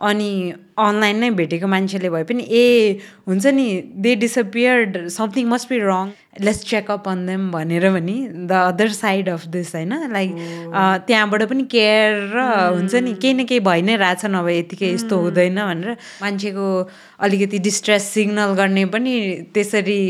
अनि 0.00 0.30
अनलाइन 0.78 1.16
नै 1.18 1.30
भेटेको 1.30 1.66
मान्छेले 1.66 2.10
भए 2.10 2.24
पनि 2.24 2.42
ए 2.50 2.98
हुन्छ 3.28 3.46
नि 3.46 3.66
they 3.96 4.14
disappeared 4.16 5.08
something 5.08 5.46
must 5.48 5.68
be 5.68 5.78
wrong 5.78 6.10
let's 6.40 6.64
check up 6.64 7.08
on 7.08 7.26
them 7.26 7.50
भनेर 7.52 7.90
भने 7.92 8.14
the 8.48 8.52
other 8.52 8.88
side 8.88 9.28
of 9.28 9.46
this 9.52 9.74
होइन? 9.74 9.92
लाइक 10.12 10.30
त्यहाँबाट 11.06 11.42
पनि 11.50 11.62
केयर 11.64 12.12
र 12.34 12.44
हुन्छ 12.76 12.94
नि 12.94 13.12
केही 13.14 13.34
न 13.34 13.44
केही 13.44 13.60
भइ 13.60 13.82
नै 13.82 13.96
रहेछ 13.96 14.24
नभए 14.26 14.58
यतिकै 14.58 14.92
यस्तो 14.94 15.16
हुँदैन 15.16 15.60
भनेर 15.60 15.96
मान्छेको 16.22 16.66
अलिकति 17.20 17.58
डिस्ट्रेस 17.58 18.02
सिग्नल 18.14 18.54
गर्ने 18.54 18.84
पनि 18.94 19.14
त्यसरी 19.54 20.00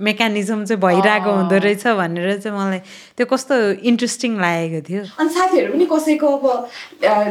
मेकानिजम 0.00 0.64
चाहिँ 0.64 0.80
भइरहेको 0.82 1.30
हुँदो 1.30 1.58
रहेछ 1.64 1.86
भनेर 1.86 2.38
चाहिँ 2.38 2.58
मलाई 2.58 2.78
त्यो 3.16 3.26
कस्तो 3.30 3.60
इन्ट्रेस्टिङ 3.90 4.36
लागेको 4.40 4.80
थियो। 4.90 5.02
अनि 5.22 5.30
साथीहरू 5.38 5.72
पनि 5.72 5.86
कसैको 5.86 6.26
अब 6.26 6.44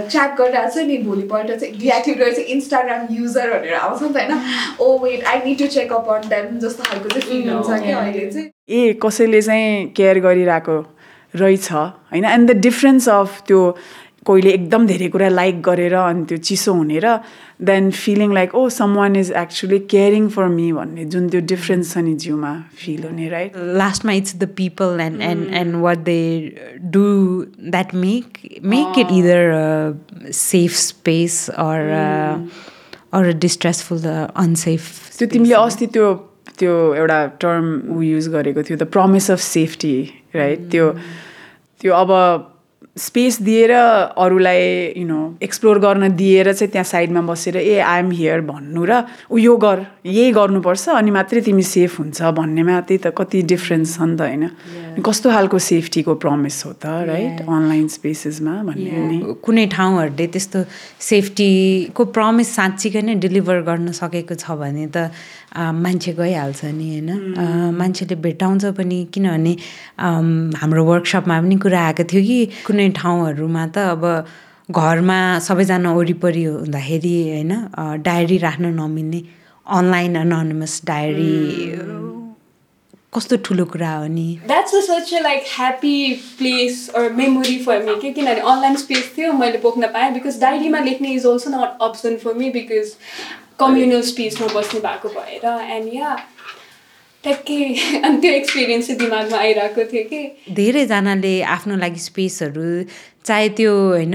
च्याट 0.10 0.32
गरिरहेको 0.40 0.72
छ 0.72 0.88
नि 0.88 0.98
भोलिपल्ट 1.04 1.48
चाहिँ 1.60 2.48
इन्स्टाग्राम 2.70 3.08
युजर 3.12 3.50
भनेर 3.50 3.74
आउँछ 3.74 4.02
नि 4.04 4.10
त 4.10 4.18
होइन? 4.18 4.42
ओ 4.80 4.98
wait 5.04 5.24
I 5.26 5.38
need 5.46 5.58
to 5.60 5.68
check up 5.68 6.10
on 6.10 6.28
them 6.30 6.60
जस्तो 6.60 6.84
खालको 6.84 7.10
चाहिँ 7.10 7.22
फिल 7.30 7.50
हुन्छ 7.50 7.82
कि 7.84 7.92
अहिले 7.92 8.26
चाहिँ। 8.32 8.50
ए 8.70 8.94
कसैले 9.04 9.42
चाहिँ 9.42 9.86
केयर 9.98 10.20
गरिरहेको 10.20 10.78
रहेछ 11.36 11.72
होइन? 11.72 12.26
एन्ड 12.26 12.52
द 12.52 12.58
डिफ्रेन्स 12.62 13.10
अफ 13.10 13.42
त्यो 13.48 13.62
कोहीले 14.26 14.50
एकदम 14.52 14.86
धेरै 14.88 15.08
कुरा 15.10 15.28
लाइक 15.30 15.62
गरेर 15.64 15.94
अनि 15.96 16.24
त्यो 16.26 16.38
चिसो 16.40 16.74
हुने 16.74 17.00
र 17.04 17.14
then 17.64 17.90
feeling 17.94 18.34
like 18.34 18.56
oh 18.56 18.68
someone 18.96 19.16
is 19.16 19.32
actually 19.38 19.80
caring 19.94 20.28
for 20.30 20.48
me 20.50 20.72
भन्ने 20.74 21.06
जुन 21.14 21.30
त्यो 21.30 21.42
डिफ्रेन्स 21.52 21.94
छ 21.94 22.04
नि 22.04 22.14
जिउमा 22.24 22.54
फिल 22.78 23.04
हुने 23.04 23.30
राइट 23.30 23.58
लास्टमा 23.82 24.14
it's 24.14 24.36
the 24.36 24.50
people 24.58 25.00
and 25.02 25.22
and 25.24 25.54
and 25.62 25.76
what 25.82 26.04
they 26.06 26.20
do 26.90 27.06
that 27.70 27.96
make 27.98 28.40
make 28.68 29.00
it 29.00 29.12
either 29.14 30.32
safe 30.36 30.76
space 30.78 31.40
or 31.58 31.94
or 33.14 33.32
distressful 33.40 34.08
unsafe 34.08 35.18
त्यो 35.18 35.28
तिमीले 35.30 35.56
अस्ति 35.56 35.88
त्यो 35.96 36.14
त्यो 36.60 36.78
एउटा 36.94 37.26
टर्म 37.42 37.74
ऊ 37.90 38.02
युज 38.04 38.28
गरेको 38.30 38.64
थियो 38.64 38.78
the 38.78 38.92
promise 38.94 39.32
of 39.32 39.40
safety 39.42 39.98
right 40.36 40.70
त्यो 40.72 40.94
त्यो 41.82 41.94
अब 41.96 42.18
स्पेस 42.98 43.42
दिएर 43.42 43.72
अरूलाई 43.72 44.62
यु 44.98 45.06
नो 45.08 45.20
एक्सप्लोर 45.44 45.80
गर्न 45.80 46.10
दिएर 46.16 46.52
चाहिँ 46.54 46.72
त्यहाँ 46.72 46.84
साइडमा 46.84 47.22
बसेर 47.22 47.58
ए 47.58 47.78
आइएम 47.80 48.12
हियर 48.12 48.42
भन्नु 48.42 48.86
र 48.86 49.04
ऊ 49.32 49.38
यो 49.38 49.56
गर 49.58 49.86
यही 50.06 50.32
गर्नुपर्छ 50.32 50.90
अनि 50.90 51.12
मात्रै 51.12 51.42
तिमी 51.42 51.64
सेफ 51.64 52.00
हुन्छ 52.00 52.22
भन्नेमा 52.36 52.80
त्यही 52.82 53.00
त 53.06 53.14
कति 53.18 53.42
डिफ्रेन्स 53.54 53.96
छ 53.96 54.02
नि 54.02 54.16
त 54.18 54.22
होइन। 54.22 54.50
कस्तो 55.00 55.30
खालको 55.32 55.58
सेफ्टीको 55.60 56.16
प्रमिस 56.20 56.66
हो 56.66 56.72
त 56.74 56.86
राइट 57.08 57.42
अनलाइन 57.48 57.88
स्पेसेसमा 57.88 58.54
भन्ने 58.68 59.20
कुनै 59.48 59.66
ठाउँहरूले 59.72 60.28
त्यस्तो 60.28 60.60
सेफ्टीको 61.00 62.06
प्रमिस 62.18 62.56
साँच्चीकै 62.56 63.02
नै 63.08 63.16
डेलिभर 63.24 63.62
गर्न 63.70 63.92
सकेको 63.96 64.36
छ 64.36 64.60
भने 64.60 64.88
त 64.92 65.12
मान्छे 65.56 66.14
गइहाल्छ 66.14 66.66
नि 66.66 66.88
होइन? 66.90 67.10
मान्छेले 67.78 68.16
भेटाउँछ 68.16 68.66
पनि 68.78 69.00
किनभने 69.14 69.54
हाम्रो 70.58 70.86
वर्कसपमा 70.86 71.42
पनि 71.42 71.56
कुरा 71.58 71.82
आएको 71.82 72.04
थियो 72.04 72.22
कि 72.24 72.40
कुनै 72.68 72.90
ठाउँहरूमा 72.96 73.66
त 73.68 73.78
अब 73.78 74.04
घरमा 74.70 75.20
सबैजना 75.40 75.94
वरिपरि 75.94 76.44
हुँदाखेरि 76.44 77.16
होइन 77.30 77.54
डायरी 78.06 78.38
राख्न 78.38 78.66
नमिल्ने 78.78 79.22
अनलाइन 79.68 80.16
अनोनिमस 80.16 80.82
डायरी 80.86 82.19
कस्तो 83.14 83.38
ठुलो 83.46 83.66
कुरा 83.66 83.92
हो 83.92 84.08
नि? 84.08 84.28
That's 84.48 84.76
a 84.76 84.80
such 84.88 85.14
like 85.22 85.44
happy 85.56 86.14
place 86.38 86.90
or 86.96 87.10
memory 87.14 87.58
for 87.64 87.84
me 87.84 87.96
के 88.02 88.12
किनभने 88.14 88.42
अनलाइन 88.52 88.76
स्पेस 88.76 89.12
थियो 89.18 89.32
मैले 89.34 89.58
बोक्न 89.64 89.88
पाएँ 89.94 90.12
बिकज 90.14 90.40
डायरीमा 90.42 90.80
लेख्ने 90.80 91.14
is 91.14 91.26
also 91.26 91.50
not 91.50 91.82
option 91.90 92.18
for 92.24 92.34
me 92.34 92.50
because 92.58 92.94
communal 93.60 94.02
स्पेसमा 94.12 94.48
बस्नु 94.56 94.82
भएको 94.82 95.10
भएर 95.18 95.46
एन्ड 95.78 95.94
या 95.94 96.16
ट्याक्कै 97.24 97.64
अनि 98.00 98.18
त्यो 98.22 98.32
एक्सपिरियन्स 98.34 98.88
चाहिँ 98.88 99.00
दिमागमा 99.00 99.38
आइरहेको 99.38 99.84
थियो 99.94 100.04
कि। 100.12 100.54
धेरैजनाले 100.56 101.42
आफ्नो 101.56 101.76
लागि 101.78 102.00
स्पेसहरू 102.00 102.68
चाहे 103.26 103.50
त्यो 103.58 103.74
होइन 103.88 104.14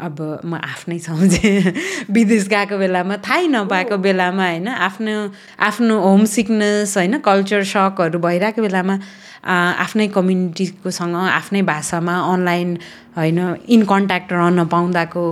अब 0.00 0.18
म 0.44 0.54
आफ्नै 0.54 0.98
सम्झेँ। 0.98 1.72
विदेश 2.10 2.48
गएको 2.48 2.78
बेलामा 2.78 3.16
थाहै 3.26 3.46
नपाएको 3.48 3.96
बेलामा 3.96 4.44
होइन 4.44 4.68
आफ्नो 4.68 5.14
आफ्नो 5.60 5.94
होम 6.00 6.24
सिकनेस 6.26 6.96
होइन 6.96 7.18
कल्चर 7.20 7.62
सकहरू 7.66 8.18
भइरहेको 8.18 8.62
बेलामा 8.62 8.98
आफ्नै 9.44 10.08
कम्युनिटीकोसँग 10.08 11.14
आफ्नै 11.16 11.62
भाषामा 11.64 12.14
अनलाइन 12.32 12.76
होइन 13.16 13.38
इन 13.68 13.82
कन्ट्याक्ट 13.84 14.32
रहन 14.32 14.64
पाउँदाको 14.66 15.24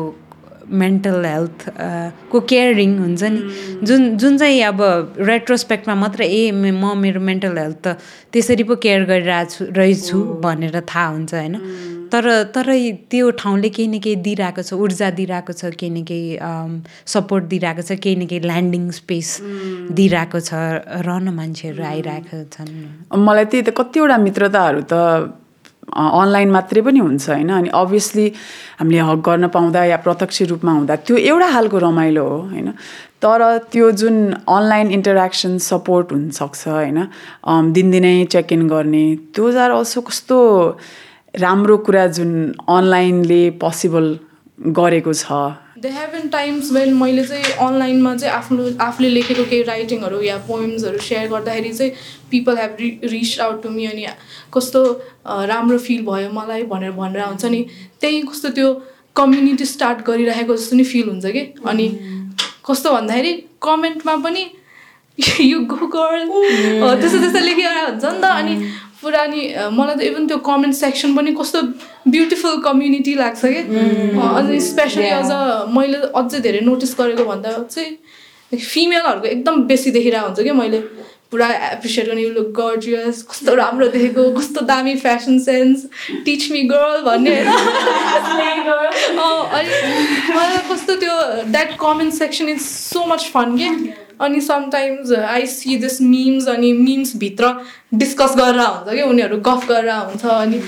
मेन्टल 0.71 1.25
हेल्थ 1.25 1.65
को 2.31 2.41
केयरिङ 2.41 2.99
हुन्छ 2.99 3.23
नि। 3.23 3.41
जुन 3.87 4.17
जुन 4.17 4.39
चाहिँ 4.39 4.63
अब 4.63 4.81
रेट्रोस्पेक्टमा 5.21 5.95
मात्र 5.95 6.23
ए 6.23 6.51
मे- 6.53 6.75
म 6.75 6.97
मेरो 6.99 7.21
मेन्टल 7.21 7.59
हेल्थ 7.59 7.79
त 7.87 7.97
त्यसरी 8.33 8.63
पो 8.65 8.77
केयर 8.77 9.05
गरिरहेको 9.05 9.51
छु 9.51 9.65
रहेछु 9.73 10.19
भनेर 10.45 10.81
थाहा 10.81 11.07
हुन्छ 11.07 11.35
होइन। 11.35 11.55
तर 12.13 12.25
तर 12.55 12.67
त्यो 13.11 13.31
ठाउँले 13.37 13.69
केही 13.69 13.89
न 13.89 13.99
केही 14.01 14.17
दिइरहेको 14.25 14.63
छ 14.63 14.73
ऊर्जा 14.73 15.11
दिइरहेको 15.19 15.53
छ 15.53 15.65
केही 15.77 15.91
न 15.93 16.05
केही 16.09 16.39
सपोर्ट 17.05 17.45
दिइरहेको 17.53 17.83
छ 17.83 17.93
केही 18.01 18.17
न 18.17 18.27
केही 18.27 18.41
ल्यान्डिङ 18.49 18.91
स्पेस 19.01 19.29
दिइरहेको 19.93 20.41
छ 20.41 20.51
रहन 21.05 21.29
मान्छेहरू 21.37 21.83
आइरहेको 21.85 22.39
छन्। 22.49 22.73
मलाई 23.13 23.45
त्यही 23.45 23.63
त 23.63 23.71
कतिवटा 23.77 24.17
मित्रताहरू 24.25 24.81
त 24.89 24.95
अनलाइन 25.97 26.51
मात्रै 26.51 26.81
पनि 26.83 26.99
हुन्छ 26.99 27.29
होइन? 27.31 27.51
अनि 27.51 27.69
अभियसली 27.75 28.27
हामीले 28.81 29.01
हक 29.09 29.19
गर्न 29.29 29.49
पाउँदा 29.57 29.85
या 29.85 29.97
प्रत्यक्ष 30.07 30.43
रूपमा 30.51 30.73
हुँदा 30.73 30.97
त्यो 31.07 31.17
एउटा 31.17 31.49
खालको 31.51 31.79
रमाइलो 31.79 32.25
हो 32.29 32.39
होइन? 32.53 32.69
तर 33.23 33.41
त्यो 33.73 33.91
जुन 34.01 34.17
अनलाइन 34.49 34.91
इन्टरेक्सन 34.93 35.59
सपोर्ट 35.59 36.13
हुनसक्छ 36.13 36.69
होइन? 36.69 36.99
दिनदिनै 37.75 38.17
चेक 38.33 38.53
इन 38.53 38.69
गर्ने 38.69 39.05
त्यो 39.35 39.47
आर 39.59 39.71
अल्सो 39.71 40.01
कस्तो 40.09 40.39
राम्रो 41.35 41.77
कुरा 41.87 42.07
जुन 42.19 42.31
अनलाइनले 42.69 43.43
पोसिबल 43.63 44.07
गरेको 44.77 45.13
छ 45.13 45.33
they 45.83 45.89
have 45.89 46.15
in 46.15 46.29
times 46.29 46.71
when 46.73 46.95
मैले 46.95 47.25
चाहिँ 47.25 47.53
अनलाइनमा 47.67 48.15
चाहिँ 48.17 48.35
आफ्नो 48.35 48.65
आफूले 48.81 49.09
लेखेको 49.09 49.45
केही 49.45 49.63
राइटिङहरू 49.63 50.21
या 50.21 50.37
पोइम्सहरू 50.39 50.99
सेयर 50.99 51.29
गर्दाखेरि 51.29 51.73
चाहिँ 51.73 51.93
people 52.31 52.59
have 52.59 52.77
re 52.81 52.89
reach 53.05 53.39
out 53.41 53.63
to 53.63 53.71
me 53.71 53.87
अनि 53.87 54.07
कस्तो 54.55 54.83
राम्रो 55.27 55.79
फिल 55.79 56.03
भयो 56.03 56.31
मलाई 56.33 56.63
भनेर 56.63 56.91
भनेर 56.91 57.23
हुन्छ 57.23 57.45
नि 57.45 57.65
त्यही 58.01 58.21
कस्तो 58.23 58.51
त्यो 58.51 58.73
कम्युनिटी 59.17 59.65
स्टार्ट 59.65 60.05
गरिरहेको 60.07 60.57
जस्तो 60.57 60.77
नि 60.77 60.85
फिल 60.85 61.09
हुन्छ 61.09 61.27
कि? 61.27 61.41
अनि 61.67 61.89
कस्तो 62.71 62.93
भन्दाखेरि 62.93 63.33
कमेन्टमा 63.63 64.17
पनि 64.17 64.47
यु 65.41 65.61
गो 65.71 65.87
गर्ल 65.87 66.29
त्यस्तो 67.01 67.19
त्यस्तो 67.19 67.41
लेखिरहेको 67.41 67.87
हुन्छ 67.87 68.05
नि 68.05 68.21
त 68.21 68.25
अनि 68.25 68.55
पुरा 69.03 69.25
नि 69.33 69.43
अ, 69.53 69.69
मलाई 69.71 69.97
त 69.97 70.01
इभन 70.11 70.27
त्यो 70.29 70.39
कमेन्ट 70.49 70.75
सेक्सन 70.75 71.15
पनि 71.17 71.33
कस्तो 71.41 71.61
ब्युटिफुल 72.15 72.61
कम्युनिटी 72.65 73.15
लाग्छ 73.15 73.41
कि? 73.45 73.61
अ, 74.19 74.23
अनि 74.39 74.61
स्पेसली 74.71 75.09
अझ 75.19 75.31
मैले 75.77 75.99
अझै 76.23 76.41
धेरै 76.47 76.61
नोटिस 76.71 76.95
गरेको 77.01 77.25
भन्दा 77.31 77.53
चाहिँ 77.75 78.59
फिमेलहरूको 78.59 79.27
एकदम 79.27 79.63
बेसी 79.71 79.91
देखिरहेको 79.99 80.27
हुन्छ 80.27 80.43
कि 80.43 80.53
मैले? 80.63 80.81
पुरा 81.31 81.47
एप्रिसिएट 81.73 82.07
गर्ने 82.09 82.23
लुक 82.37 82.47
गर्जियस 82.57 83.23
कस्तो 83.31 83.55
राम्रो 83.55 83.87
देखेको 83.95 84.23
कस्तो 84.39 84.61
दामी 84.71 84.95
fashion 85.05 85.39
sense 85.47 85.85
teach 86.25 86.51
me 86.53 86.63
girl 86.73 87.03
भन्ने। 87.09 87.35
अँ, 89.21 89.41
अनि 89.59 89.69
मलाई 90.35 90.57
कस्तो 90.73 90.95
त्यो 91.05 91.17
that 91.53 91.77
comment 91.81 92.13
section 92.15 92.49
is 92.49 92.61
so 92.67 93.05
much 93.13 93.31
fun 93.35 93.57
के? 93.61 93.69
अनि 94.21 94.41
sometimes 94.41 95.13
I 95.13 95.47
see 95.47 95.77
this 95.77 96.01
memes 96.03 96.49
अनि 96.49 96.73
मिम्सभित्र 96.73 97.53
डिस्कस 97.95 98.35
गरेर 98.39 98.61
हुन्छ 98.61 98.97
कि 98.97 99.03
उनीहरू 99.03 99.37
गफ 99.49 99.69
गरेर 99.69 99.91
हुन्छ 99.91 100.25
अनि 100.27 100.59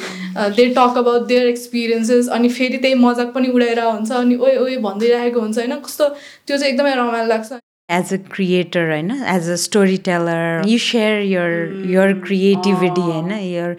they 0.57 0.69
talk 0.77 0.99
about 0.99 1.27
their 1.29 1.47
experiences 1.47 2.29
अनि 2.37 2.49
फेरि 2.59 2.79
त्यही 2.79 2.95
मजाक 3.07 3.33
पनि 3.35 3.49
उडाएर 3.49 3.81
हुन्छ 3.81 4.13
अनि 4.13 4.37
ओए 4.37 4.57
ओए 4.57 4.77
भनिदिइरहेको 4.87 5.41
हुन्छ 5.41 5.59
होइन? 5.59 5.75
कस्तो 5.81 6.09
त्यो 6.47 6.57
चाहिँ 6.57 6.73
एकदमै 6.73 6.95
रमाइलो 6.95 7.29
लाग्छ। 7.29 7.53
एज 7.91 8.13
अ 8.15 8.17
क्रिएटर 8.33 8.91
होइन 8.91 9.11
as 9.11 9.49
a 9.51 9.55
story 9.55 9.97
teller 9.97 10.69
you 10.69 10.79
share 10.79 11.23
your 11.23 11.83
your 11.87 12.13
creativity 12.27 13.01
होइन 13.01 13.33
your 13.33 13.77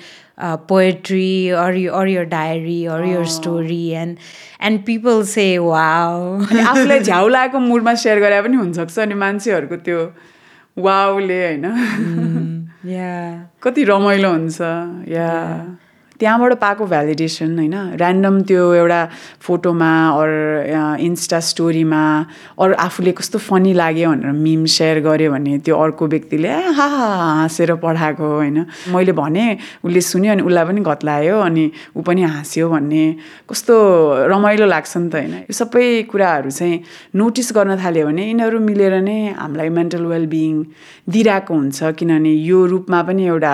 poetry 0.69 1.49
or 1.49 1.77
or 1.93 2.07
your 2.07 2.23
diary 2.23 2.85
or 2.85 3.05
your 3.05 3.25
story 3.25 3.87
and 3.87 4.17
and 4.61 4.83
people 4.85 5.23
say 5.23 5.55
अनि 5.55 6.61
आफूलाई 6.61 6.99
झ्याउ 6.99 7.27
लागेको 7.27 7.59
मुडमा 7.59 7.93
सेयर 7.95 8.19
गरे 8.19 8.41
पनि 8.41 8.57
हुनसक्छ 8.57 8.99
अनि 8.99 9.13
मान्छेहरूको 9.13 9.75
त्यो 9.75 10.11
वाउले 10.77 11.45
होइन? 11.45 11.65
या 12.85 13.49
कति 13.63 13.83
रमाइलो 13.83 14.29
हुन्छ 14.31 14.61
या 15.07 15.29
त्यहाँबाट 16.21 16.53
पाएको 16.61 16.85
भ्यालिडेसन 16.85 17.57
होइन? 17.57 17.75
ऱ्यान्डम 17.97 18.35
त्यो 18.45 18.63
एउटा 18.73 19.01
फोटोमा 19.41 19.91
अर 20.21 20.29
इन्स्टा 21.01 21.39
स्टोरीमा 21.49 22.01
अरू 22.61 22.73
आफूले 22.85 23.11
कस्तो 23.17 23.37
फनी 23.41 23.73
लाग्यो 23.73 24.09
भनेर 24.11 24.31
मिम 24.45 24.65
सेयर 24.69 24.99
गर्यो 25.01 25.31
भने 25.33 25.57
त्यो 25.65 25.75
अर्को 25.75 26.07
व्यक्तिले 26.13 26.49
ए 26.49 26.73
हा 26.77 26.85
हा 26.93 27.07
हाँसेर 27.41 27.73
पठाएको 27.81 28.25
होइन? 28.37 28.57
मैले 28.93 29.11
भने 29.17 29.45
उसले 29.83 30.01
सुन्यो 30.01 30.31
अनि 30.31 30.43
उसलाई 30.45 30.65
पनि 30.69 30.81
घत्लायो 30.85 31.39
अनि 31.41 31.65
ऊ 31.97 32.01
पनि 32.05 32.21
हाँस्यो 32.21 32.69
भन्ने 32.69 33.03
कस्तो 33.49 33.75
रमाइलो 34.29 34.65
लाग्छ 34.69 34.93
नि 34.97 35.09
त 35.09 35.15
होइन? 35.15 35.33
यो 35.49 35.53
सबै 35.57 35.85
कुराहरू 36.11 36.49
चाहिँ 36.53 36.79
नोटिस 37.17 37.51
गर्न 37.57 37.81
थाल्यो 37.81 38.05
भने 38.07 38.23
यिनीहरू 38.29 38.59
मिलेर 38.69 38.93
नै 39.01 39.19
हामीलाई 39.41 39.69
मेन्टल 39.73 40.05
वेलबिङ 40.13 40.53
दिइरहेको 41.09 41.53
हुन्छ 41.53 41.97
किनभने 41.97 42.33
यो 42.45 42.65
रूपमा 42.71 43.01
पनि 43.09 43.25
एउटा 43.25 43.53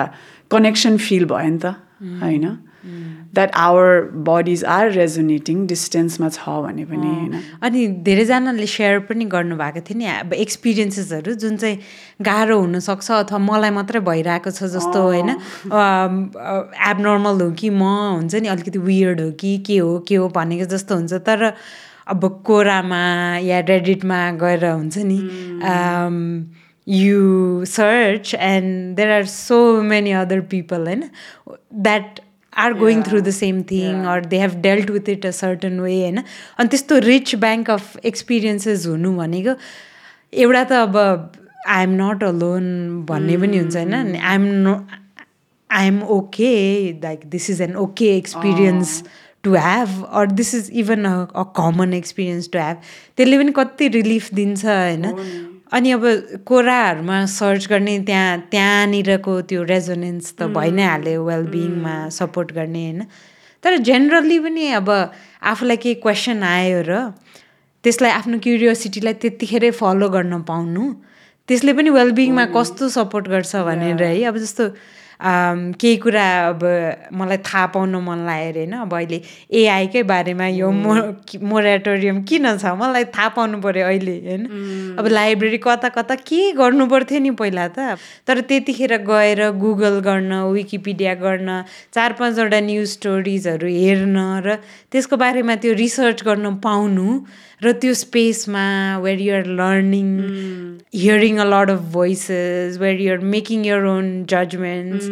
कनेक्सन 0.52 0.96
फिल 0.96 1.24
भयो 1.32 1.48
नि 1.48 1.58
त। 1.64 1.87
होइन? 2.00 2.46
That 3.34 3.50
our 3.58 4.00
bodies 4.26 4.64
are 4.64 4.90
resonating 4.92 5.66
डिस्टेन्समा 5.66 6.28
छ 6.28 6.48
भने 6.64 6.84
पनि 6.84 7.08
होइन? 7.08 7.32
अनि 7.62 7.86
धेरैजनाले 8.06 8.66
सेयर 8.66 8.98
पनि 9.08 9.24
गर्नुभएको 9.34 9.80
थियो 9.88 9.98
नि 9.98 10.06
अब 10.06 10.32
एक्सपिरियन्सेसहरू 10.34 11.34
जुन 11.42 11.56
चाहिँ 11.56 11.78
गाह्रो 12.22 12.58
हुनसक्छ 12.60 13.10
अथवा 13.10 13.38
मलाई 13.38 13.70
मात्रै 13.78 14.00
भइरहेको 14.08 14.50
छ 14.50 14.70
जस्तो 14.76 15.02
होइन? 15.02 15.30
एबनर्मल 16.90 17.40
हो 17.42 17.50
कि 17.58 17.70
म 17.70 17.82
हुन्छ 17.82 18.34
नि 18.34 18.48
अलिकति 18.48 18.78
वियर्ड 18.78 19.20
हो 19.20 19.30
कि 19.40 19.56
के 19.66 19.78
हो 19.78 19.98
के 20.08 20.14
हो 20.14 20.28
भनेको 20.38 20.66
जस्तो 20.72 20.94
हुन्छ। 20.94 21.12
तर 21.26 21.52
अब 22.08 22.24
कोरामा 22.46 23.02
या 23.44 23.58
रेडिटमा 23.68 24.20
गएर 24.40 24.64
हुन्छ 24.64 24.96
नि 25.04 25.18
you 26.88 27.64
search 27.66 28.34
and 28.34 28.96
there 28.96 29.10
are 29.10 29.24
so 29.26 29.60
many 29.82 30.12
other 30.20 30.40
people 30.52 30.86
होइन 30.86 31.04
that 31.82 32.20
are 32.52 32.74
going 32.74 33.02
through 33.02 33.20
the 33.20 33.30
same 33.30 33.62
thing 33.62 34.04
or 34.06 34.24
they 34.26 34.38
have 34.38 34.54
dealt 34.60 34.90
with 34.90 35.08
it 35.08 35.26
a 35.26 35.30
certain 35.32 35.80
way 35.80 36.00
होइन 36.00 36.18
अनि 36.18 36.68
त्यस्तो 36.68 36.98
रिच 37.00 37.34
ब्याङ्क 37.36 37.70
अफ 37.70 37.96
एक्सपिरियन्सेस 38.04 38.86
हुनु 38.86 39.12
भनेको 39.16 39.54
एउटा 40.36 40.64
त 40.64 40.72
अब 40.80 40.96
I 41.68 41.82
am 41.82 41.90
not 41.92 42.24
a 42.24 42.30
loan 42.36 42.64
भन्ने 43.04 43.36
पनि 43.36 43.58
हुन्छ 43.58 43.76
होइन 43.76 43.94
I 44.16 44.34
am 44.34 44.46
no 44.64 44.74
I 45.70 45.86
am 45.86 46.02
okay 46.10 46.52
like 47.02 47.24
this 47.28 47.50
is 47.50 47.62
an 47.62 47.76
okay 47.78 48.16
experience 48.16 49.02
to 49.44 49.54
have 49.56 50.02
or 50.12 50.30
this 50.32 50.54
is 50.54 50.70
even 50.76 51.04
a 51.04 51.42
common 51.56 51.94
experience 51.94 52.50
to 52.52 52.58
have 52.58 52.80
त्यसले 53.16 53.38
पनि 53.38 53.52
कति 53.56 53.88
रिलिफ 53.92 54.32
दिन्छ 54.34 54.64
होइन 54.66 55.04
अनि 55.72 55.90
अब 55.92 56.04
कोराहरूमा 56.46 57.16
सर्च 57.28 57.66
गर्ने 57.68 57.98
त्यहाँ 58.00 58.38
त्यहाँनिरको 58.50 59.40
त्यो 59.48 59.62
रेजोनेन्स 59.62 60.34
त 60.38 60.48
भइ 60.56 60.70
नै 60.70 60.84
हाल्यो 60.84 61.24
वेलबिङमा 61.24 61.94
सपोर्ट 62.08 62.52
गर्ने 62.52 62.84
होइन? 62.84 63.02
तर 63.62 63.76
जेनरली 63.76 64.38
पनि 64.40 64.64
अब 64.80 64.88
आफूलाई 65.42 65.76
केही 65.76 65.94
क्वेसन 66.04 66.42
आयो 66.42 66.80
र 66.88 66.92
त्यसलाई 67.84 68.10
आफ्नो 68.10 68.38
क्युरियोसिटीलाई 68.38 69.14
त्यतिखेरै 69.22 69.70
फलो 69.70 70.08
गर्न 70.08 70.40
पाउनु 70.48 70.84
त्यसले 71.48 71.72
पनि 71.72 71.90
वेलबिङमा 71.90 72.44
कस्तो 72.56 72.88
सपोर्ट 72.88 73.28
गर्छ 73.28 73.56
भनेर 73.68 74.02
है 74.02 74.24
अब 74.24 74.36
जस्तो 74.36 74.64
केही 75.20 75.96
कुरा 75.98 76.24
अब 76.48 76.60
मलाई 77.12 77.36
थाहा 77.46 77.66
पाउन 77.74 77.94
मन 78.06 78.18
लाग्यो 78.26 78.48
अरे 78.48 78.60
होइन 78.60 78.72
अब 78.78 78.94
अहिले 78.94 79.20
एआईकै 79.60 80.02
बारेमा 80.10 80.46
यो 80.46 80.70
मो 80.70 80.94
मोरेटोरियम 81.42 82.22
किन 82.22 82.46
छ? 82.58 82.64
मलाई 82.78 83.04
थाहा 83.16 83.28
पाउनु 83.36 83.60
पऱ्यो 83.60 83.86
अहिले 83.86 84.14
होइन? 84.26 84.44
अब 84.98 85.06
लाइब्रेरी 85.06 85.58
कता 85.58 85.88
कता 85.98 86.14
के 86.22 86.40
गर्नु 86.54 86.86
पर्थ्यो 86.86 87.18
नि 87.20 87.30
पहिला 87.34 87.66
त? 87.68 87.98
तर 88.26 88.40
त्यतिखेर 88.46 88.96
गएर 89.10 89.50
गुगल 89.58 89.98
गर्न 90.06 90.32
विकिपिडिया 90.54 91.14
गर्न 91.18 91.62
चार 91.94 92.12
पाँचवटा 92.20 92.60
न्युज 92.70 92.88
स्टोरिजहरू 92.92 93.66
हेर्न 93.66 94.16
र 94.46 94.56
त्यसको 94.92 95.16
बारेमा 95.16 95.54
त्यो 95.62 95.72
रिसर्च 95.74 96.22
गर्न 96.24 96.54
पाउनु 96.62 97.08
र 97.62 97.72
त्यो 97.82 97.94
स्पेसमा 97.94 98.64
where 99.02 99.20
you're 99.20 99.46
learning 99.60 100.10
hearing 100.94 101.38
a 101.38 101.44
lot 101.44 101.70
of 101.70 101.80
voices 101.92 102.76
where 102.78 103.00
you're 103.00 103.24
making 103.32 103.64
your 103.66 103.84
own 103.86 104.10
judgments 104.30 105.08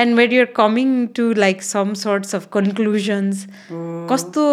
and 0.00 0.16
where 0.16 0.34
you're 0.34 0.50
coming 0.56 0.90
to 1.16 1.32
like 1.38 1.62
some 1.62 1.94
sorts 2.02 2.34
of 2.34 2.48
conclusions 2.52 3.46
कस्तो 4.10 4.44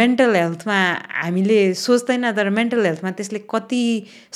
मेन्टल 0.00 0.36
हेल्थमा 0.36 0.78
हामीले 1.22 1.58
सोच्दैन 1.80 2.30
तर 2.32 2.50
मेन्टल 2.60 2.86
हेल्थमा 2.86 3.10
त्यसले 3.18 3.42
कति 3.50 3.82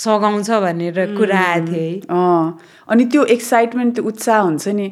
सघाउँछ 0.05 0.51
भनेर 0.67 1.01
कुरा 1.17 1.41
आएको 1.45 1.73
थियो 1.73 1.85
है 2.15 2.76
अनि 2.89 3.05
त्यो 3.13 3.25
एक्साइटमेन्ट 3.37 3.95
त्यो 3.95 4.05
उत्साह 4.05 4.41
हुन्छ 4.41 4.69
नि। 4.69 4.91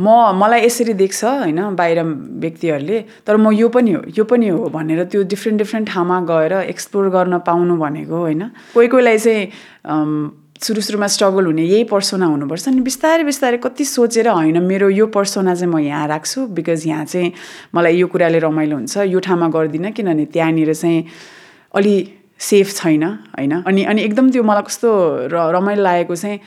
म 0.00 0.08
मलाई 0.36 0.60
यसरी 0.64 0.92
देख्छ 0.92 1.24
होइन 1.24 1.60
बाहिर 1.76 1.98
व्यक्तिहरूले। 2.42 2.98
तर 3.26 3.36
म 3.36 3.52
यो 3.52 3.68
पनि 3.68 3.92
हो 3.92 4.00
यो 4.18 4.24
पनि 4.24 4.48
हो 4.48 4.68
भनेर 4.68 5.04
त्यो 5.04 5.22
डिफ्रेन्ट 5.24 5.58
डिफ्रेन्ट 5.58 5.88
ठाउँमा 5.88 6.18
गएर 6.30 6.52
एक्सप्लोर 6.68 7.08
गर्न 7.08 7.38
पाउनु 7.46 7.76
भनेको 7.76 8.16
होइन। 8.16 8.42
कोही 8.74 8.88
कोहीलाई 8.88 9.18
चाहिँ 9.18 9.44
सुरु 10.56 10.80
सुरुमा 10.80 11.06
स्ट्रगल 11.06 11.46
हुने 11.46 11.64
यही 11.64 11.84
पर्सोना 11.84 12.26
हुनुपर्छ। 12.26 12.68
अनि 12.68 12.80
बिस्तारै 12.80 13.24
बिस्तारै 13.24 13.58
कति 13.64 13.84
सोचेर 13.84 14.28
होइन 14.28 14.58
मेरो 14.64 14.88
यो 14.90 15.06
पर्सोना 15.12 15.54
चाहिँ 15.54 15.72
म 15.72 15.78
यहाँ 15.78 16.06
राख्छु 16.08 16.46
बिकज 16.56 16.86
यहाँ 16.86 17.04
चाहिँ 17.04 17.32
मलाई 17.74 17.96
यो 17.96 18.06
कुराले 18.08 18.38
रमाइलो 18.40 18.76
हुन्छ 18.76 18.96
यो 19.06 19.18
ठाउँमा 19.20 19.48
गर्दिनँ 19.48 19.92
किनभने 19.92 20.24
त्यहाँनिर 20.32 20.72
चाहिँ 20.74 21.04
अलि 21.74 21.94
सेफ 22.40 22.68
छैन 22.76 23.04
होइन। 23.36 23.52
अनि 23.64 23.82
अनि 23.84 24.00
एकदम 24.02 24.30
त्यो 24.32 24.42
मलाई 24.42 24.64
कस्तो 24.64 24.88
र 25.28 25.34
रमाइलो 25.56 25.82
लागेको 25.82 26.16
चाहिँ 26.16 26.38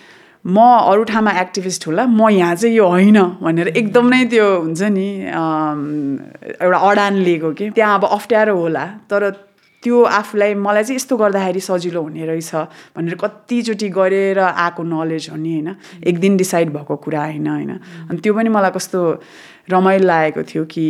म 0.45 0.57
अरू 0.59 1.03
ठाउँमा 1.03 1.31
एक्टिभिस्ट 1.41 1.87
होला 1.87 2.05
म 2.05 2.29
यहाँ 2.29 2.55
चाहिँ 2.55 2.75
यो 2.75 2.87
होइन 2.87 3.19
भनेर 3.41 3.67
एकदम 3.75 4.07
नै 4.07 4.23
त्यो 4.25 4.45
हुन्छ 4.61 4.81
नि 4.95 5.07
एउटा 5.27 6.79
अडान 6.89 7.13
लिएको 7.27 7.51
कि। 7.53 7.69
त्यहाँ 7.75 7.97
अब 7.99 8.05
अप्ठ्यारो 8.07 8.55
होला 8.55 8.85
तर 9.11 9.29
त्यो 9.83 10.03
आफूलाई 10.03 10.53
मलाई 10.59 10.83
चाहिँ 10.83 10.95
यस्तो 10.95 11.17
गर्दाखेरि 11.17 11.59
सजिलो 11.59 12.01
हुने 12.01 12.25
रहेछ 12.25 12.51
भनेर 12.95 13.15
कतिचोटि 13.15 13.89
गरेर 13.89 14.39
आएको 14.39 14.83
नलेज 14.83 15.29
हो 15.31 15.35
नि 15.35 15.51
होइन? 15.53 15.75
एक 16.03 16.19
दिन 16.19 16.37
डिसाइड 16.37 16.67
भएको 16.75 16.95
कुरा 16.95 17.23
होइन 17.23 17.47
होइन? 17.47 17.71
अनि 18.09 18.19
त्यो 18.19 18.33
पनि 18.33 18.49
मलाई 18.49 18.71
कस्तो 18.75 18.99
रमाइलो 19.71 20.05
लागेको 20.05 20.43
थियो 20.43 20.65
कि 20.65 20.85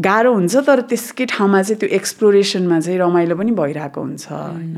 गाह्रो 0.00 0.32
हुन्छ 0.34 0.56
तर 0.66 0.80
त्यसकै 0.90 1.26
ठाउँमा 1.26 1.62
चाहिँ 1.62 1.78
त्यो 1.80 1.88
एक्सप्लोरेसनमा 1.96 2.80
चाहिँ 2.80 2.98
रमाइलो 2.98 3.36
पनि 3.36 3.52
भइरहेको 3.60 4.00
हुन्छ 4.00 4.26
होइन। 4.30 4.76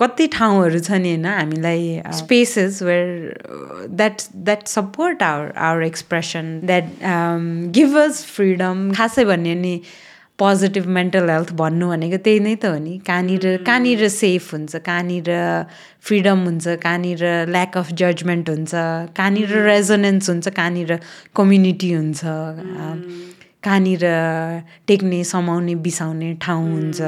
कति 0.00 0.26
ठाउँहरू 0.32 0.78
छ 0.78 0.90
नि 0.90 1.08
होइन 1.08 1.26
हामीलाई 1.26 2.02
spaces 2.16 2.82
where 2.82 3.88
that 3.90 4.22
that 4.36 4.66
support 4.66 5.22
our 5.22 5.52
our 5.56 5.82
expression 5.84 6.60
that 6.64 6.84
give 7.76 7.96
us 7.98 8.24
freedom 8.36 8.90
खासै 8.96 9.24
भन्यो 9.24 9.54
नि 9.60 9.74
पोजिटिभ 10.38 10.86
मेन्टल 10.96 11.30
हेल्थ 11.30 11.50
भन्नु 11.60 11.86
भनेको 11.90 12.18
त्यही 12.26 12.40
नै 12.46 12.54
त 12.62 12.64
हो 12.70 12.78
नि। 12.78 12.94
कहाँनिर 13.06 13.44
कहाँनिर 13.66 14.02
सेफ 14.08 14.52
हुन्छ 14.54 14.76
कहाँनिर 14.88 15.30
फ्रिडम 16.06 16.38
हुन्छ 16.46 16.66
कहाँनिर 16.84 17.22
ल्याक 17.54 17.76
अफ 17.78 17.88
जजमेन्ट 18.00 18.46
हुन्छ 18.50 18.72
कहाँनिर 19.18 19.50
रेजोनेन्स 19.66 20.30
हुन्छ 20.30 20.46
कहाँनिर 20.58 20.90
कम्युनिटी 21.34 21.90
हुन्छ 21.92 22.20
कहाँनिर 23.66 24.04
टेक्ने 24.86 25.22
समाउने 25.34 25.74
बिसाउने 25.82 26.28
ठाउँ 26.42 26.66
हुन्छ। 26.72 27.00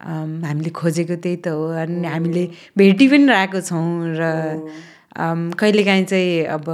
हामीले 0.00 0.70
खोजेको 0.74 1.16
त्यही 1.22 1.36
त 1.44 1.48
हो 1.54 1.64
अनि 1.86 2.08
हामीले 2.08 2.44
भेटी 2.78 3.06
पनि 3.12 3.26
रहेको 3.30 3.60
छौँ 3.68 4.18
र 4.18 4.22
कहिलेकाहीँ 5.60 6.04
चाहिँ 6.10 6.44
अब 6.56 6.66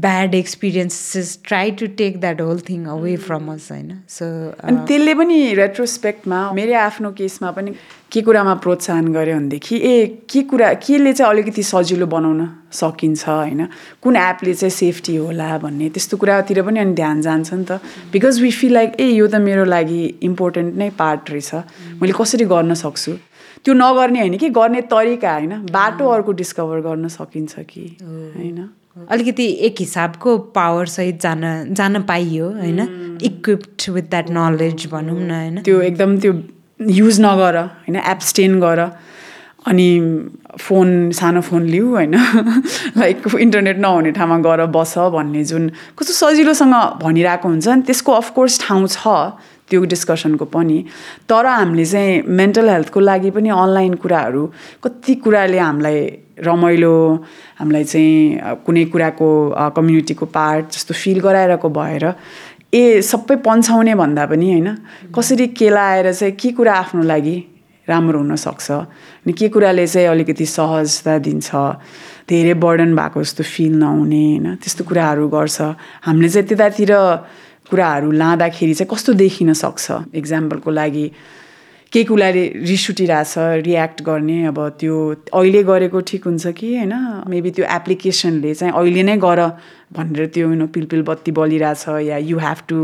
bad 0.00 0.34
experiences 0.34 1.38
try 1.46 1.70
to 1.80 1.86
take 1.96 2.20
that 2.20 2.40
whole 2.40 2.60
thing 2.68 2.84
away 2.86 3.16
from 3.26 3.52
us 3.52 3.68
होइन? 3.72 3.92
सो 4.08 4.24
अनि 4.64 4.76
त्यसले 4.88 5.14
पनि 5.14 5.38
रेट्रोस्पेक्टमा 5.54 6.40
मेरै 6.52 6.74
आफ्नो 6.82 7.10
केसमा 7.20 7.50
पनि 7.50 7.74
के 8.12 8.20
कुरामा 8.22 8.54
प्रोत्साहन 8.64 9.12
गर्यो 9.12 9.36
भनेदेखि 9.36 9.76
ए 9.76 10.06
के 10.30 10.42
कुरा 10.52 10.72
केले 10.86 11.12
चाहिँ 11.12 11.30
अलिकति 11.32 11.62
सजिलो 11.62 12.06
बनाउन 12.06 12.48
सकिन्छ 12.72 13.28
होइन? 13.28 13.66
कुन 14.02 14.16
एपले 14.16 14.54
चाहिँ 14.54 14.70
सेफ्टी 14.70 15.16
होला 15.16 15.58
भन्ने 15.58 15.88
त्यस्तो 15.90 16.16
कुरातिर 16.16 16.62
पनि 16.62 16.80
अनि 16.80 16.94
ध्यान 16.94 17.20
जान्छ 17.22 17.52
नि 17.54 17.64
त। 17.64 17.80
बिकज 18.12 18.40
वी 18.42 18.50
फिल 18.50 18.72
लाइक 18.74 19.00
ए 19.00 19.10
यो 19.10 19.26
त 19.26 19.44
मेरो 19.46 19.64
लागि 19.64 20.02
इम्पोर्टेन्ट 20.22 20.74
नै 20.74 20.90
पार्ट 20.98 21.30
रहेछ। 21.30 21.54
मैले 22.02 22.12
कसरी 22.18 22.44
गर्न 22.56 22.74
सक्छु? 22.74 23.12
त्यो 23.64 23.74
नगर्ने 23.74 24.20
होइन 24.20 24.36
कि 24.38 24.48
गर्ने 24.48 24.80
तरिका 24.88 25.32
होइन। 25.32 25.52
बाटो 25.70 26.08
अर्को 26.08 26.32
डिस्कभर 26.32 26.80
गर्न 26.80 27.08
सकिन्छ 27.08 27.68
कि 27.70 27.86
होइन? 28.02 28.68
अलिकति 28.96 29.46
एक 29.60 29.74
हिसाबको 29.78 30.38
पावरसहित 30.38 31.20
जान 31.20 31.74
जान 31.74 32.02
पाइयो 32.02 32.50
होइन? 32.50 32.80
इक्विप्ड 33.22 33.90
विथ 33.90 34.02
द्याट 34.02 34.30
नलेज 34.30 34.86
भनौँ 34.86 35.20
न 35.20 35.30
होइन? 35.30 35.62
त्यो 35.62 35.80
एकदम 35.80 36.18
त्यो 36.18 36.32
युज 36.80 37.20
नगर 37.20 37.58
होइन? 37.58 37.96
एब्सटेन 37.96 38.60
गर। 38.60 38.90
अनि 39.66 39.88
फोन 40.58 41.10
सानो 41.10 41.40
फोन 41.40 41.62
लिऊ 41.62 41.94
होइन? 41.94 42.14
लाइक 42.98 43.22
इन्टरनेट 43.40 43.78
नहुने 43.78 44.10
ठाउँमा 44.10 44.38
गएर 44.38 44.66
बस 44.66 44.98
भन्ने 44.98 45.44
जुन 45.44 45.68
कस्तो 45.98 46.12
सजिलोसँग 46.12 46.74
भनिरहेको 47.02 47.48
हुन्छ। 47.48 47.68
नि 47.68 47.82
त्यसको 47.82 48.12
अफकोर्स 48.12 48.60
ठाउँ 48.66 48.86
छ। 48.86 49.08
त्यो 49.70 49.84
डिस्कसनको 49.92 50.44
पनि। 50.54 50.78
तर 51.28 51.46
हामीले 51.46 51.84
चाहिँ 51.84 52.22
मेन्टल 52.40 52.68
हेल्थको 52.70 53.00
लागि 53.00 53.30
पनि 53.30 53.48
अनलाइन 53.48 53.94
कुराहरू 54.02 54.42
कति 54.84 55.14
कुराले 55.24 55.58
हामीलाई 55.58 55.98
रमाइलो 56.40 56.94
हामीलाई 57.58 57.84
चाहिँ 57.84 58.56
कुनै 58.66 58.84
कुराको 58.92 59.28
कम्युनिटीको 59.76 60.26
पार्ट 60.26 60.64
जस्तो 60.72 60.94
फिल 60.94 61.20
गराइरहेको 61.20 61.68
भएर 61.68 62.04
ए 62.74 63.00
सबै 63.02 63.36
पन्छाउने 63.44 63.94
भन्दा 63.94 64.26
पनि 64.26 64.50
होइन 64.50 64.68
कसरी 65.14 65.46
केलाएर 65.58 66.12
चाहिँ 66.12 66.34
के 66.40 66.50
कुरा 66.58 66.74
आफ्नो 66.74 67.02
लागि 67.02 67.36
राम्रो 67.88 68.18
हुनसक्छ 68.18 68.70
अनि 68.70 69.32
के 69.32 69.48
कुराले 69.48 69.86
चाहिँ 69.86 70.08
अलिकति 70.08 70.46
सहजता 70.46 71.18
दिन्छ 71.18 71.50
धेरै 72.30 72.54
बर्डन 72.62 72.94
भएको 72.96 73.22
जस्तो 73.22 73.44
फिल 73.44 73.74
नहुने 73.78 74.22
होइन 74.24 74.54
त्यस्तो 74.62 74.84
कुराहरू 74.86 75.28
गर्छ। 75.28 75.60
हामीले 76.06 76.28
चाहिँ 76.30 76.46
त्यतातिर 76.48 76.92
कुराहरू 77.70 78.10
लाँदाखेरि 78.10 78.74
चाहिँ 78.74 78.90
कस्तो 78.90 79.12
देखिन 79.14 79.52
सक्छ? 79.54 79.86
इक्जाम्पलको 80.14 80.70
लागि 80.70 81.06
केही 81.92 82.04
कुराले 82.06 82.42
रिस 82.70 82.84
उठिरहेछ 82.90 83.34
रियाक्ट 83.66 84.02
गर्ने 84.06 84.44
अब 84.46 84.58
त्यो 84.78 84.96
अहिले 85.34 85.62
गरेको 85.66 86.00
ठिक 86.06 86.24
हुन्छ 86.26 86.46
कि 86.54 86.68
होइन? 86.76 86.94
मेबी 87.26 87.50
त्यो 87.50 87.64
एप्लिकेसनले 87.66 88.54
चाहिँ 88.54 88.72
अहिले 88.78 89.02
नै 89.02 89.16
गर 89.18 89.40
भनेर 89.90 90.26
त्यो 90.30 90.52
यु 90.54 90.66
पिलपिल 90.70 91.02
बत्ती 91.02 91.30
बलिरहेछ 91.34 91.84
या 92.06 92.16
you 92.30 92.38
have 92.38 92.58
to 92.70 92.78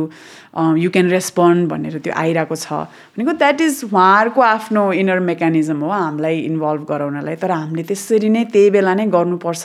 you 0.83 0.91
can 0.91 1.11
respond 1.11 1.69
भनेर 1.71 1.99
त्यो 2.03 2.13
आइरहेको 2.19 2.57
छ। 2.57 2.91
भनेको 3.15 3.33
द्याट 3.39 3.61
इज 3.61 3.75
उहाँहरूको 3.87 4.41
आफ्नो 4.43 4.83
इनर 4.99 5.21
मेकानिजम 5.31 5.87
हो 5.87 5.91
हामीलाई 5.91 6.39
इन्भल्भ 6.51 6.83
गराउनलाई। 6.91 7.37
तर 7.39 7.51
हामीले 7.51 7.83
त्यसरी 7.87 8.29
नै 8.29 8.45
त्यही 8.51 8.71
बेला 8.75 8.95
नै 8.99 9.07
गर्नुपर्छ। 9.07 9.65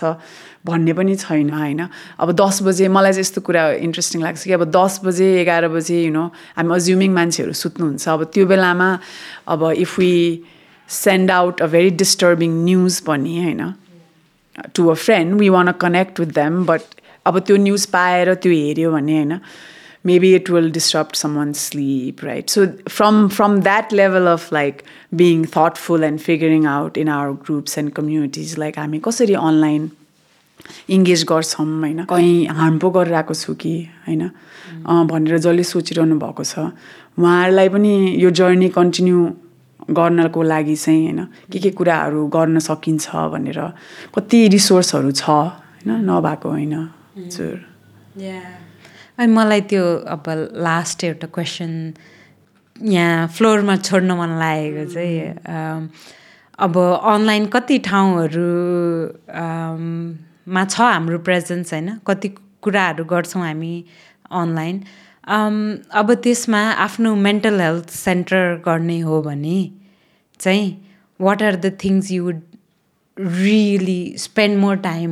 भन्ने 0.65 0.93
पनि 0.93 1.15
छैन 1.15 1.49
होइन। 1.49 1.87
अब 2.19 2.31
दस 2.37 2.61
बजे 2.63 2.87
मलाई 2.87 3.11
चाहिँ 3.11 3.21
यस्तो 3.21 3.41
कुरा 3.41 3.69
इन्ट्रेस्टिङ 3.81 4.21
लाग्छ 4.21 4.43
कि 4.43 4.53
अब 4.53 4.63
दस 4.71 4.99
बजे 5.03 5.27
एघार 5.41 5.67
बजे 5.67 6.01
यु 6.03 6.11
नो 6.13 6.25
हामी 6.57 6.75
अज्युमिङ 6.75 7.11
मान्छेहरू 7.13 7.53
सुत्नुहुन्छ। 7.55 8.07
अब 8.09 8.23
त्यो 8.33 8.45
बेलामा 8.47 8.89
अब 9.47 9.71
if 9.71 9.97
we 9.99 10.13
send 10.89 11.31
out 11.31 11.61
a 11.61 11.67
very 11.67 11.89
disturbing 11.97 12.63
news 12.63 12.99
पनि 13.01 13.37
होइन 13.43 13.73
to 14.75 14.87
a 14.87 14.93
friend 14.93 15.39
we 15.39 15.49
want 15.49 15.67
a 15.67 15.71
connect 15.81 16.19
with 16.19 16.33
them 16.35 16.63
but 16.65 16.81
अब 17.25 17.39
त्यो 17.39 17.57
न्युज 17.57 17.85
पाएर 17.93 18.33
त्यो 18.35 18.51
हेऱ्यो 18.53 18.91
भने 18.91 19.13
होइन 19.13 19.39
maybe 20.05 20.33
it 20.35 20.49
will 20.49 20.69
disturb 20.71 21.07
someone 21.35 21.53
sleep 21.53 22.23
right 22.25 22.49
so 22.49 22.65
from 22.89 23.27
from 23.27 23.59
that 23.61 23.93
level 23.93 24.27
of 24.27 24.53
like 24.53 24.81
being 25.13 25.45
thoughtful 25.55 26.03
and 26.03 26.19
figuring 26.19 26.65
out 26.67 26.97
in 26.97 27.09
our 27.09 27.31
groups 27.45 27.77
and 27.77 27.91
communities 27.93 28.57
like 28.59 28.79
हामी 28.79 28.99
कसरी 28.99 29.33
online 29.33 29.89
engage 30.89 31.23
गर्छौँ 31.29 31.65
होइन? 31.65 32.03
कहीँ 32.05 32.47
हार्म 32.47 32.77
पो 32.79 32.89
गरिरहेको 32.89 33.33
छु 33.33 33.53
कि 33.55 33.73
होइन? 34.07 34.23
भनेर 35.11 35.37
जसले 35.37 35.63
सोचिरहनु 35.63 36.15
भएको 36.19 36.43
छ। 36.43 36.73
उहाँहरूलाई 37.19 37.69
पनि 37.69 37.93
यो 38.23 38.29
जर्नी 38.31 38.69
कन्टिन्यू 38.77 39.19
गर्नको 39.91 40.41
लागि 40.43 40.75
चाहिँ 40.75 41.03
होइन 41.05 41.21
के 41.51 41.59
के 41.59 41.69
कुराहरू 41.75 42.27
गर्न 42.31 42.59
सकिन्छ 42.59 43.05
भनेर 43.33 43.59
कति 44.15 44.39
रिसोर्सहरू 44.55 45.11
छ 45.11 45.29
होइन 45.29 45.89
नभएको 46.09 46.49
होइन? 46.49 46.73
हजुर। 47.17 47.57
अनि 49.19 49.31
मलाई 49.33 49.61
त्यो 49.69 49.83
अब 50.07 50.23
लास्ट 50.65 51.03
एउटा 51.03 51.27
क्वेसन 51.35 51.71
यहाँ 52.75 53.27
फ्लोरमा 53.27 53.75
छोड्न 53.77 54.11
मन 54.17 54.31
लागेको 54.39 54.85
चाहिँ 54.93 55.89
अब 56.59 56.77
अनलाइन 56.77 57.45
कति 57.53 57.77
ठाउँहरू 57.85 58.49
मा 60.47 60.65
छ 60.65 60.81
हाम्रो 60.81 61.19
प्रेजेन्स 61.29 61.73
होइन 61.73 61.89
कति 62.07 62.29
कुराहरू 62.61 63.05
गर्छौँ 63.13 63.41
हामी 63.43 63.73
अनलाइन 64.41 64.83
अब 66.01 66.13
त्यसमा 66.23 66.61
आफ्नो 66.85 67.15
मेन्टल 67.27 67.61
हेल्थ 67.61 67.89
सेन्टर 67.95 68.55
गर्ने 68.65 68.99
हो 69.09 69.21
भने 69.21 69.59
चाहिँ 70.39 70.69
what 71.21 71.43
are 71.43 71.55
the 71.55 71.77
things 71.83 72.11
you 72.11 72.23
would 72.23 72.41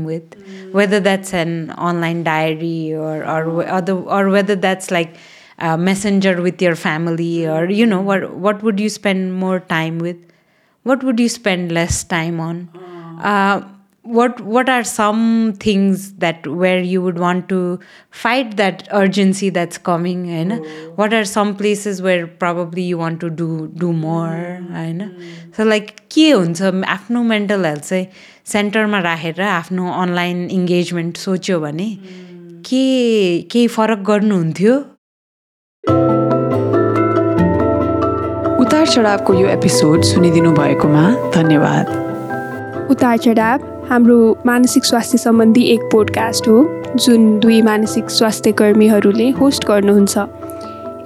with 0.06 0.36
whether 0.72 1.00
that's 1.00 1.34
an 1.34 1.72
online 1.72 2.24
diary 2.24 2.94
or 2.94 3.24
or 3.26 3.68
other 3.68 3.94
or 3.94 4.30
whether 4.30 4.56
that's 4.56 4.90
like 4.90 5.18
a 5.60 5.78
messenger 5.78 6.42
with 6.42 6.62
your 6.62 6.76
family 6.76 7.46
or 7.46 7.70
you 7.70 7.86
know 7.86 8.02
what 8.02 8.34
what 8.36 8.64
would 8.64 8.80
you 8.80 8.90
spend 8.90 9.34
more 9.34 9.60
time 9.60 10.00
with 10.00 10.18
what 10.84 11.04
would 11.04 11.20
you 11.20 11.28
spend 11.30 11.72
less 11.72 12.04
time 12.04 12.40
on 12.40 12.70
uh, 13.22 13.62
what 14.05 14.41
what 14.41 14.69
are 14.69 14.85
some 14.85 15.55
things 15.55 16.13
that 16.15 16.47
where 16.47 16.81
you 16.81 17.01
would 17.01 17.19
want 17.19 17.49
to 17.49 17.81
fight 18.11 18.57
that 18.59 18.87
urgency 18.93 19.49
that's 19.49 19.79
coming 19.79 20.29
and 20.31 20.61
what 20.97 21.15
are 21.15 21.25
some 21.25 21.57
places 21.57 22.03
where 22.03 22.27
probably 22.27 22.83
you 22.83 22.99
want 22.99 23.19
to 23.21 23.31
do 23.31 23.49
do 23.85 23.93
more 23.93 24.37
होइन 24.75 25.01
so 25.57 25.65
like 25.65 25.91
के 26.15 26.31
हुन्छ 26.31 26.63
आफ्नो 26.89 27.23
mental 27.33 27.65
health 27.67 27.89
चाहिँ 27.89 28.07
सेन्टरमा 28.53 29.01
राखेर 29.01 29.41
आफ्नो 29.43 29.91
online 30.03 30.49
engagement 30.51 31.17
सोच्यो 31.17 31.61
भने 31.61 31.91
के 32.69 32.85
केही 33.53 33.67
फरक 33.77 34.05
गर्नुहुन्थ्यो 34.11 34.79
उतार 38.65 38.87
चढावको 38.87 39.35
यो 39.35 39.49
एपिसोड 39.59 40.03
सुनिदिनु 40.13 40.53
भएकोमा 40.61 41.11
धन्यवाद 41.37 42.03
उतार 42.91 43.17
चढाव 43.19 43.73
हाम्रो 43.90 44.38
मानसिक 44.46 44.86
स्वास्थ्य 44.86 45.18
सम्बन्धी 45.18 45.62
एक 45.64 45.82
पोडकास्ट 45.92 46.48
हो 46.48 46.58
जुन 46.96 47.40
दुई 47.40 47.62
मानसिक 47.62 48.10
स्वास्थ्य 48.10 48.52
कर्मीहरूले 48.52 49.30
होस्ट 49.30 49.66
गर्नुहुन्छ। 49.66 50.18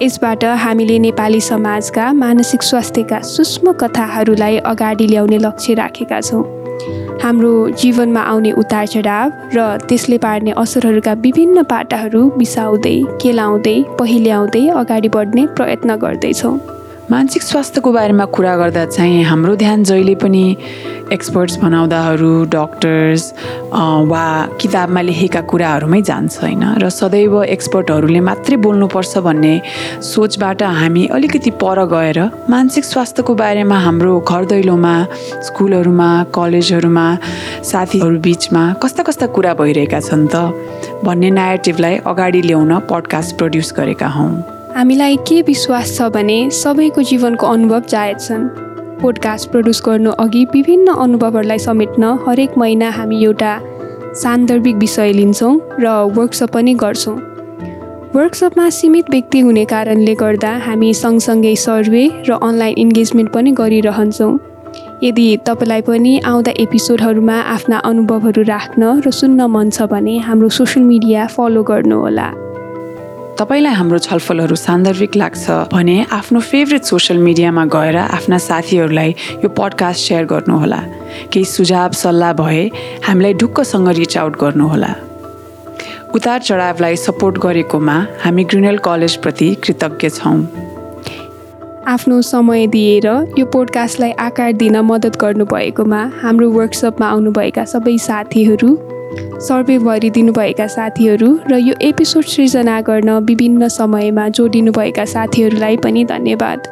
यसबाट 0.02 0.44
हामीले 0.44 0.98
नेपाली 0.98 1.40
समाजका 1.40 2.12
मानसिक 2.12 2.62
स्वास्थ्यका 2.62 3.20
सूक्ष्म 3.20 3.72
कथाहरूलाई 3.72 4.56
अगाडि 4.56 5.06
ल्याउने 5.06 5.38
लक्ष्य 5.38 5.74
राखेका 5.74 6.20
छौँ। 6.20 6.42
हाम्रो 7.22 7.68
जीवनमा 7.70 8.20
आउने 8.20 8.52
उतार 8.52 8.86
चढाव 8.86 9.32
र 9.54 9.78
त्यसले 9.88 10.18
पार्ने 10.18 10.50
असरहरूका 10.50 11.12
विभिन्न 11.12 11.62
पाटाहरू 11.62 12.30
बिसाउँदै 12.36 12.96
केलाउँदै 13.22 13.82
पहिल्याउँदै 14.00 14.68
अगाडि 14.68 15.08
बढ्ने 15.08 15.46
प्रयत्न 15.46 15.96
गर्दैछौँ। 15.96 16.58
मानसिक 17.10 17.42
स्वास्थ्यको 17.42 17.90
बारेमा 17.92 18.24
कुरा 18.32 18.56
गर्दा 18.56 18.84
चाहिँ 18.86 19.22
हाम्रो 19.24 19.54
ध्यान 19.56 19.82
जहिले 19.84 20.14
पनि 20.14 20.44
एक्सपर्ट्स 21.12 21.56
भनाउँदाहरू 21.60 22.32
डक्टर्स 22.48 23.22
वा 24.08 24.24
किताबमा 24.60 25.00
लेखेका 25.00 25.40
कुराहरूमै 25.50 26.00
जान्छ 26.00 26.38
होइन। 26.40 26.64
र 26.80 26.88
सदैव 26.88 27.42
एक्सपर्टहरूले 27.44 28.20
मात्रै 28.20 28.56
बोल्नुपर्छ 28.56 29.18
भन्ने 29.18 29.52
सोचबाट 30.00 30.62
हामी 30.80 31.04
अलिकति 31.12 31.50
पर 31.60 31.84
गएर 31.92 32.20
मानसिक 32.50 32.84
स्वास्थ्यको 32.84 33.34
बारेमा 33.34 33.78
हाम्रो 33.84 34.18
घर 34.20 34.44
दैलोमा 34.54 34.94
स्कुलहरूमा 35.44 36.08
कलेजहरूमा 36.34 37.06
साथीहरू 37.70 38.18
बिचमा 38.24 38.64
कस्ता 38.82 39.02
कस्ता 39.02 39.26
कुरा 39.36 39.54
भइरहेका 39.60 40.00
छन् 40.00 40.26
त 40.32 41.04
भन्ने 41.04 41.30
नेटिभलाई 41.36 42.00
अगाडि 42.06 42.42
ल्याउन 42.48 42.78
पडकास्ट 42.90 43.36
प्रड्युस 43.38 43.72
गरेका 43.76 44.08
हौँ। 44.08 44.53
हामीलाई 44.74 45.16
के 45.16 45.40
विश्वास 45.42 45.96
छ 45.96 46.02
भने 46.02 46.50
सबैको 46.50 47.02
जीवनको 47.02 47.46
अनुभव 47.46 47.82
जायज 47.88 48.20
छन्। 48.20 48.48
पोडकास्ट 49.00 49.50
प्रड्युस 49.50 49.82
गर्नु 49.86 50.10
अघि 50.10 50.44
विभिन्न 50.44 50.94
अनुभवहरूलाई 50.94 51.58
समेट्न 51.58 52.04
हरेक 52.26 52.58
महिना 52.58 52.88
हामी 52.90 53.22
एउटा 53.24 53.52
सान्दर्भिक 54.22 54.76
विषय 54.76 55.12
लिन्छौँ 55.12 55.54
र 55.80 55.94
वर्कसप 56.16 56.50
पनि 56.50 56.74
गर्छौँ। 56.74 57.16
वर्कसपमा 58.16 58.68
सीमित 58.70 59.10
व्यक्ति 59.10 59.40
हुने 59.40 59.64
कारणले 59.64 60.14
गर्दा 60.14 60.52
हामी 60.66 60.92
सँगसँगै 60.94 61.54
सर्वे 61.56 62.04
र 62.28 62.38
अनलाइन 62.42 62.78
इन्गेजमेन्ट 62.78 63.32
पनि 63.32 63.52
गरिरहन्छौँ। 63.52 64.38
यदि 65.02 65.36
तपाईँलाई 65.46 65.82
पनि 65.82 66.18
आउँदा 66.26 66.52
एपिसोडहरूमा 66.58 67.40
आफ्ना 67.56 67.78
अनुभवहरू 67.78 68.42
राख्न 68.42 69.00
र 69.06 69.10
सुन्न 69.10 69.46
मन 69.46 69.70
छ 69.70 69.82
भने 69.86 70.18
हाम्रो 70.18 70.48
सोसियल 70.48 70.86
मिडिया 70.86 71.26
फलो 71.26 71.62
गर्नुहोला। 71.62 72.43
तपाईँलाई 73.38 73.74
हाम्रो 73.74 73.98
छलफलहरू 73.98 74.56
सान्दर्भिक 74.56 75.16
लाग्छ 75.16 75.50
भने 75.72 75.96
आफ्नो 76.12 76.40
फेभरेट 76.40 76.82
सोसियल 76.86 77.18
मिडियामा 77.18 77.64
गएर 77.66 77.96
आफ्ना 77.96 78.38
साथीहरूलाई 78.38 79.14
यो 79.44 79.48
पडकास्ट 79.58 80.08
सेयर 80.08 80.24
गर्नुहोला। 80.24 80.78
केही 81.32 81.44
सुझाव 81.44 81.92
सल्लाह 81.98 82.32
भए 82.38 82.62
हामीलाई 83.06 83.34
ढुक्कसँग 83.42 83.88
रिच 83.98 84.16
आउट 84.18 84.36
गर्नुहोला। 84.40 84.92
उतार 86.14 86.40
चढावलाई 86.40 86.96
सपोर्ट 86.96 87.38
गरेकोमा 87.42 87.96
हामी 88.22 88.44
ग्रिनल 88.44 88.78
कलेजप्रति 88.86 89.54
कृतज्ञ 89.64 90.08
छौँ। 90.10 90.38
आफ्नो 91.88 92.22
समय 92.22 92.66
दिएर 92.66 93.06
यो 93.38 93.46
पोडकास्टलाई 93.46 94.12
आकार 94.30 94.52
दिन 94.62 94.76
मद्दत 94.90 95.16
गर्नुभएकोमा 95.20 96.02
हाम्रो 96.22 96.50
वर्कसपमा 96.50 97.06
आउनुभएका 97.06 97.64
सबै 97.74 97.98
साथीहरू 97.98 98.76
सर्वे 99.40 99.78
भरिदिनुभएका 99.78 100.66
साथीहरू 100.66 101.38
र 101.50 101.56
यो 101.56 101.74
एपिसोड 101.82 102.24
सृजना 102.24 102.80
गर्न 102.80 103.10
विभिन्न 103.10 103.68
समयमा 103.68 104.28
जोडिनुभएका 104.28 105.04
साथीहरूलाई 105.04 105.76
पनि 105.76 106.04
धन्यवाद। 106.04 106.68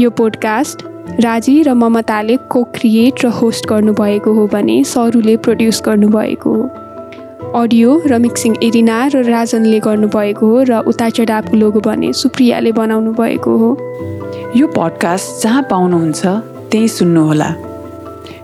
यो 0.00 0.10
पोडकास्ट 0.10 0.82
राजी 1.20 1.62
र 1.62 1.74
ममताले 1.74 2.36
को 2.36 2.62
क्रिएट 2.64 3.24
र 3.24 3.28
होस्ट 3.28 3.68
गर्नुभएको 3.68 4.32
हो 4.32 4.46
भने 4.46 4.84
सरुले 4.84 5.36
प्रड्युस 5.36 5.82
गर्नुभएको 5.86 6.54
हो। 6.54 6.70
अडियो 7.62 8.02
र 8.06 8.18
मिक्सिङ 8.18 8.54
एरिना 8.62 9.06
र 9.06 9.22
राजनले 9.22 9.80
गर्नुभएको 9.80 10.46
हो 10.46 10.62
र 10.62 10.78
उता 10.86 11.08
चढावको 11.08 11.56
लोगो 11.56 11.80
भने 11.80 12.12
सुप्रियाले 12.12 12.72
बनाउनु 12.72 13.12
भएको 13.12 13.56
हो। 13.56 13.70
यो 14.56 14.66
पडकास्ट 14.66 15.42
जहाँ 15.42 15.62
पाउनुहुन्छ 15.70 16.26
त्यहीँ 16.70 16.88
सुन्नुहोला। 16.88 17.71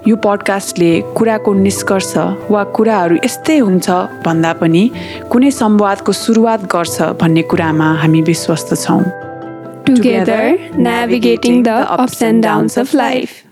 यो 0.08 0.16
पडकास्टले 0.24 0.90
कुराको 1.16 1.52
निष्कर्ष 1.54 2.12
वा 2.50 2.62
कुराहरू 2.76 3.16
यस्तै 3.24 3.58
हुन्छ 3.58 3.96
भन्दा 4.26 4.52
पनि 4.60 4.84
कुनै 5.32 5.50
संवादको 5.60 6.12
सुरुवात 6.24 6.68
गर्छ 6.74 7.08
भन्ने 7.22 7.42
कुरामा 7.52 7.88
हामी 8.02 8.22
विश्वस्त 8.32 8.74
छौँ 8.84 9.02
Together, 9.88 10.58
navigating 10.76 11.62
the 11.62 11.76
ups 11.90 12.20
and 12.20 12.42
downs 12.42 12.76
of 12.76 12.92
life. 12.92 13.47